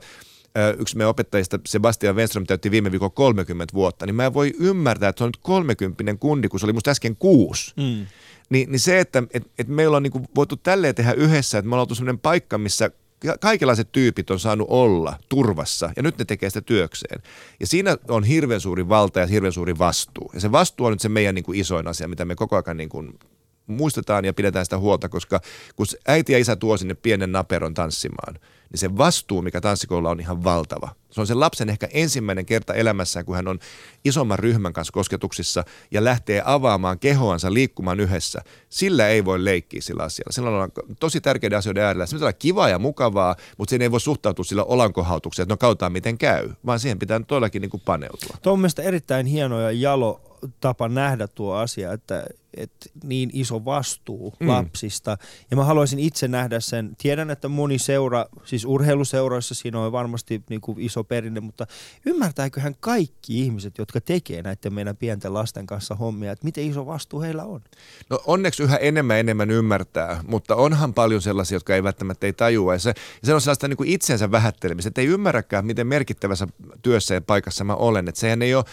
yksi 0.78 0.98
meidän 0.98 1.10
opettajista, 1.10 1.60
Sebastian 1.68 2.16
Wenström, 2.16 2.46
täytti 2.46 2.72
viime 2.72 2.92
viikolla 2.92 3.10
30 3.10 3.74
vuotta, 3.74 4.06
niin 4.06 4.16
mä 4.16 4.26
en 4.26 4.34
voi 4.34 4.54
ymmärtää, 4.60 5.10
että 5.10 5.20
se 5.20 5.24
on 5.24 5.28
nyt 5.28 5.38
30 5.42 6.16
kundi, 6.20 6.50
kun 6.50 6.60
se 6.60 6.66
oli 6.66 6.74
musta 6.74 6.92
äsken 6.92 7.16
kuusi. 7.16 7.74
Mm. 7.78 8.06
Niin, 8.50 8.72
niin 8.72 8.80
se, 8.80 9.00
että 9.00 9.24
et, 9.34 9.44
et 9.60 9.68
meillä 9.68 9.98
on 9.98 10.04
niinku 10.04 10.22
voitu 10.36 10.56
tälleen 10.58 10.96
tehdä 10.96 11.14
yhdessä, 11.14 11.58
että 11.58 11.70
me 11.70 11.76
ollaan 11.76 11.84
oltu 11.84 11.96
sellainen 11.96 12.20
paikka, 12.20 12.58
missä 12.58 12.92
kaikenlaiset 13.40 13.92
tyypit 13.92 14.32
on 14.32 14.40
saanut 14.40 14.68
olla 14.70 15.20
turvassa 15.30 15.90
ja 15.96 16.04
nyt 16.04 16.18
ne 16.18 16.26
tekee 16.26 16.50
sitä 16.50 16.62
työkseen. 16.62 17.22
Ja 17.60 17.68
siinä 17.68 17.98
on 18.08 18.24
hirveän 18.24 18.62
suuri 18.62 18.90
valta 18.90 19.20
ja 19.20 19.28
hirveän 19.28 19.54
suuri 19.54 19.78
vastuu. 19.78 20.32
Ja 20.34 20.40
se 20.40 20.52
vastuu 20.52 20.86
on 20.86 20.92
nyt 20.92 21.02
se 21.02 21.10
meidän 21.10 21.36
niin 21.36 21.46
kuin 21.46 21.60
isoin 21.60 21.88
asia, 21.88 22.08
mitä 22.08 22.26
me 22.26 22.36
koko 22.36 22.56
ajan 22.56 22.78
niin 22.78 22.90
kuin 22.90 23.20
muistetaan 23.68 24.26
ja 24.26 24.34
pidetään 24.34 24.66
sitä 24.66 24.78
huolta, 24.78 25.10
koska 25.10 25.40
kun 25.76 25.86
äiti 26.08 26.34
ja 26.34 26.40
isä 26.40 26.56
tuo 26.56 26.78
sinne 26.78 26.94
pienen 26.94 27.32
naperon 27.32 27.74
tanssimaan, 27.74 28.34
niin 28.70 28.80
se 28.80 28.98
vastuu, 28.98 29.42
mikä 29.42 29.62
tanssikolla 29.62 30.10
on 30.10 30.20
ihan 30.20 30.44
valtava. 30.44 30.90
Se 31.12 31.22
on 31.22 31.28
sen 31.28 31.40
lapsen 31.40 31.70
ehkä 31.70 31.88
ensimmäinen 31.92 32.46
kerta 32.46 32.74
elämässään, 32.74 33.26
kun 33.26 33.36
hän 33.36 33.48
on 33.48 33.60
isomman 34.06 34.40
ryhmän 34.40 34.74
kanssa 34.74 34.92
kosketuksissa 34.92 35.64
ja 35.92 36.04
lähtee 36.04 36.42
avaamaan 36.46 37.00
kehoansa 37.00 37.54
liikkumaan 37.54 38.00
yhdessä. 38.00 38.42
Sillä 38.70 39.08
ei 39.08 39.26
voi 39.26 39.46
leikkiä 39.46 39.82
sillä 39.82 40.04
asialla. 40.04 40.32
Silloin 40.32 40.56
on 40.56 40.96
tosi 41.00 41.22
tärkeiden 41.22 41.58
asioiden 41.58 41.84
äärellä. 41.84 42.06
Se 42.06 42.16
olla 42.16 42.34
kivaa 42.34 42.70
ja 42.70 42.80
mukavaa, 42.80 43.36
mutta 43.58 43.70
siinä 43.70 43.86
ei 43.86 43.92
voi 43.92 44.02
suhtautua 44.02 44.46
sillä 44.46 44.64
olankohautukseen, 44.64 45.44
että 45.44 45.54
no 45.54 45.58
kautaan 45.58 45.92
miten 45.92 46.18
käy, 46.18 46.50
vaan 46.66 46.80
siihen 46.80 47.00
pitää 47.00 47.22
todellakin 47.28 47.62
niin 47.62 47.70
kuin 47.70 47.84
paneutua. 47.86 48.38
Tuo 48.42 48.54
on 48.54 48.60
mielestäni 48.60 48.88
erittäin 48.88 49.26
hieno 49.26 49.62
ja 49.62 49.72
jalo 49.72 50.33
tapa 50.60 50.90
nähdä 50.90 51.28
tuo 51.28 51.54
asia, 51.54 51.94
että, 51.94 52.26
että 52.58 52.90
niin 53.04 53.30
iso 53.34 53.66
vastuu 53.66 54.34
Mm. 54.40 54.48
lapsista. 54.48 55.18
Ja 55.52 55.58
mä 55.58 55.64
haluaisin 55.64 56.00
itse 56.00 56.28
nähdä 56.28 56.60
sen. 56.60 56.96
Tiedän, 56.98 57.30
että 57.30 57.48
moni 57.48 57.80
seura, 57.80 58.26
siis 58.44 58.66
urheiluseuroissa 58.66 59.56
siinä 59.56 59.80
on 59.80 59.92
varmasti 59.92 60.44
niin 60.50 60.62
kuin 60.62 60.80
iso 60.80 61.04
perinne, 61.04 61.40
mutta 61.40 61.68
ymmärtääköhän 62.06 62.76
kaikki 62.80 63.40
ihmiset, 63.40 63.78
jotka 63.78 64.02
tekee 64.02 64.42
näiden 64.42 64.74
meidän 64.74 64.98
pienten 64.98 65.34
lasten 65.34 65.66
kanssa 65.66 65.96
hommia, 65.96 66.32
että 66.32 66.46
miten 66.46 66.64
iso 66.64 66.86
vastuu 66.86 67.22
heillä 67.22 67.44
on? 67.44 67.62
No 68.10 68.20
onneksi 68.26 68.64
yhä 68.64 68.76
enemmän 68.78 69.18
enemmän 69.18 69.52
ymmärtää, 69.52 70.24
mutta 70.28 70.56
onhan 70.56 70.94
paljon 70.94 71.22
sellaisia, 71.22 71.56
jotka 71.56 71.76
ei 71.76 71.84
välttämättä 71.84 72.26
ei 72.28 72.34
tajua. 72.34 72.74
Ja 72.74 72.80
se, 72.80 72.90
ja 72.90 73.26
se 73.26 73.34
on 73.34 73.42
sellaista 73.42 73.68
niin 73.68 73.78
kuin 73.78 73.90
itsensä 73.90 74.32
vähättelemistä, 74.32 74.88
että 74.88 75.02
ei 75.02 75.08
ymmärräkään, 75.08 75.66
miten 75.66 75.88
merkittävässä 75.88 76.48
työssä 76.82 77.14
ja 77.14 77.22
paikassa 77.22 77.64
mä 77.64 77.76
olen. 77.76 78.08
Että 78.08 78.22
sehän 78.22 78.42
ei 78.42 78.56
ole, 78.56 78.66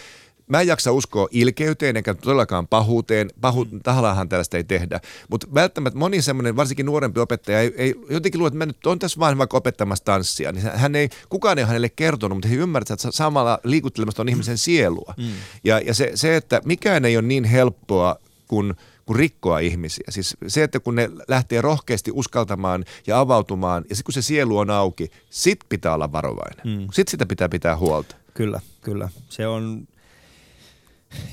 Mä 0.51 0.61
en 0.61 0.67
jaksa 0.67 0.91
uskoa 0.91 1.27
ilkeyteen 1.31 1.95
eikä 1.97 2.13
todellakaan 2.13 2.67
pahuuteen. 2.67 3.29
Pahu, 3.41 3.67
tahallahan 3.83 4.29
tällaista 4.29 4.57
ei 4.57 4.63
tehdä. 4.63 4.99
Mutta 5.29 5.47
välttämättä 5.53 5.99
moni 5.99 6.21
semmoinen, 6.21 6.55
varsinkin 6.55 6.85
nuorempi 6.85 7.19
opettaja, 7.19 7.59
ei, 7.59 7.73
ei 7.77 7.95
jotenkin 8.09 8.39
luule, 8.39 8.47
että 8.47 8.57
mä 8.57 8.65
nyt 8.65 8.85
on 8.85 8.99
tässä 8.99 9.19
vain 9.19 9.37
vaikka 9.37 9.57
opettamassa 9.57 10.05
tanssia. 10.05 10.51
Niin 10.51 10.71
hän 10.75 10.95
ei, 10.95 11.09
kukaan 11.29 11.57
ei 11.57 11.63
ole 11.63 11.67
hänelle 11.67 11.89
kertonut, 11.89 12.35
mutta 12.35 12.47
he 12.47 12.55
ymmärtävät, 12.55 12.99
että 12.99 13.17
samalla 13.17 13.59
liikuttelemasta 13.63 14.21
on 14.21 14.29
ihmisen 14.29 14.57
sielua. 14.57 15.13
Mm. 15.17 15.31
Ja, 15.63 15.79
ja 15.79 15.93
se, 15.93 16.11
se, 16.15 16.35
että 16.35 16.61
mikään 16.65 17.05
ei 17.05 17.17
ole 17.17 17.27
niin 17.27 17.43
helppoa 17.43 18.15
kuin 18.47 18.73
kuin 19.05 19.19
rikkoa 19.19 19.59
ihmisiä. 19.59 20.03
Siis 20.09 20.37
se, 20.47 20.63
että 20.63 20.79
kun 20.79 20.95
ne 20.95 21.09
lähtee 21.27 21.61
rohkeasti 21.61 22.11
uskaltamaan 22.13 22.85
ja 23.07 23.19
avautumaan, 23.19 23.85
ja 23.89 23.95
sitten 23.95 24.05
kun 24.05 24.13
se 24.13 24.21
sielu 24.21 24.57
on 24.57 24.69
auki, 24.69 25.11
sit 25.29 25.59
pitää 25.69 25.93
olla 25.93 26.11
varovainen. 26.11 26.79
Mm. 26.79 26.81
Sitten 26.81 27.11
sitä 27.11 27.25
pitää 27.25 27.49
pitää 27.49 27.77
huolta. 27.77 28.15
Kyllä, 28.33 28.59
kyllä. 28.81 29.09
Se 29.29 29.47
on 29.47 29.87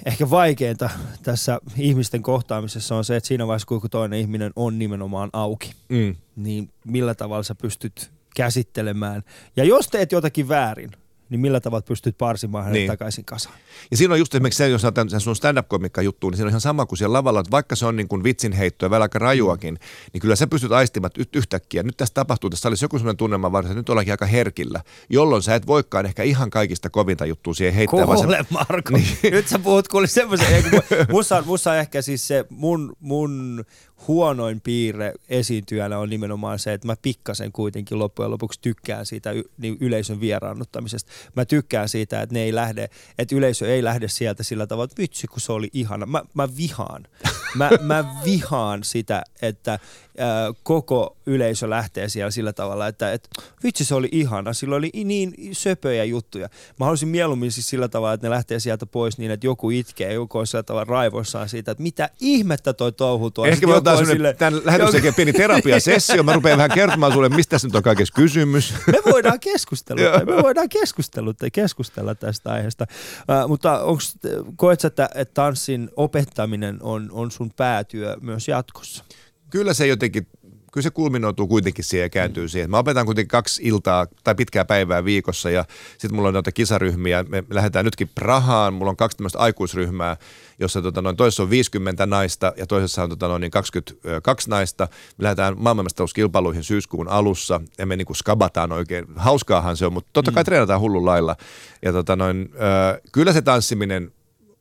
ehkä 0.07 0.31
vaikeinta 0.31 0.91
tässä 1.23 1.61
ihmisten 1.77 2.23
kohtaamisessa 2.23 2.97
on 2.97 3.05
se, 3.05 3.17
että 3.17 3.29
siinä 3.29 3.47
vaiheessa, 3.47 3.67
kun 3.67 3.81
toinen 3.91 4.19
ihminen 4.21 4.53
on 4.57 4.79
nimenomaan 4.79 5.31
auki, 5.33 5.73
Mm. 5.89 6.17
niin 6.37 6.71
millä 6.85 7.15
tavalla 7.15 7.43
sä 7.43 7.55
pystyt 7.55 8.11
käsittelemään. 8.37 9.23
Ja 9.57 9.65
jos 9.65 9.89
teet 9.89 10.13
jotakin 10.13 10.49
väärin, 10.49 10.91
niin 11.31 11.41
millä 11.41 11.61
tavalla 11.61 11.83
pystyt 11.89 12.19
parsimaan 12.19 12.65
hänet 12.65 12.79
Niin. 12.79 12.87
takaisin 12.91 13.25
kasaan. 13.25 13.55
Ja 13.91 13.97
siinä 13.97 14.15
on 14.15 14.19
just 14.19 14.35
esimerkiksi 14.35 14.59
se, 14.59 14.69
jos 14.69 14.83
sen 15.09 15.21
sun 15.21 15.37
stand-up-komikka 15.37 16.03
juttuun, 16.03 16.31
niin 16.31 16.37
siinä 16.37 16.47
on 16.47 16.51
ihan 16.51 16.61
sama 16.61 16.87
kuin 16.87 16.99
siellä 16.99 17.13
lavalla, 17.13 17.41
että 17.41 17.51
vaikka 17.51 17.77
se 17.77 17.87
on 17.87 17.97
niin 17.97 18.09
kuin 18.09 18.25
vitsinheittoa 18.25 18.87
ja 18.87 18.91
vielä 18.91 19.03
aika 19.05 19.19
rajuakin, 19.19 19.79
niin 20.13 20.21
kyllä 20.21 20.37
sä 20.37 20.47
pystyt 20.47 20.73
aistimaan 20.73 21.07
että 21.17 21.23
yht- 21.23 21.39
yhtäkkiä. 21.39 21.83
Nyt 21.83 21.97
tässä 21.97 22.15
tapahtuu, 22.15 22.51
tässä 22.51 22.69
olisi 22.69 22.85
joku 22.85 22.99
sellainen 22.99 23.17
tunnelma 23.17 23.53
varsin, 23.53 23.71
että 23.73 23.81
nyt 23.81 23.89
ollaankin 23.89 24.13
aika 24.13 24.27
herkillä, 24.27 24.83
jolloin 25.11 25.43
sä 25.43 25.55
et 25.55 25.67
voikaan 25.67 26.07
ehkä 26.07 26.23
ihan 26.23 26.51
kaikista 26.51 26.91
kovinta 26.91 27.27
juttua 27.27 27.55
siihen 27.55 27.75
heittää. 27.75 28.05
Kuule 28.07 28.45
Marko, 28.51 28.91
niin. 28.97 29.07
nyt 29.23 29.49
sä 29.49 29.59
puhut 29.59 29.89
kuule 29.89 30.07
semmoisen, 30.07 30.65
musta, 31.11 31.37
on- 31.37 31.47
musta 31.47 31.71
on 31.71 31.77
ehkä 31.77 32.03
siis 32.03 32.27
se 32.29 32.45
mun, 32.51 32.97
mun 33.01 33.65
huonoin 34.09 34.61
piirre 34.61 35.13
esiintyjänä 35.29 35.99
on 35.99 36.11
nimenomaan 36.11 36.59
se, 36.59 36.73
että 36.73 36.87
mä 36.87 36.97
pikkasen 37.03 37.53
kuitenkin 37.53 37.99
loppujen 37.99 38.31
lopuksi 38.31 38.61
tykkään 38.61 39.07
siitä 39.07 39.31
niin 39.59 39.77
yleisön 39.81 40.21
vieraannuttamisesta. 40.21 41.13
Mä 41.37 41.45
tykkään 41.45 41.89
siitä, 41.89 42.23
että 42.23 42.35
ne 42.35 42.43
ei 42.43 42.55
lähde, 42.55 42.89
että 43.19 43.37
yleisö 43.37 43.75
ei 43.75 43.85
lähde 43.85 44.09
sieltä 44.09 44.43
sillä 44.43 44.67
tavalla, 44.67 44.85
että 44.85 45.03
vitsi 45.03 45.27
kun 45.27 45.41
se 45.41 45.53
oli 45.53 45.71
ihana. 45.73 46.07
Mä, 46.07 46.23
mä 46.35 46.49
vihaan. 46.57 47.07
Mä, 47.55 47.71
mä 47.81 48.15
vihaan 48.25 48.85
sitä, 48.85 49.23
että 49.43 49.79
ää, 50.19 50.53
koko 50.63 51.17
yleisö 51.27 51.71
lähtee 51.71 52.09
siellä 52.09 52.31
sillä 52.31 52.53
tavalla, 52.53 52.87
että, 52.87 53.13
että 53.13 53.29
vitsi 53.65 53.85
se 53.85 53.95
oli 53.95 54.09
ihana, 54.13 54.53
sillä 54.53 54.77
oli 54.77 54.91
niin 55.05 55.35
söpöjä 55.53 56.05
juttuja. 56.05 56.49
Mä 56.79 56.85
haluaisin 56.85 57.09
mieluummin 57.09 57.53
siis 57.53 57.69
sillä 57.69 57.89
tavalla, 57.89 58.15
että 58.15 58.27
ne 58.27 58.31
lähtee 58.31 58.61
sieltä 58.61 58.87
pois 58.87 59.19
niin, 59.19 59.31
että 59.31 59.47
joku 59.47 59.71
itkee, 59.71 60.13
joku 60.13 60.39
on 60.39 60.47
sillä 60.47 60.63
tavalla 60.63 60.85
raivoissaan 60.85 61.49
siitä, 61.49 61.71
että 61.71 61.83
mitä 61.83 62.11
ihmettä 62.21 62.73
toi 62.73 62.93
touhu 62.93 63.31
tuo. 63.31 63.47
Ehkä 63.47 63.67
me 63.67 63.73
joku 63.73 63.79
otetaan 63.89 64.07
silleen- 64.07 64.37
tämän 64.37 64.61
lähetyksen 64.65 64.95
jälkeen 64.95 65.15
pieni 65.15 65.33
terapiasessio. 65.33 66.23
Mä 66.23 66.33
rupean 66.33 66.59
vähän 66.59 66.71
kertomaan 66.75 67.13
sulle, 67.13 67.29
mistä 67.29 67.51
tässä 67.51 67.69
nyt 67.69 67.75
on 67.75 67.83
kaikessa 67.83 68.15
kysymys. 68.15 68.75
me 68.87 69.13
voidaan 69.13 69.41
keskustella, 69.41 70.25
me 70.25 70.43
voidaan 70.43 70.69
keskustella, 70.69 71.35
keskustella 71.53 72.15
tästä 72.15 72.53
aiheesta. 72.53 72.87
Uh, 73.21 73.49
mutta 73.49 73.83
onks, 73.83 74.15
koet 74.57 74.81
sä, 74.81 74.89
että, 74.89 75.09
että 75.15 75.35
tanssin 75.35 75.91
opettaminen 75.97 76.79
on, 76.83 77.09
on 77.13 77.31
sun 77.31 77.51
päätyö 77.57 78.17
myös 78.21 78.49
jatkossa? 78.49 79.05
Kyllä 79.51 79.75
se 79.75 79.87
jotenkin, 79.87 80.27
kyllä 80.73 80.83
se 80.83 80.91
kulminoituu 80.91 81.47
kuitenkin 81.47 81.85
siihen 81.85 82.05
ja 82.05 82.09
kääntyy 82.09 82.49
siihen. 82.49 82.71
Mä 82.71 82.79
opetan 82.79 83.07
kuitenkin 83.07 83.29
kaksi 83.29 83.63
iltaa 83.65 84.07
tai 84.25 84.35
pitkää 84.35 84.65
päivää 84.65 85.05
viikossa 85.05 85.51
ja 85.51 85.65
sitten 85.91 86.15
mulla 86.15 86.29
on 86.29 86.35
noita 86.35 86.53
kisaryhmiä. 86.53 87.25
Me 87.29 87.45
lähdetään 87.51 87.85
nytkin 87.85 88.11
Prahaan, 88.15 88.75
mulla 88.75 88.91
on 88.91 88.97
kaksi 88.97 89.17
tämmöistä 89.17 89.39
aikuisryhmää, 89.39 90.17
jossa 90.59 90.83
tota, 90.83 91.03
noin 91.03 91.17
toisessa 91.17 91.43
on 91.43 91.51
50 91.51 92.07
naista 92.07 92.53
ja 92.57 92.67
toisessa 92.67 93.03
on 93.03 93.11
tota, 93.11 93.29
noin 93.29 93.41
niin 93.41 93.51
22 93.51 94.51
naista. 94.51 94.89
Me 95.19 95.23
lähdetään 95.23 95.55
maailmanmestaruuskilpailuihin 95.59 96.65
syyskuun 96.65 97.09
alussa 97.09 97.61
ja 97.79 97.87
me 97.87 97.97
niinku 97.97 98.15
skabataan 98.15 98.73
oikein. 98.73 99.05
Hauskaahan 99.17 99.77
se 99.77 99.87
on, 99.87 99.93
mutta 99.93 100.11
totta 100.13 100.33
kai 100.33 100.43
mm. 100.43 100.45
treenataan 100.45 100.81
hullun 100.81 101.07
lailla. 101.07 101.37
Ja 101.83 101.93
tota, 101.93 102.17
noin, 102.17 102.51
ö, 102.55 103.01
kyllä 103.13 103.33
se 103.33 103.43
tanssiminen 103.43 104.13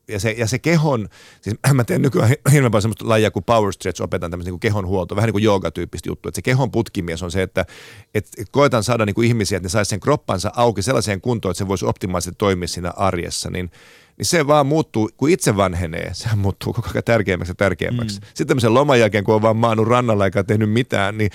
ja 0.08 0.20
se, 0.20 0.32
ja 0.32 0.48
se 0.48 0.60
kehon, 0.60 1.10
siis 1.42 1.56
mä 1.74 1.84
teen 1.84 2.02
nykyään 2.02 2.30
hirveän 2.52 2.72
paljon 2.72 2.82
semmoista 2.82 3.10
lajia 3.10 3.32
kuin 3.32 3.44
power 3.44 3.74
stretch, 3.74 4.02
opetan 4.02 4.32
tämmöistä 4.32 4.52
niin 4.52 4.60
kehon 4.60 4.88
huolto, 4.88 5.16
vähän 5.16 5.28
niin 5.28 5.34
kuin 5.34 5.44
joogatyyppistä 5.44 6.10
juttua, 6.10 6.30
että 6.30 6.38
se 6.38 6.42
kehon 6.42 6.72
putkimies 6.72 7.24
on 7.24 7.32
se, 7.32 7.42
että, 7.42 7.66
että 8.14 8.44
koetan 8.52 8.84
saada 8.84 9.06
niin 9.06 9.16
kuin 9.16 9.28
ihmisiä, 9.28 9.58
että 9.58 9.66
ne 9.66 9.70
saisi 9.70 9.90
sen 9.90 10.00
kroppansa 10.00 10.52
auki 10.56 10.82
sellaiseen 10.82 11.22
kuntoon, 11.22 11.52
että 11.52 11.58
se 11.58 11.68
voisi 11.68 11.86
optimaalisesti 11.86 12.36
toimia 12.38 12.68
siinä 12.68 12.94
arjessa, 12.96 13.50
niin 13.50 13.72
niin 14.18 14.26
se 14.26 14.48
vaan 14.48 14.68
muuttuu, 14.68 15.10
kun 15.18 15.30
itse 15.30 15.58
vanhenee, 15.58 16.10
se 16.14 16.30
muuttuu 16.36 16.74
koko 16.74 16.90
ajan 16.94 17.04
tärkeämmäksi 17.04 17.52
ja 17.52 17.56
tärkeämmäksi. 17.56 18.20
Mm. 18.20 18.26
Sitten 18.28 18.48
tämmöisen 18.48 18.74
loman 18.74 19.00
jälkeen, 19.00 19.24
kun 19.24 19.36
on 19.36 19.42
vaan 19.42 19.58
maannut 19.58 19.88
rannalla 19.88 20.26
eikä 20.26 20.44
tehnyt 20.44 20.72
mitään, 20.72 21.18
niin 21.18 21.32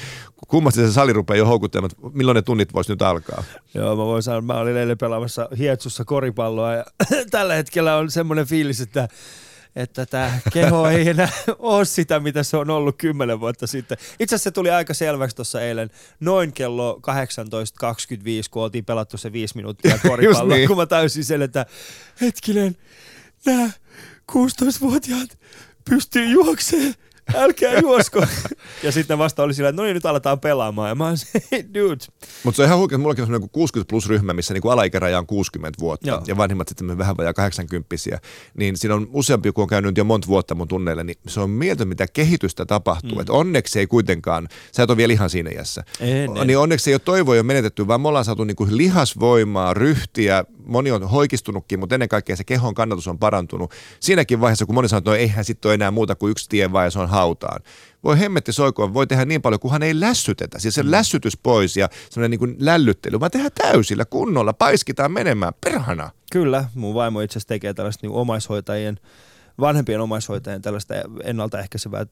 kummasti 0.49 0.80
se 0.80 0.93
sali 0.93 1.12
rupeaa 1.12 1.37
jo 1.37 1.47
houkuttelemaan, 1.47 1.91
että 1.93 2.18
milloin 2.18 2.35
ne 2.37 2.43
tunnit 2.43 2.74
voisi 2.74 2.93
nyt 2.93 3.03
alkaa. 3.03 3.45
Joo, 3.74 3.97
mä 3.97 4.05
voin 4.05 4.22
sanoa, 4.22 4.41
mä 4.41 4.55
olin 4.55 4.76
eilen 4.76 4.99
pelaamassa 4.99 5.49
Hietsussa 5.59 6.05
koripalloa 6.05 6.74
ja 6.74 6.85
tällä 7.30 7.55
hetkellä 7.55 7.97
on 7.97 8.11
semmoinen 8.11 8.47
fiilis, 8.47 8.80
että 8.80 9.09
että 9.77 10.07
tämä 10.07 10.39
keho 10.53 10.89
ei 10.89 11.09
enää 11.09 11.29
ole 11.59 11.85
sitä, 11.85 12.20
mitä 12.20 12.43
se 12.43 12.57
on 12.57 12.70
ollut 12.70 12.97
kymmenen 12.99 13.41
vuotta 13.41 13.66
sitten. 13.66 13.99
Itse 14.01 14.35
asiassa 14.35 14.51
se 14.51 14.51
tuli 14.51 14.70
aika 14.70 14.95
selväksi 14.95 15.37
tuossa 15.37 15.62
eilen, 15.62 15.91
noin 16.20 16.53
kello 16.53 17.01
18.25, 17.07 17.11
kun 18.51 18.62
oltiin 18.62 18.85
pelattu 18.85 19.16
se 19.18 19.33
viisi 19.33 19.57
minuuttia 19.57 19.99
koripalloa, 20.09 20.57
niin. 20.57 20.68
kun 20.68 20.77
mä 20.77 20.87
täysin 20.87 21.25
sen, 21.25 21.43
että 21.43 21.66
hetkinen, 22.20 22.77
nämä 23.47 23.70
16-vuotiaat 24.33 25.39
pystyy 25.91 26.25
juoksemaan, 26.25 26.95
älkää 27.35 27.78
juosko. 27.78 28.26
ja 28.83 28.93
sitten 28.93 29.18
vasta 29.18 29.43
oli 29.43 29.55
sillä, 29.55 29.68
että 29.68 29.83
no 29.83 29.87
niin, 29.87 29.95
nyt 29.95 30.07
aletaan 30.07 30.41
pelaamaan. 30.41 30.89
Ja 30.89 30.95
mä 30.95 31.05
oon 31.05 31.18
se, 31.18 31.26
hey, 31.53 31.64
dude. 31.74 32.05
Mutta 32.45 32.57
se 32.57 32.62
on 32.62 32.66
ihan 32.66 32.78
huikea, 32.78 32.97
että 32.97 33.03
mullakin 33.03 33.22
on 33.22 33.26
semmoinen 33.26 33.51
60 33.51 33.91
plus 33.91 34.09
ryhmä, 34.09 34.33
missä 34.33 34.55
niinku 34.55 34.68
alaikäraja 34.68 35.18
on 35.18 35.26
60 35.26 35.80
vuotta 35.80 36.09
Joo. 36.09 36.22
ja 36.26 36.37
vanhimmat 36.37 36.68
sitten 36.68 36.99
vähän 36.99 37.16
vajaa 37.16 37.35
80 37.35 37.95
Niin 38.55 38.76
siinä 38.76 38.95
on 38.95 39.09
useampi, 39.12 39.53
kun 39.53 39.62
on 39.62 39.68
käynyt 39.68 39.99
jo 39.99 40.05
monta 40.05 40.28
vuotta 40.28 40.55
mun 40.55 40.68
tunneille, 40.68 41.05
niin 41.05 41.16
se 41.26 41.41
on 41.41 41.51
mieltä, 41.51 41.85
mitä 41.85 42.07
kehitystä 42.07 42.66
tapahtuu. 42.66 43.14
Mm. 43.14 43.20
Et 43.20 43.30
onneksi 43.30 43.78
ei 43.78 43.87
kuitenkaan, 43.87 44.49
sä 44.72 44.83
et 44.83 44.91
ole 44.91 44.97
vielä 44.97 45.12
ihan 45.12 45.30
siinä 45.30 45.51
iässä. 45.51 45.85
En. 46.01 46.30
Niin 46.45 46.59
onneksi 46.59 46.91
ei 46.91 46.95
ole 46.95 47.01
toivoa 47.05 47.37
jo 47.37 47.43
menetetty, 47.43 47.87
vaan 47.87 48.01
me 48.01 48.09
ollaan 48.09 48.24
saatu 48.24 48.45
niinku 48.45 48.66
lihasvoimaa, 48.70 49.74
ryhtiä, 49.74 50.45
moni 50.67 50.91
on 50.91 51.09
hoikistunutkin, 51.09 51.81
mutta 51.81 51.95
ennen 51.95 52.09
kaikkea 52.09 52.37
se 52.37 52.45
kehon 52.45 52.75
kannatus 52.75 53.09
on 53.09 53.19
parantunut. 53.19 53.73
Siinäkin 54.01 54.41
vaiheessa, 54.41 54.67
kun 54.67 54.75
moni 54.75 54.89
sanoo, 54.89 54.99
että 54.99 55.11
no 55.11 55.17
eihän 55.17 55.45
sitten 55.45 55.69
ole 55.69 55.75
enää 55.75 55.91
muuta 55.91 56.15
kuin 56.15 56.31
yksi 56.31 56.49
tie 56.49 56.73
vaan 56.73 56.87
ja 56.87 56.91
se 56.91 56.99
on 56.99 57.09
hautaan. 57.09 57.63
Voi 58.05 58.19
hemmetti 58.19 58.53
soikoon, 58.53 58.95
voi 58.95 59.07
tehdä 59.07 59.25
niin 59.25 59.43
paljon, 59.43 59.61
kunhan 59.61 59.83
ei 59.83 60.01
lässytetä. 60.01 60.59
Siis 60.59 60.75
se 60.75 60.83
mm. 60.83 60.91
lässytys 60.91 61.37
pois 61.43 61.77
ja 61.77 61.89
semmoinen 62.11 62.31
niin 62.31 62.39
kuin 62.39 62.57
lällyttely, 62.59 63.21
vaan 63.21 63.31
tehdään 63.31 63.53
täysillä, 63.55 64.05
kunnolla, 64.05 64.53
paiskitaan 64.53 65.13
menemään, 65.13 65.53
perhana. 65.65 66.11
Kyllä, 66.33 66.65
mun 66.75 66.95
vaimo 66.95 67.21
itse 67.21 67.33
asiassa 67.33 67.49
tekee 67.49 67.75
tällaista 67.75 68.07
niin 68.07 68.17
omaishoitajien 68.17 68.99
vanhempien 69.61 70.01
omaishoitajien 70.01 70.63
tällaista 70.63 70.95
ennaltaehkäisevää, 71.25 72.07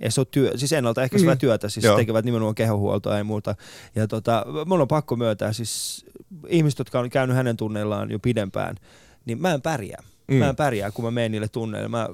ei 0.00 0.10
se 0.10 0.20
ole 0.20 0.26
työ, 0.30 0.52
siis 0.56 0.72
ennaltaehkäisevää 0.72 1.34
mm. 1.34 1.38
työtä, 1.38 1.68
siis 1.68 1.84
Joo. 1.84 1.96
tekevät 1.96 2.24
nimenomaan 2.24 2.54
kehohuoltoa 2.54 3.18
ja 3.18 3.24
muuta. 3.24 3.54
Ja 3.94 4.08
tota, 4.08 4.46
mun 4.66 4.80
on 4.80 4.88
pakko 4.88 5.16
myöntää, 5.16 5.52
siis 5.52 6.05
ihmiset, 6.48 6.78
jotka 6.78 7.00
on 7.00 7.10
käynyt 7.10 7.36
hänen 7.36 7.56
tunneillaan 7.56 8.10
jo 8.10 8.18
pidempään, 8.18 8.76
niin 9.24 9.42
mä 9.42 9.54
en 9.54 9.62
pärjää. 9.62 10.02
Mm. 10.28 10.36
Mä 10.36 10.48
en 10.48 10.56
pärjää, 10.56 10.90
kun 10.90 11.04
mä 11.04 11.10
menen 11.10 11.32
niille 11.32 11.48
tunneille. 11.48 11.88
Mä, 11.88 12.08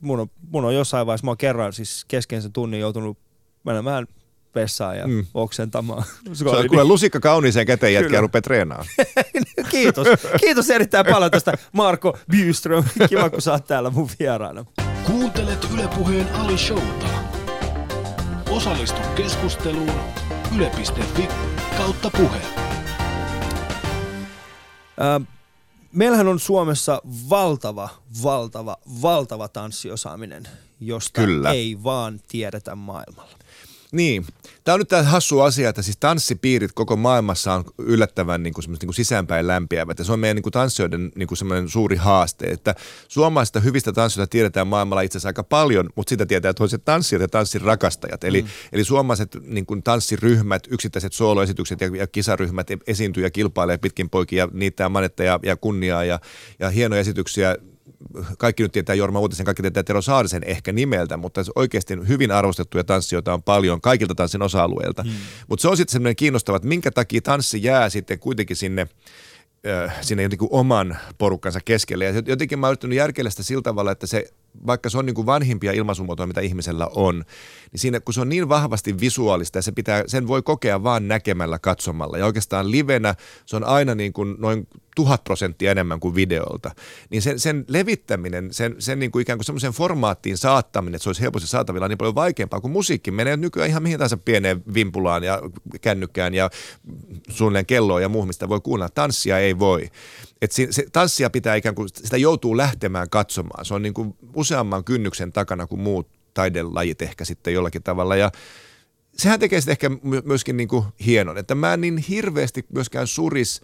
mun, 0.00 0.20
on, 0.20 0.30
mun 0.50 0.64
on 0.64 0.74
jossain 0.74 1.06
vaiheessa, 1.06 1.24
mä 1.24 1.30
oon 1.30 1.38
kerran 1.38 1.72
siis 1.72 2.04
kesken 2.08 2.42
sen 2.42 2.52
tunnin 2.52 2.80
joutunut 2.80 3.18
menemään 3.64 4.06
vessaan 4.54 4.98
ja 4.98 5.06
mm. 5.06 5.26
oksentamaan. 5.34 6.04
Se 6.32 6.48
on 6.48 6.68
kuule 6.68 6.84
lusikka 6.84 7.20
kauniiseen 7.20 7.66
käteen 7.66 7.94
jätkä 7.94 8.14
ja 8.14 8.20
rupeaa 8.20 8.42
treenaamaan. 8.42 8.88
Kiitos. 9.70 10.06
Kiitos 10.40 10.70
erittäin 10.70 11.06
paljon 11.06 11.30
tästä 11.30 11.52
Marko 11.72 12.18
Byström. 12.30 12.84
Kiva, 13.08 13.30
kun 13.30 13.42
sä 13.42 13.52
oot 13.52 13.66
täällä 13.66 13.90
mun 13.90 14.08
vieraana. 14.18 14.64
Kuuntelet 15.06 15.66
Ylepuheen 15.74 16.32
Ali 16.32 16.58
Showta. 16.58 17.06
Osallistu 18.50 19.00
keskusteluun 19.16 19.92
yle.fi 20.56 21.28
kautta 21.76 22.10
puhe. 22.10 22.69
Äh, 25.00 25.26
meillähän 25.92 26.28
on 26.28 26.40
Suomessa 26.40 27.02
valtava, 27.30 27.88
valtava, 28.22 28.76
valtava 29.02 29.48
tanssiosaaminen, 29.48 30.48
josta 30.80 31.20
Kyllä. 31.20 31.50
ei 31.50 31.78
vaan 31.84 32.20
tiedetä 32.28 32.74
maailmalla. 32.74 33.38
Niin. 33.92 34.26
Tämä 34.64 34.74
on 34.74 34.78
nyt 34.78 34.88
tämä 34.88 35.02
hassu 35.02 35.40
asia, 35.40 35.68
että 35.68 35.82
siis 35.82 35.96
tanssipiirit 36.00 36.72
koko 36.72 36.96
maailmassa 36.96 37.54
on 37.54 37.64
yllättävän 37.78 38.42
niin 38.42 38.54
kuin, 38.54 38.64
niin 38.68 38.78
kuin 38.78 38.94
sisäänpäin 38.94 39.46
lämpiävät. 39.46 39.98
Ja 39.98 40.04
se 40.04 40.12
on 40.12 40.20
meidän 40.20 40.34
niin 40.34 40.42
kuin 40.42 40.52
tanssijoiden 40.52 41.12
niin 41.14 41.28
kuin 41.28 41.38
semmoinen 41.38 41.68
suuri 41.68 41.96
haaste, 41.96 42.46
että 42.46 42.74
suomalaisista 43.08 43.60
hyvistä 43.60 43.92
tanssijoista 43.92 44.30
tiedetään 44.30 44.66
maailmalla 44.66 45.02
itse 45.02 45.18
asiassa 45.18 45.28
aika 45.28 45.42
paljon, 45.42 45.90
mutta 45.94 46.10
sitä 46.10 46.26
tietää 46.26 46.54
toiset 46.54 46.84
tanssijat 46.84 47.22
ja 47.22 47.28
tanssin 47.28 47.60
rakastajat. 47.60 48.24
Eli, 48.24 48.42
mm. 48.42 48.48
eli 48.72 48.84
suomalaiset 48.84 49.36
niin 49.42 49.66
kuin 49.66 49.82
tanssiryhmät, 49.82 50.62
yksittäiset 50.70 51.12
sooloesitykset 51.12 51.80
ja, 51.80 51.90
ja 51.96 52.06
kisaryhmät 52.06 52.66
esiintyy 52.86 53.22
ja 53.22 53.30
kilpailee 53.30 53.78
pitkin 53.78 54.10
poikin 54.10 54.36
ja 54.36 54.48
niitä 54.52 54.88
manetta 54.88 55.24
ja, 55.24 55.40
ja 55.42 55.56
kunniaa 55.56 56.04
ja, 56.04 56.20
ja 56.58 56.70
hienoja 56.70 57.00
esityksiä 57.00 57.56
kaikki 58.38 58.62
nyt 58.62 58.72
tietää 58.72 58.94
Jorma 58.94 59.20
Uutisen, 59.20 59.46
kaikki 59.46 59.62
tietää 59.62 59.82
Tero 59.82 60.02
Saarisen 60.02 60.44
ehkä 60.44 60.72
nimeltä, 60.72 61.16
mutta 61.16 61.40
oikeasti 61.54 61.96
hyvin 62.08 62.32
arvostettuja 62.32 62.84
tanssijoita 62.84 63.34
on 63.34 63.42
paljon 63.42 63.80
kaikilta 63.80 64.14
tanssin 64.14 64.42
osa-alueilta. 64.42 65.02
Mm. 65.02 65.10
Mutta 65.48 65.62
se 65.62 65.68
on 65.68 65.76
sitten 65.76 65.92
semmoinen 65.92 66.16
kiinnostava, 66.16 66.56
että 66.56 66.68
minkä 66.68 66.90
takia 66.90 67.20
tanssi 67.20 67.62
jää 67.62 67.90
sitten 67.90 68.18
kuitenkin 68.18 68.56
sinne 68.56 68.88
sinne 70.00 70.22
jotenkin 70.22 70.48
oman 70.50 70.98
porukkansa 71.18 71.60
keskelle. 71.64 72.04
Ja 72.04 72.22
jotenkin 72.26 72.58
mä 72.58 72.66
oon 72.66 72.72
yrittänyt 72.72 72.96
järkeillä 72.96 73.30
sitä 73.30 73.42
sillä 73.42 73.62
tavalla, 73.62 73.92
että 73.92 74.06
se 74.06 74.26
vaikka 74.66 74.90
se 74.90 74.98
on 74.98 75.06
niin 75.06 75.14
kuin 75.14 75.26
vanhimpia 75.26 75.72
ilmaisumuotoja, 75.72 76.26
mitä 76.26 76.40
ihmisellä 76.40 76.88
on, 76.94 77.24
niin 77.72 77.80
siinä, 77.80 78.00
kun 78.00 78.14
se 78.14 78.20
on 78.20 78.28
niin 78.28 78.48
vahvasti 78.48 79.00
visuaalista 79.00 79.58
ja 79.58 79.62
se 79.62 79.72
pitää, 79.72 80.04
sen 80.06 80.28
voi 80.28 80.42
kokea 80.42 80.82
vaan 80.82 81.08
näkemällä, 81.08 81.58
katsomalla. 81.58 82.18
Ja 82.18 82.26
oikeastaan 82.26 82.70
livenä 82.70 83.14
se 83.46 83.56
on 83.56 83.64
aina 83.64 83.94
niin 83.94 84.12
kuin 84.12 84.34
noin 84.38 84.68
tuhat 84.96 85.24
prosenttia 85.24 85.70
enemmän 85.70 86.00
kuin 86.00 86.14
videolta. 86.14 86.70
Niin 87.10 87.22
sen, 87.22 87.38
sen 87.38 87.64
levittäminen, 87.68 88.52
sen, 88.52 88.76
sen 88.78 88.98
niin 88.98 89.10
kuin 89.10 89.22
ikään 89.22 89.38
kuin 89.38 89.46
semmoisen 89.46 89.72
formaattiin 89.72 90.36
saattaminen, 90.36 90.94
että 90.94 91.02
se 91.02 91.08
olisi 91.08 91.22
helposti 91.22 91.48
saatavilla, 91.48 91.88
niin 91.88 91.98
paljon 91.98 92.14
vaikeampaa 92.14 92.60
kuin 92.60 92.72
musiikki. 92.72 93.10
Menee 93.10 93.36
nykyään 93.36 93.70
ihan 93.70 93.82
mihin 93.82 93.98
tahansa 93.98 94.16
pieneen 94.16 94.62
vimpulaan 94.74 95.22
ja 95.22 95.42
kännykkään 95.80 96.34
ja 96.34 96.50
suunnilleen 97.28 97.66
kelloon 97.66 98.02
ja 98.02 98.08
muuhun, 98.08 98.28
mistä 98.28 98.48
voi 98.48 98.60
kuunnella. 98.60 98.90
Tanssia 98.94 99.38
ei 99.38 99.58
voi. 99.58 99.90
Et 100.42 100.52
se, 100.52 100.66
se, 100.70 100.86
tanssia 100.92 101.30
pitää 101.30 101.54
ikään 101.54 101.74
kuin, 101.74 101.88
sitä 101.88 102.16
joutuu 102.16 102.56
lähtemään 102.56 103.10
katsomaan. 103.10 103.64
Se 103.64 103.74
on 103.74 103.82
niin 103.82 103.94
kuin 103.94 104.14
useamman 104.34 104.84
kynnyksen 104.84 105.32
takana 105.32 105.66
kuin 105.66 105.80
muut 105.80 106.08
taidelajit 106.34 107.02
ehkä 107.02 107.24
sitten 107.24 107.54
jollakin 107.54 107.82
tavalla. 107.82 108.16
Ja 108.16 108.30
sehän 109.16 109.40
tekee 109.40 109.60
sitten 109.60 109.72
ehkä 109.72 109.90
myöskin 110.24 110.56
niin 110.56 110.68
kuin 110.68 110.84
hienon, 111.06 111.38
että 111.38 111.54
mä 111.54 111.74
en 111.74 111.80
niin 111.80 111.98
hirveästi 111.98 112.66
myöskään 112.72 113.06
suris, 113.06 113.60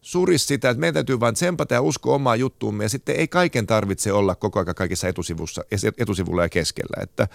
suris 0.00 0.46
sitä, 0.46 0.70
että 0.70 0.80
meidän 0.80 0.94
täytyy 0.94 1.20
vain 1.20 1.34
tsempata 1.34 1.74
ja 1.74 1.82
uskoa 1.82 2.14
omaa 2.14 2.36
juttuumme 2.36 2.84
ja 2.84 2.88
sitten 2.88 3.16
ei 3.16 3.28
kaiken 3.28 3.66
tarvitse 3.66 4.12
olla 4.12 4.34
koko 4.34 4.60
ajan 4.60 4.74
kaikissa 4.74 5.08
etusivussa, 5.08 5.64
etusivulla 5.98 6.42
ja 6.42 6.48
keskellä. 6.48 7.02
Että, 7.02 7.28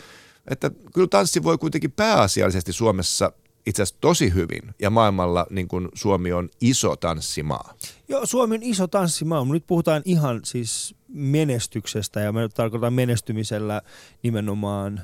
että 0.48 0.72
kyllä 0.94 1.08
tanssi 1.08 1.44
voi 1.44 1.58
kuitenkin 1.58 1.92
pääasiallisesti 1.92 2.74
Suomessa 2.74 3.32
itse 3.66 3.84
asiassa 3.84 4.02
tosi 4.02 4.34
hyvin 4.34 4.76
ja 4.80 4.90
maailmalla 4.90 5.48
niin 5.50 5.68
kuin 5.68 5.90
Suomi 5.94 6.32
on 6.32 6.50
iso 6.62 6.96
tanssimaa. 6.96 7.74
Joo, 8.08 8.26
Suomi 8.26 8.56
on 8.56 8.64
iso 8.64 8.88
tanssimaa, 8.88 9.46
nyt 9.46 9.68
puhutaan 9.68 10.02
ihan 10.06 10.40
siis 10.44 10.96
menestyksestä 11.08 12.20
ja 12.20 12.32
me 12.32 12.50
tarkoitan 12.50 12.94
menestymisellä 12.94 13.82
nimenomaan 14.24 15.02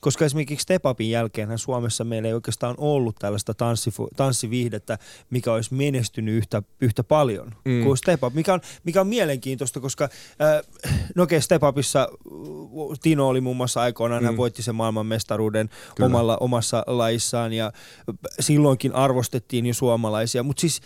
koska 0.00 0.24
esimerkiksi 0.24 0.62
Stepapin 0.62 1.10
jälkeen 1.10 1.58
Suomessa 1.58 2.04
meillä 2.04 2.28
ei 2.28 2.34
oikeastaan 2.34 2.74
ollut 2.78 3.16
tällaista 3.18 3.52
tanssifu- 3.52 4.08
tanssiviihdettä, 4.16 4.98
mikä 5.30 5.52
olisi 5.52 5.74
menestynyt 5.74 6.34
yhtä, 6.34 6.62
yhtä 6.80 7.04
paljon 7.04 7.54
mm. 7.64 7.84
kuin 7.84 7.96
Stepap, 7.96 8.34
mikä 8.34 8.54
on, 8.54 8.60
mikä 8.84 9.00
on 9.00 9.06
mielenkiintoista, 9.06 9.80
koska 9.80 10.04
äh, 10.04 10.62
no 11.14 11.22
okei, 11.22 11.40
Stepapissa 11.40 12.08
Tino 13.02 13.28
oli 13.28 13.40
muun 13.40 13.56
muassa 13.56 13.80
aikoinaan, 13.80 14.22
mm. 14.22 14.26
hän 14.26 14.36
voitti 14.36 14.62
sen 14.62 14.74
maailmanmestaruuden 14.74 15.70
omalla, 16.00 16.36
omassa 16.40 16.84
laissaan 16.86 17.52
ja 17.52 17.72
silloinkin 18.40 18.94
arvostettiin 18.94 19.66
jo 19.66 19.74
suomalaisia, 19.74 20.42
mutta 20.42 20.60
siis 20.60 20.80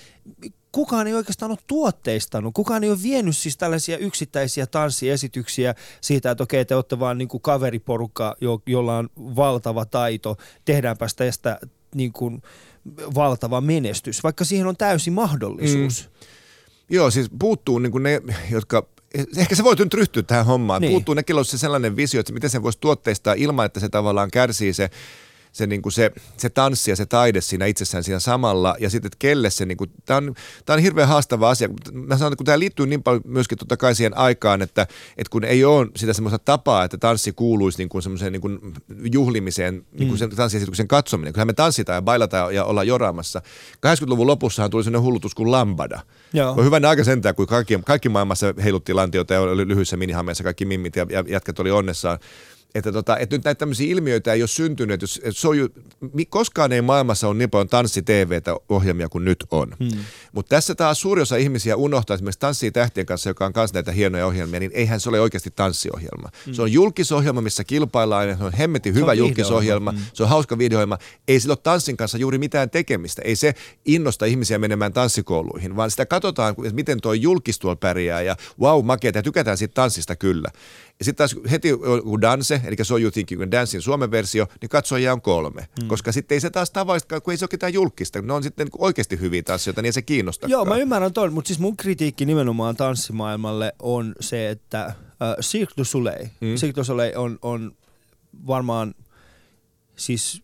kukaan 0.74 1.06
ei 1.06 1.14
oikeastaan 1.14 1.50
ole 1.50 1.58
tuotteistanut, 1.66 2.54
kukaan 2.54 2.84
ei 2.84 2.90
ole 2.90 3.02
vienyt 3.02 3.36
siis 3.36 3.56
tällaisia 3.56 3.98
yksittäisiä 3.98 4.66
tanssiesityksiä 4.66 5.74
siitä, 6.00 6.30
että 6.30 6.44
okei, 6.44 6.64
te 6.64 6.74
olette 6.74 6.98
vaan 6.98 7.18
niin 7.18 7.28
kuin 7.28 7.40
kaveriporukka, 7.40 8.36
jo, 8.40 8.62
jolla 8.66 8.98
on 8.98 9.08
valtava 9.16 9.84
taito, 9.84 10.36
tehdäänpä 10.64 11.06
tästä 11.16 11.58
niin 11.94 12.12
kuin 12.12 12.42
valtava 13.14 13.60
menestys, 13.60 14.22
vaikka 14.22 14.44
siihen 14.44 14.66
on 14.66 14.76
täysi 14.76 15.10
mahdollisuus. 15.10 16.08
Mm. 16.08 16.26
Joo, 16.90 17.10
siis 17.10 17.26
puuttuu 17.38 17.78
niin 17.78 17.92
kuin 17.92 18.02
ne, 18.02 18.22
jotka 18.50 18.86
ehkä 19.36 19.54
se 19.54 19.64
voi 19.64 19.74
nyt 19.74 19.94
ryhtyä 19.94 20.22
tähän 20.22 20.46
hommaan. 20.46 20.80
Niin. 20.80 20.90
Puuttuu 20.90 21.14
ne, 21.14 21.22
se 21.42 21.58
sellainen 21.58 21.96
visio, 21.96 22.20
että 22.20 22.32
miten 22.32 22.50
sen 22.50 22.62
voisi 22.62 22.78
tuotteistaa 22.80 23.34
ilman, 23.34 23.66
että 23.66 23.80
se 23.80 23.88
tavallaan 23.88 24.30
kärsii 24.30 24.72
se 24.72 24.90
se, 25.54 25.66
niin 25.66 25.82
kuin 25.82 25.92
se, 25.92 26.12
se 26.36 26.50
tanssi 26.50 26.90
ja 26.90 26.96
se 26.96 27.06
taide 27.06 27.40
siinä 27.40 27.66
itsessään 27.66 28.04
siinä 28.04 28.18
samalla 28.18 28.76
ja 28.80 28.90
sitten, 28.90 29.06
että 29.06 29.16
kelle 29.18 29.50
se, 29.50 29.66
niin 29.66 29.76
kuin, 29.76 29.90
tämä 30.04 30.16
on, 30.16 30.34
tämä 30.66 30.74
on 30.74 30.82
hirveän 30.82 31.08
haastava 31.08 31.50
asia. 31.50 31.68
Mä 31.92 32.16
sanon, 32.16 32.32
että 32.32 32.36
kun 32.36 32.46
tämä 32.46 32.58
liittyy 32.58 32.86
niin 32.86 33.02
paljon 33.02 33.22
myöskin 33.24 33.58
totta 33.58 33.76
kai 33.76 33.94
siihen 33.94 34.16
aikaan, 34.16 34.62
että, 34.62 34.82
että 35.16 35.30
kun 35.30 35.44
ei 35.44 35.64
ole 35.64 35.86
sitä 35.96 36.12
semmoista 36.12 36.38
tapaa, 36.38 36.84
että 36.84 36.98
tanssi 36.98 37.32
kuuluisi 37.32 37.78
niin 37.78 37.88
kuin 37.88 38.02
semmoiseen 38.02 38.32
niin 38.32 38.40
kuin 38.40 38.58
juhlimiseen, 39.12 39.74
niin 39.74 40.08
kuin 40.08 40.10
mm. 40.10 40.16
sen 40.16 40.30
tanssiesityksen 40.30 40.88
katsominen. 40.88 41.32
Kyllähän 41.32 41.48
me 41.48 41.52
tanssitaan 41.52 41.96
ja 41.96 42.02
bailataan 42.02 42.54
ja 42.54 42.64
ollaan 42.64 42.86
joraamassa. 42.86 43.42
80-luvun 43.86 44.26
lopussahan 44.26 44.70
tuli 44.70 44.84
sellainen 44.84 45.04
hullutus 45.04 45.34
kuin 45.34 45.50
lambada. 45.50 46.00
Joo. 46.32 46.52
On 46.52 46.64
hyvänä 46.64 46.88
aika 46.88 47.04
sentään, 47.04 47.34
kun 47.34 47.46
kaikki, 47.46 47.80
kaikki 47.84 48.08
maailmassa 48.08 48.54
heilutti 48.64 48.94
lantioita 48.94 49.34
ja 49.34 49.40
oli 49.40 49.68
lyhyissä 49.68 49.96
minihameissa 49.96 50.44
kaikki 50.44 50.64
mimmit 50.64 50.96
ja, 50.96 51.06
ja 51.10 51.24
jätkät 51.28 51.58
oli 51.58 51.70
onnessaan 51.70 52.18
että, 52.74 52.92
tota, 52.92 53.16
että 53.18 53.36
nyt 53.36 53.44
näitä 53.44 53.58
tämmöisiä 53.58 53.92
ilmiöitä 53.92 54.32
ei 54.32 54.42
ole 54.42 54.48
syntynyt. 54.48 55.02
Että, 55.02 55.06
että 55.22 55.40
se 55.40 55.48
on 55.48 55.58
ju, 55.58 55.68
koskaan 56.28 56.72
ei 56.72 56.82
maailmassa 56.82 57.28
ole 57.28 57.36
niin 57.36 57.50
paljon 57.50 57.68
tanssi-TV-ohjelmia 57.68 59.08
kuin 59.08 59.24
nyt 59.24 59.44
on. 59.50 59.76
Hmm. 59.78 60.04
Mutta 60.32 60.56
tässä 60.56 60.74
taas 60.74 61.00
suuri 61.00 61.22
osa 61.22 61.36
ihmisiä 61.36 61.76
unohtaa 61.76 62.14
esimerkiksi 62.14 62.40
Tanssii 62.40 62.70
tähtien 62.70 63.06
kanssa, 63.06 63.30
joka 63.30 63.46
on 63.46 63.52
myös 63.56 63.72
näitä 63.72 63.92
hienoja 63.92 64.26
ohjelmia, 64.26 64.60
niin 64.60 64.70
eihän 64.74 65.00
se 65.00 65.08
ole 65.08 65.20
oikeasti 65.20 65.50
tanssiohjelma. 65.50 66.28
Hmm. 66.44 66.54
Se 66.54 66.62
on 66.62 66.72
julkisohjelma, 66.72 67.40
missä 67.40 67.64
kilpaillaan, 67.64 68.38
se 68.38 68.44
on 68.44 68.52
hemmetin 68.52 68.94
hyvä 68.94 69.14
julkisohjelma, 69.14 69.90
hmm. 69.90 70.00
se 70.12 70.22
on 70.22 70.28
hauska 70.28 70.58
videohjelma. 70.58 70.98
Ei 71.28 71.40
sillä 71.40 71.52
ole 71.52 71.58
tanssin 71.62 71.96
kanssa 71.96 72.18
juuri 72.18 72.38
mitään 72.38 72.70
tekemistä. 72.70 73.22
Ei 73.24 73.36
se 73.36 73.54
innosta 73.84 74.24
ihmisiä 74.26 74.58
menemään 74.58 74.92
tanssikouluihin, 74.92 75.76
vaan 75.76 75.90
sitä 75.90 76.06
katsotaan, 76.06 76.54
miten 76.72 77.00
tuo 77.00 77.12
julkis 77.12 77.58
tuolla 77.58 77.76
pärjää 77.76 78.22
ja 78.22 78.36
wow, 78.60 78.84
makeeta 78.84 79.18
ja 79.18 79.22
tykätään 79.22 79.58
siitä 79.58 79.74
tanssista 79.74 80.16
kyllä. 80.16 80.48
Ja 80.98 81.04
sitten 81.04 81.28
taas 81.28 81.36
heti 81.50 81.68
kun 82.02 82.20
Danse, 82.20 82.60
eli 82.64 82.76
So 82.82 82.98
You 82.98 83.10
Think 83.10 83.32
You 83.32 83.40
Can 83.40 83.50
Dancein 83.50 83.82
Suomen 83.82 84.10
versio, 84.10 84.46
niin 84.60 84.68
katsojia 84.68 85.12
on 85.12 85.22
kolme. 85.22 85.68
Mm. 85.82 85.88
Koska 85.88 86.12
sitten 86.12 86.36
ei 86.36 86.40
se 86.40 86.50
taas 86.50 86.70
tavallista, 86.70 87.20
kun 87.20 87.32
ei 87.32 87.36
se 87.36 87.44
ole 87.44 87.48
ketään 87.48 87.74
julkista. 87.74 88.22
Ne 88.22 88.32
on 88.32 88.42
sitten 88.42 88.68
oikeasti 88.78 89.20
hyviä 89.20 89.42
tanssioita, 89.42 89.82
niin 89.82 89.88
ei 89.88 89.92
se 89.92 90.02
kiinnosta. 90.02 90.46
Joo, 90.46 90.64
mä 90.64 90.76
ymmärrän 90.76 91.12
tuon, 91.12 91.32
mutta 91.32 91.48
siis 91.48 91.58
mun 91.58 91.76
kritiikki 91.76 92.24
nimenomaan 92.24 92.76
tanssimaailmalle 92.76 93.72
on 93.82 94.14
se, 94.20 94.50
että 94.50 94.84
äh, 94.84 94.94
Cirque 95.40 95.74
du 95.76 95.84
Soleil, 95.84 96.26
mm. 96.40 96.54
Cirque 96.54 96.80
du 96.80 96.84
Soleil 96.84 97.12
on, 97.18 97.38
on 97.42 97.72
varmaan 98.46 98.94
siis 99.96 100.42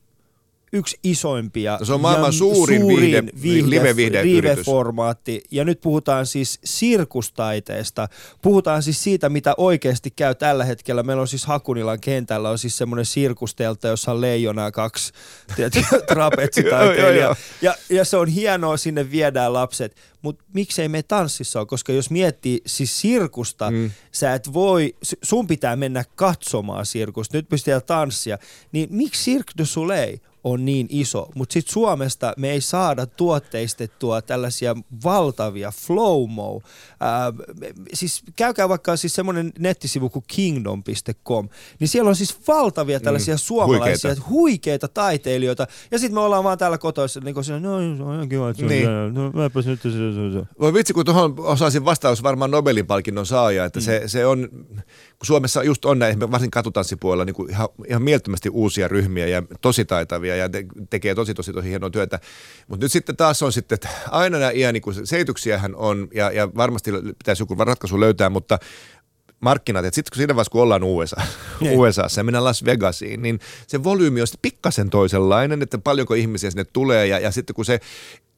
yksi 0.72 0.98
isoimpia. 1.04 1.76
No 1.80 1.86
se 1.86 1.92
on 1.92 2.00
maailman 2.00 2.28
ja 2.28 2.32
suurin 2.32 2.82
viihde- 2.82 3.70
live-viihdeyritys. 3.70 4.58
live-formaatti. 4.58 5.42
Ja 5.50 5.64
nyt 5.64 5.80
puhutaan 5.80 6.26
siis 6.26 6.58
sirkustaiteesta. 6.64 8.08
Puhutaan 8.42 8.82
siis 8.82 9.02
siitä, 9.02 9.28
mitä 9.28 9.54
oikeasti 9.56 10.10
käy 10.10 10.34
tällä 10.34 10.64
hetkellä. 10.64 11.02
Meillä 11.02 11.20
on 11.20 11.28
siis 11.28 11.46
Hakunilan 11.46 12.00
kentällä 12.00 12.50
on 12.50 12.58
siis 12.58 12.78
semmoinen 12.78 13.06
sirkustelta, 13.06 13.88
jossa 13.88 14.12
on 14.12 14.20
leijona 14.20 14.70
kaksi 14.70 15.12
trapetsitaiteilijaa. 16.08 17.36
Ja, 17.62 17.74
ja 17.90 18.04
se 18.04 18.16
on 18.16 18.28
hienoa, 18.28 18.76
sinne 18.76 19.10
viedään 19.10 19.52
lapset. 19.52 19.96
Mutta 20.22 20.44
miksei 20.54 20.88
me 20.88 21.02
tanssissa 21.02 21.58
ole, 21.58 21.66
koska 21.66 21.92
jos 21.92 22.10
miettii 22.10 22.60
siis 22.66 23.00
sirkusta, 23.00 23.70
mm. 23.70 23.90
sä 24.12 24.34
et 24.34 24.52
voi, 24.52 24.96
sun 25.22 25.46
pitää 25.46 25.76
mennä 25.76 26.04
katsomaan 26.14 26.86
sirkusta, 26.86 27.36
nyt 27.36 27.48
pystytään 27.48 27.82
tanssia, 27.86 28.38
niin 28.72 28.88
miksi 28.90 29.30
Cirque 29.30 29.52
du 29.58 29.64
Soleil 29.64 30.18
on 30.44 30.64
niin 30.64 30.86
iso, 30.90 31.28
mutta 31.34 31.52
sitten 31.52 31.72
Suomesta 31.72 32.34
me 32.36 32.50
ei 32.50 32.60
saada 32.60 33.06
tuotteistettua 33.06 34.22
tällaisia 34.22 34.76
valtavia 35.04 35.70
flow-mo. 35.70 36.62
Ää, 37.00 37.32
siis 37.94 38.22
käykää 38.36 38.68
vaikka 38.68 38.96
siis 38.96 39.14
semmoinen 39.14 39.52
nettisivu 39.58 40.08
kuin 40.10 40.24
kingdom.com, 40.26 41.48
niin 41.80 41.88
siellä 41.88 42.08
on 42.08 42.16
siis 42.16 42.38
valtavia 42.48 43.00
tällaisia 43.00 43.34
mm, 43.34 43.38
suomalaisia 43.38 44.10
huikeita. 44.10 44.28
huikeita 44.30 44.88
taiteilijoita, 44.88 45.66
ja 45.90 45.98
sitten 45.98 46.14
me 46.14 46.20
ollaan 46.20 46.44
vaan 46.44 46.58
täällä 46.58 46.78
kotoissa, 46.78 47.20
niin 47.20 47.34
kuin 47.34 47.44
se, 47.44 47.60
no 47.60 47.74
on 47.74 48.28
kiva, 48.28 48.50
että 48.50 48.66
Niin. 48.66 49.14
no 49.14 49.30
mäpäs 49.30 49.66
nyt 49.66 49.80
Voi 50.60 50.74
vitsi, 50.74 50.92
kun 50.92 51.04
tuohon 51.04 51.34
osaisin 51.38 51.84
vastaus 51.84 52.22
varmaan 52.22 52.50
Nobelin 52.50 52.86
palkinnon 52.86 53.26
saaja, 53.26 53.64
että 53.64 53.80
mm. 53.80 53.82
se, 53.82 54.02
se 54.06 54.26
on, 54.26 54.48
kun 55.18 55.26
Suomessa 55.26 55.62
just 55.62 55.84
on 55.84 55.98
näin, 55.98 56.20
varsin 56.20 56.50
katutanssipuolella 56.50 57.24
niin 57.24 57.34
kuin 57.34 57.50
ihan, 57.50 57.68
ihan 57.88 58.02
mielettömästi 58.02 58.48
uusia 58.48 58.88
ryhmiä 58.88 59.26
ja 59.26 59.42
tosi 59.60 59.84
taitavia 59.84 60.36
ja 60.36 60.48
te, 60.48 60.64
tekee 60.90 61.14
tosi 61.14 61.34
tosi 61.34 61.52
tosi 61.52 61.68
hienoa 61.68 61.90
työtä. 61.90 62.20
Mutta 62.68 62.84
nyt 62.84 62.92
sitten 62.92 63.16
taas 63.16 63.42
on 63.42 63.52
sitten, 63.52 63.74
että 63.74 63.88
aina 64.10 64.38
nämä 64.38 64.50
iän, 64.50 64.74
niin 64.74 64.82
kuin 64.82 65.06
selityksiähän 65.06 65.74
on 65.76 66.08
ja, 66.14 66.30
ja 66.30 66.48
varmasti 66.56 66.90
pitäisi 67.18 67.42
joku 67.42 67.54
ratkaisu 67.54 68.00
löytää, 68.00 68.30
mutta 68.30 68.58
markkinat, 69.40 69.84
että 69.84 69.94
sitten 69.94 70.10
kun 70.10 70.16
siinä 70.16 70.34
vaiheessa, 70.34 70.52
kun 70.52 70.62
ollaan 70.62 70.84
USA. 70.84 71.22
USAssa 71.72 72.20
ja 72.20 72.24
mennään 72.24 72.44
Las 72.44 72.64
Vegasiin, 72.64 73.22
niin 73.22 73.40
se 73.66 73.84
volyymi 73.84 74.20
on 74.20 74.26
sitten 74.26 74.42
pikkasen 74.42 74.90
toisenlainen, 74.90 75.62
että 75.62 75.78
paljonko 75.78 76.14
ihmisiä 76.14 76.50
sinne 76.50 76.64
tulee 76.64 77.06
ja, 77.06 77.18
ja 77.18 77.30
sitten 77.30 77.54
kun 77.54 77.64
se 77.64 77.80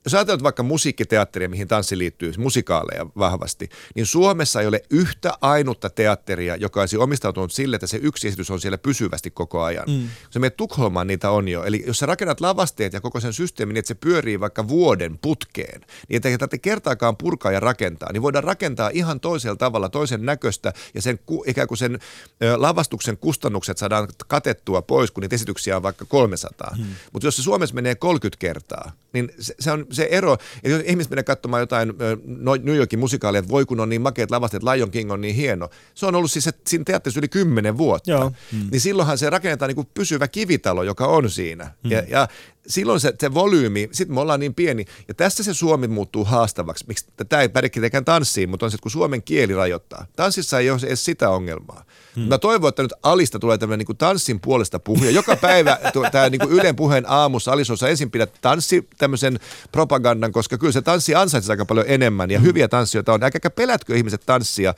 jos 0.05 0.15
ajatellaan 0.15 0.43
vaikka 0.43 0.63
musiikkiteatteria, 0.63 1.49
mihin 1.49 1.69
tanssi 1.69 1.99
liittyy, 1.99 2.33
musikaaleja 2.39 3.07
vahvasti, 3.19 3.69
niin 3.95 4.07
Suomessa 4.07 4.61
ei 4.61 4.67
ole 4.67 4.83
yhtä 4.91 5.33
ainutta 5.41 5.91
teatteria, 5.91 6.57
joka 6.57 6.81
olisi 6.81 6.97
omistautunut 6.97 7.53
sille, 7.53 7.77
että 7.77 7.87
se 7.87 7.99
yksi 8.03 8.29
esitys 8.29 8.51
on 8.51 8.61
siellä 8.61 8.79
pysyvästi 8.79 9.31
koko 9.31 9.63
ajan. 9.63 9.85
Mm. 9.89 10.01
Kun 10.01 10.33
sä 10.33 10.39
menet 10.39 10.57
Tukholmaan, 10.57 11.07
niitä 11.07 11.31
on 11.31 11.49
jo. 11.49 11.65
Eli 11.65 11.85
jos 11.87 11.99
sä 11.99 12.07
rakennat 12.07 12.41
lavasteet 12.41 12.93
ja 12.93 13.01
koko 13.01 13.21
sen 13.21 13.33
systeemin, 13.33 13.75
niin 13.75 13.79
että 13.79 13.89
se 13.89 13.95
pyörii 13.95 14.41
vaikka 14.41 14.69
vuoden 14.69 15.19
putkeen, 15.19 15.81
niin 16.09 16.17
että 16.17 16.29
ei 16.29 16.39
tarvitse 16.39 16.59
kertaakaan 16.59 17.17
purkaa 17.17 17.53
ja 17.53 17.61
rakentaa, 17.61 18.13
niin 18.13 18.23
voidaan 18.23 18.45
rakentaa 18.45 18.91
ihan 18.93 19.21
toisella 19.21 19.57
tavalla, 19.57 19.89
toisen 19.89 20.27
näköistä 20.27 20.73
ja 20.95 21.03
sen 21.03 21.19
ikään 21.47 21.69
kuin 21.69 21.79
sen 21.79 21.99
ö, 22.43 22.55
lavastuksen 22.57 23.19
kustannukset 23.19 23.79
saadaan 23.79 24.09
katettua 24.27 24.83
pois, 24.83 25.11
kun 25.11 25.21
niitä 25.21 25.35
esityksiä 25.35 25.77
on 25.77 25.83
vaikka 25.83 26.05
300. 26.05 26.73
Hmm. 26.77 26.87
Mutta 27.13 27.27
jos 27.27 27.37
se 27.37 27.43
Suomessa 27.43 27.75
menee 27.75 27.95
30 27.95 28.39
kertaa, 28.39 28.93
niin 29.13 29.31
se, 29.39 29.55
se 29.61 29.71
on 29.73 29.87
se 29.91 30.09
ero, 30.11 30.33
että 30.33 30.69
jos 30.69 30.83
ihmiset 30.87 31.11
menee 31.11 31.23
katsomaan 31.23 31.61
jotain 31.63 31.93
no- 32.25 32.57
New 32.63 32.77
Yorkin 32.77 32.99
musikaalia, 32.99 33.39
että 33.39 33.51
voi 33.51 33.67
kun 33.67 33.81
on 33.81 33.89
niin 33.89 34.03
makeat 34.03 34.31
lavasteet, 34.31 34.63
Lion 34.63 34.91
King 34.91 35.13
on 35.13 35.21
niin 35.21 35.35
hieno. 35.35 35.69
Se 35.95 36.07
on 36.07 36.15
ollut 36.15 36.31
siis 36.31 36.45
se, 36.45 36.51
siinä 36.67 36.85
teatterissa 36.85 37.21
yli 37.21 37.29
10 37.29 37.79
vuotta. 37.79 38.11
Joo. 38.11 38.33
Hmm. 38.53 38.69
Niin 38.71 38.81
silloinhan 38.81 39.19
se 39.19 39.31
rakennetaan 39.31 39.69
niin 39.69 39.77
kuin 39.77 39.89
pysyvä 39.95 40.29
kivitalo, 40.29 40.83
joka 40.83 41.07
on 41.07 41.31
siinä. 41.31 41.65
Hmm. 41.65 41.91
Ja, 41.91 42.03
ja 42.09 42.29
silloin 42.67 43.01
se, 43.01 43.15
se 43.21 43.35
volyymi, 43.35 43.89
sitten 43.93 44.15
me 44.15 44.21
ollaan 44.21 44.41
niin 44.41 44.55
pieni, 44.55 44.85
ja 45.09 45.15
tässä 45.15 45.43
se 45.43 45.55
Suomi 45.55 45.89
muuttuu 45.89 46.25
haastavaksi. 46.25 46.85
Miksi 46.89 47.07
tämä 47.29 47.43
ei 47.43 47.49
päde 47.49 47.69
tietenkään 47.69 48.05
tanssiin, 48.05 48.51
mutta 48.51 48.67
on 48.67 48.71
se, 48.71 48.75
että 48.75 48.83
kun 48.83 48.91
suomen 48.91 49.23
kieli 49.23 49.55
rajoittaa. 49.55 50.07
Tanssissa 50.17 50.59
ei 50.59 50.71
ole 50.71 50.81
edes 50.87 51.05
sitä 51.05 51.31
ongelmaa. 51.31 51.85
Hmm. 52.17 52.25
Mä 52.25 52.39
toivon, 52.39 52.69
että 52.69 52.83
nyt 52.83 52.93
Alista 53.03 53.39
tulee 53.39 53.59
tämmöinen 53.59 53.87
niin 53.89 53.97
tanssin 53.97 54.41
puolesta 54.41 54.79
puhuja. 54.79 55.11
Joka 55.11 55.37
päivä 55.37 55.79
tämä 56.13 56.31
niin 56.31 56.49
Ylen 56.49 56.77
puheen 56.77 57.05
aamussa 57.09 57.53
Alisossa 57.53 57.89
ensin 57.89 58.11
pidät 58.11 58.33
tanssi 58.41 58.89
tämmöisen 58.99 59.41
propagandan, 59.73 60.33
koska 60.33 60.59
kyllä 60.59 60.73
se 60.73 60.83
tanssi 60.83 61.15
ansaitsee 61.15 61.53
aika 61.53 61.65
paljon 61.65 61.87
enemmän, 61.89 62.31
ja 62.31 62.39
hyviä 62.39 62.69
tanssijoita 62.69 63.13
on. 63.13 63.23
Älkääkä 63.23 63.51
pelätkö 63.51 63.97
ihmiset 63.97 64.23
tanssia, 64.27 64.75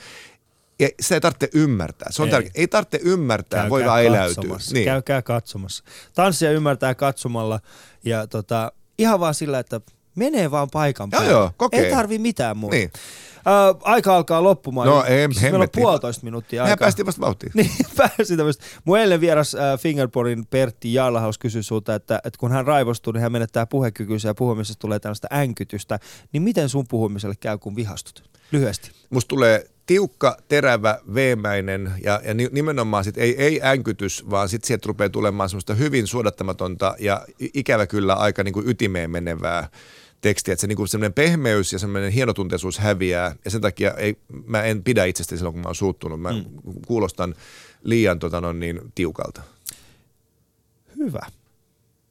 ja 0.79 0.89
sitä 1.01 1.15
ei 1.15 1.21
tarvitse 1.21 1.49
ymmärtää. 1.55 2.09
Se 2.11 2.23
on 2.23 2.29
Ei. 2.29 2.33
tärkeää. 2.33 2.53
Ei 2.55 2.69
tarvitse 2.69 3.01
ymmärtää, 3.03 3.71
voi 3.71 3.85
vaan 3.85 4.05
eläytyä. 4.05 4.57
Niin. 4.73 4.85
Käykää 4.85 5.23
katsomassa. 5.23 5.85
Tanssia 6.15 6.51
ymmärtää 6.51 6.95
katsomalla 6.95 7.61
ja 8.05 8.27
tota, 8.27 8.73
ihan 8.99 9.21
vaan 9.21 9.35
sillä, 9.35 9.59
että 9.59 9.81
menee 10.15 10.51
vaan 10.51 10.69
paikan 10.73 11.09
Joo, 11.13 11.21
päälle. 11.21 11.33
joo, 11.33 11.51
kokee. 11.57 11.87
Ei 11.87 11.91
tarvi 11.95 12.19
mitään 12.19 12.57
muuta. 12.57 12.77
Niin. 12.77 12.91
Äh, 13.47 13.81
aika 13.83 14.17
alkaa 14.17 14.43
loppumaan. 14.43 14.89
No, 14.89 15.05
ei, 15.05 15.29
siis 15.33 15.43
meillä 15.43 15.59
on 15.59 15.69
puolitoista 15.75 16.25
minuuttia 16.25 16.63
Mehän 16.63 16.73
aikaa. 16.73 16.85
päästiin 16.85 17.07
vasta 17.07 17.21
vauhtiin. 17.21 17.53
Niin, 17.57 17.71
pääsi 17.97 18.37
tämmöistä. 18.37 18.65
Mun 18.85 18.99
eilen 18.99 19.21
vieras 19.21 19.55
äh, 19.55 19.79
Fingerporin 19.81 20.47
Pertti 20.47 20.95
Jallahaus 20.95 21.39
kysyi 21.39 21.63
sulta, 21.63 21.95
että, 21.95 22.21
että 22.25 22.39
kun 22.39 22.53
hän 22.53 22.67
raivostuu, 22.67 23.13
niin 23.13 23.23
hän 23.23 23.33
menettää 23.33 23.67
puhekykynsä 23.67 24.29
ja 24.29 24.35
puhumisesta 24.35 24.81
tulee 24.81 24.99
tällaista 24.99 25.29
änkytystä. 25.33 25.99
Niin 26.33 26.43
miten 26.43 26.69
sun 26.69 26.85
puhumiselle 26.89 27.35
käy, 27.41 27.59
kun 27.59 27.77
vihastut? 27.77 28.31
Lyhyesti. 28.53 28.91
Musta 29.11 29.29
tulee 29.29 29.67
tiukka, 29.87 30.37
terävä, 30.49 30.99
veemäinen 31.15 31.93
ja, 32.05 32.21
ja 32.25 32.35
ni- 32.35 32.49
nimenomaan 32.53 33.05
sit 33.05 33.19
ei, 33.19 33.43
ei 33.43 33.61
änkytys, 33.63 34.31
vaan 34.31 34.49
sitten 34.49 34.67
sieltä 34.67 34.87
rupeaa 34.87 35.09
tulemaan 35.09 35.49
semmoista 35.49 35.75
hyvin 35.75 36.07
suodattamatonta 36.07 36.95
ja 36.99 37.27
ikävä 37.55 37.87
kyllä 37.87 38.15
aika 38.15 38.45
niin 38.45 38.55
kuin 38.55 38.69
ytimeen 38.69 39.11
menevää 39.11 39.69
tekstiä, 40.21 40.53
että 40.53 40.61
se 40.61 40.67
niin 40.67 40.77
kuin 40.77 40.89
semmoinen 40.89 41.13
pehmeys 41.13 41.73
ja 41.73 41.79
semmoinen 41.79 42.13
hienotunteisuus 42.13 42.79
häviää 42.79 43.37
ja 43.45 43.51
sen 43.51 43.61
takia 43.61 43.95
ei, 43.95 44.17
mä 44.47 44.63
en 44.63 44.83
pidä 44.83 45.05
itsestäni 45.05 45.39
silloin, 45.39 45.55
kun 45.55 45.63
mä 45.63 45.69
oon 45.69 45.75
suuttunut. 45.75 46.21
Mä 46.21 46.33
mm. 46.33 46.45
kuulostan 46.87 47.35
liian 47.83 48.19
tota, 48.19 48.41
no, 48.41 48.53
niin, 48.53 48.81
tiukalta. 48.95 49.43
Hyvä. 50.99 51.27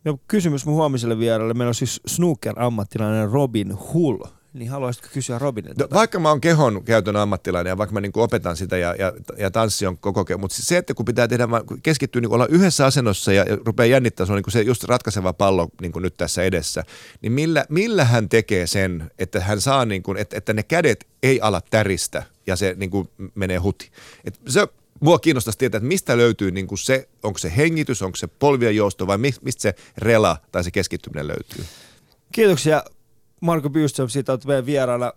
Ja 0.06 0.18
kysymys 0.28 0.66
mun 0.66 0.76
huomiselle 0.76 1.20
vieralle. 1.20 1.54
Meillä 1.54 1.70
on 1.70 1.76
siis 1.76 2.02
snooker-ammattilainen 2.08 3.32
Robin 3.32 3.78
Hull. 3.94 4.24
Niin 4.54 4.70
haluaisitko 4.70 5.10
kysyä 5.14 5.40
Robinilta? 5.40 5.84
No, 5.84 5.88
vaikka 5.94 6.20
mä 6.20 6.30
oon 6.30 6.42
kehon 6.42 6.84
käytön 6.84 7.16
ammattilainen 7.16 7.72
ja 7.72 7.78
vaikka 7.78 7.94
mä 7.94 8.02
niin 8.02 8.12
opetan 8.16 8.58
sitä 8.58 8.78
ja, 8.78 8.96
ja, 9.00 9.14
ja 9.38 9.52
tanssi 9.52 9.86
on 9.86 9.98
koko 9.98 10.22
ke- 10.22 10.38
mutta 10.38 10.58
se, 10.60 10.78
että 10.78 10.94
kun 10.94 11.06
pitää 11.06 11.28
tehdä, 11.28 11.48
keskittyy 11.84 12.22
niin 12.22 12.32
olla 12.32 12.48
yhdessä 12.48 12.86
asennossa 12.86 13.34
ja, 13.34 13.44
ja 13.44 13.58
rupeaa 13.66 13.88
jännittää, 13.88 14.26
se 14.26 14.32
on 14.32 14.36
niin 14.46 14.52
se 14.52 14.62
just 14.62 14.84
ratkaiseva 14.84 15.34
pallo 15.34 15.70
niin 15.82 15.92
nyt 15.96 16.18
tässä 16.18 16.44
edessä, 16.44 16.84
niin 17.22 17.32
millä, 17.32 17.66
millä 17.70 18.06
hän 18.06 18.30
tekee 18.30 18.68
sen, 18.68 19.12
että 19.20 19.40
hän 19.40 19.62
saa, 19.62 19.86
niin 19.86 20.04
kuin, 20.04 20.18
että, 20.18 20.38
että 20.38 20.54
ne 20.54 20.64
kädet 20.64 21.08
ei 21.24 21.42
ala 21.42 21.62
täristä 21.70 22.24
ja 22.48 22.56
se 22.56 22.76
niin 22.78 22.90
kuin 22.90 23.10
menee 23.36 23.58
huti. 23.58 23.92
Et 24.26 24.40
se, 24.48 24.68
mua 25.00 25.20
kiinnostaisi 25.20 25.60
tietää, 25.60 25.78
että 25.78 25.88
mistä 25.88 26.18
löytyy 26.18 26.52
niin 26.52 26.68
kuin 26.68 26.80
se, 26.80 27.10
onko 27.24 27.40
se 27.40 27.54
hengitys, 27.58 28.02
onko 28.02 28.16
se 28.16 28.28
polvien 28.28 28.76
jousto 28.76 29.08
vai 29.08 29.18
mi- 29.18 29.34
mistä 29.42 29.62
se 29.62 29.76
rela 29.98 30.38
tai 30.52 30.64
se 30.64 30.72
keskittyminen 30.72 31.28
löytyy. 31.28 31.66
Kiitoksia 32.32 32.84
Marko 33.44 33.70
Byström 33.70 34.10
siitä, 34.10 34.34
että 34.34 34.48
meidän 34.48 34.66
vieraana. 34.66 35.12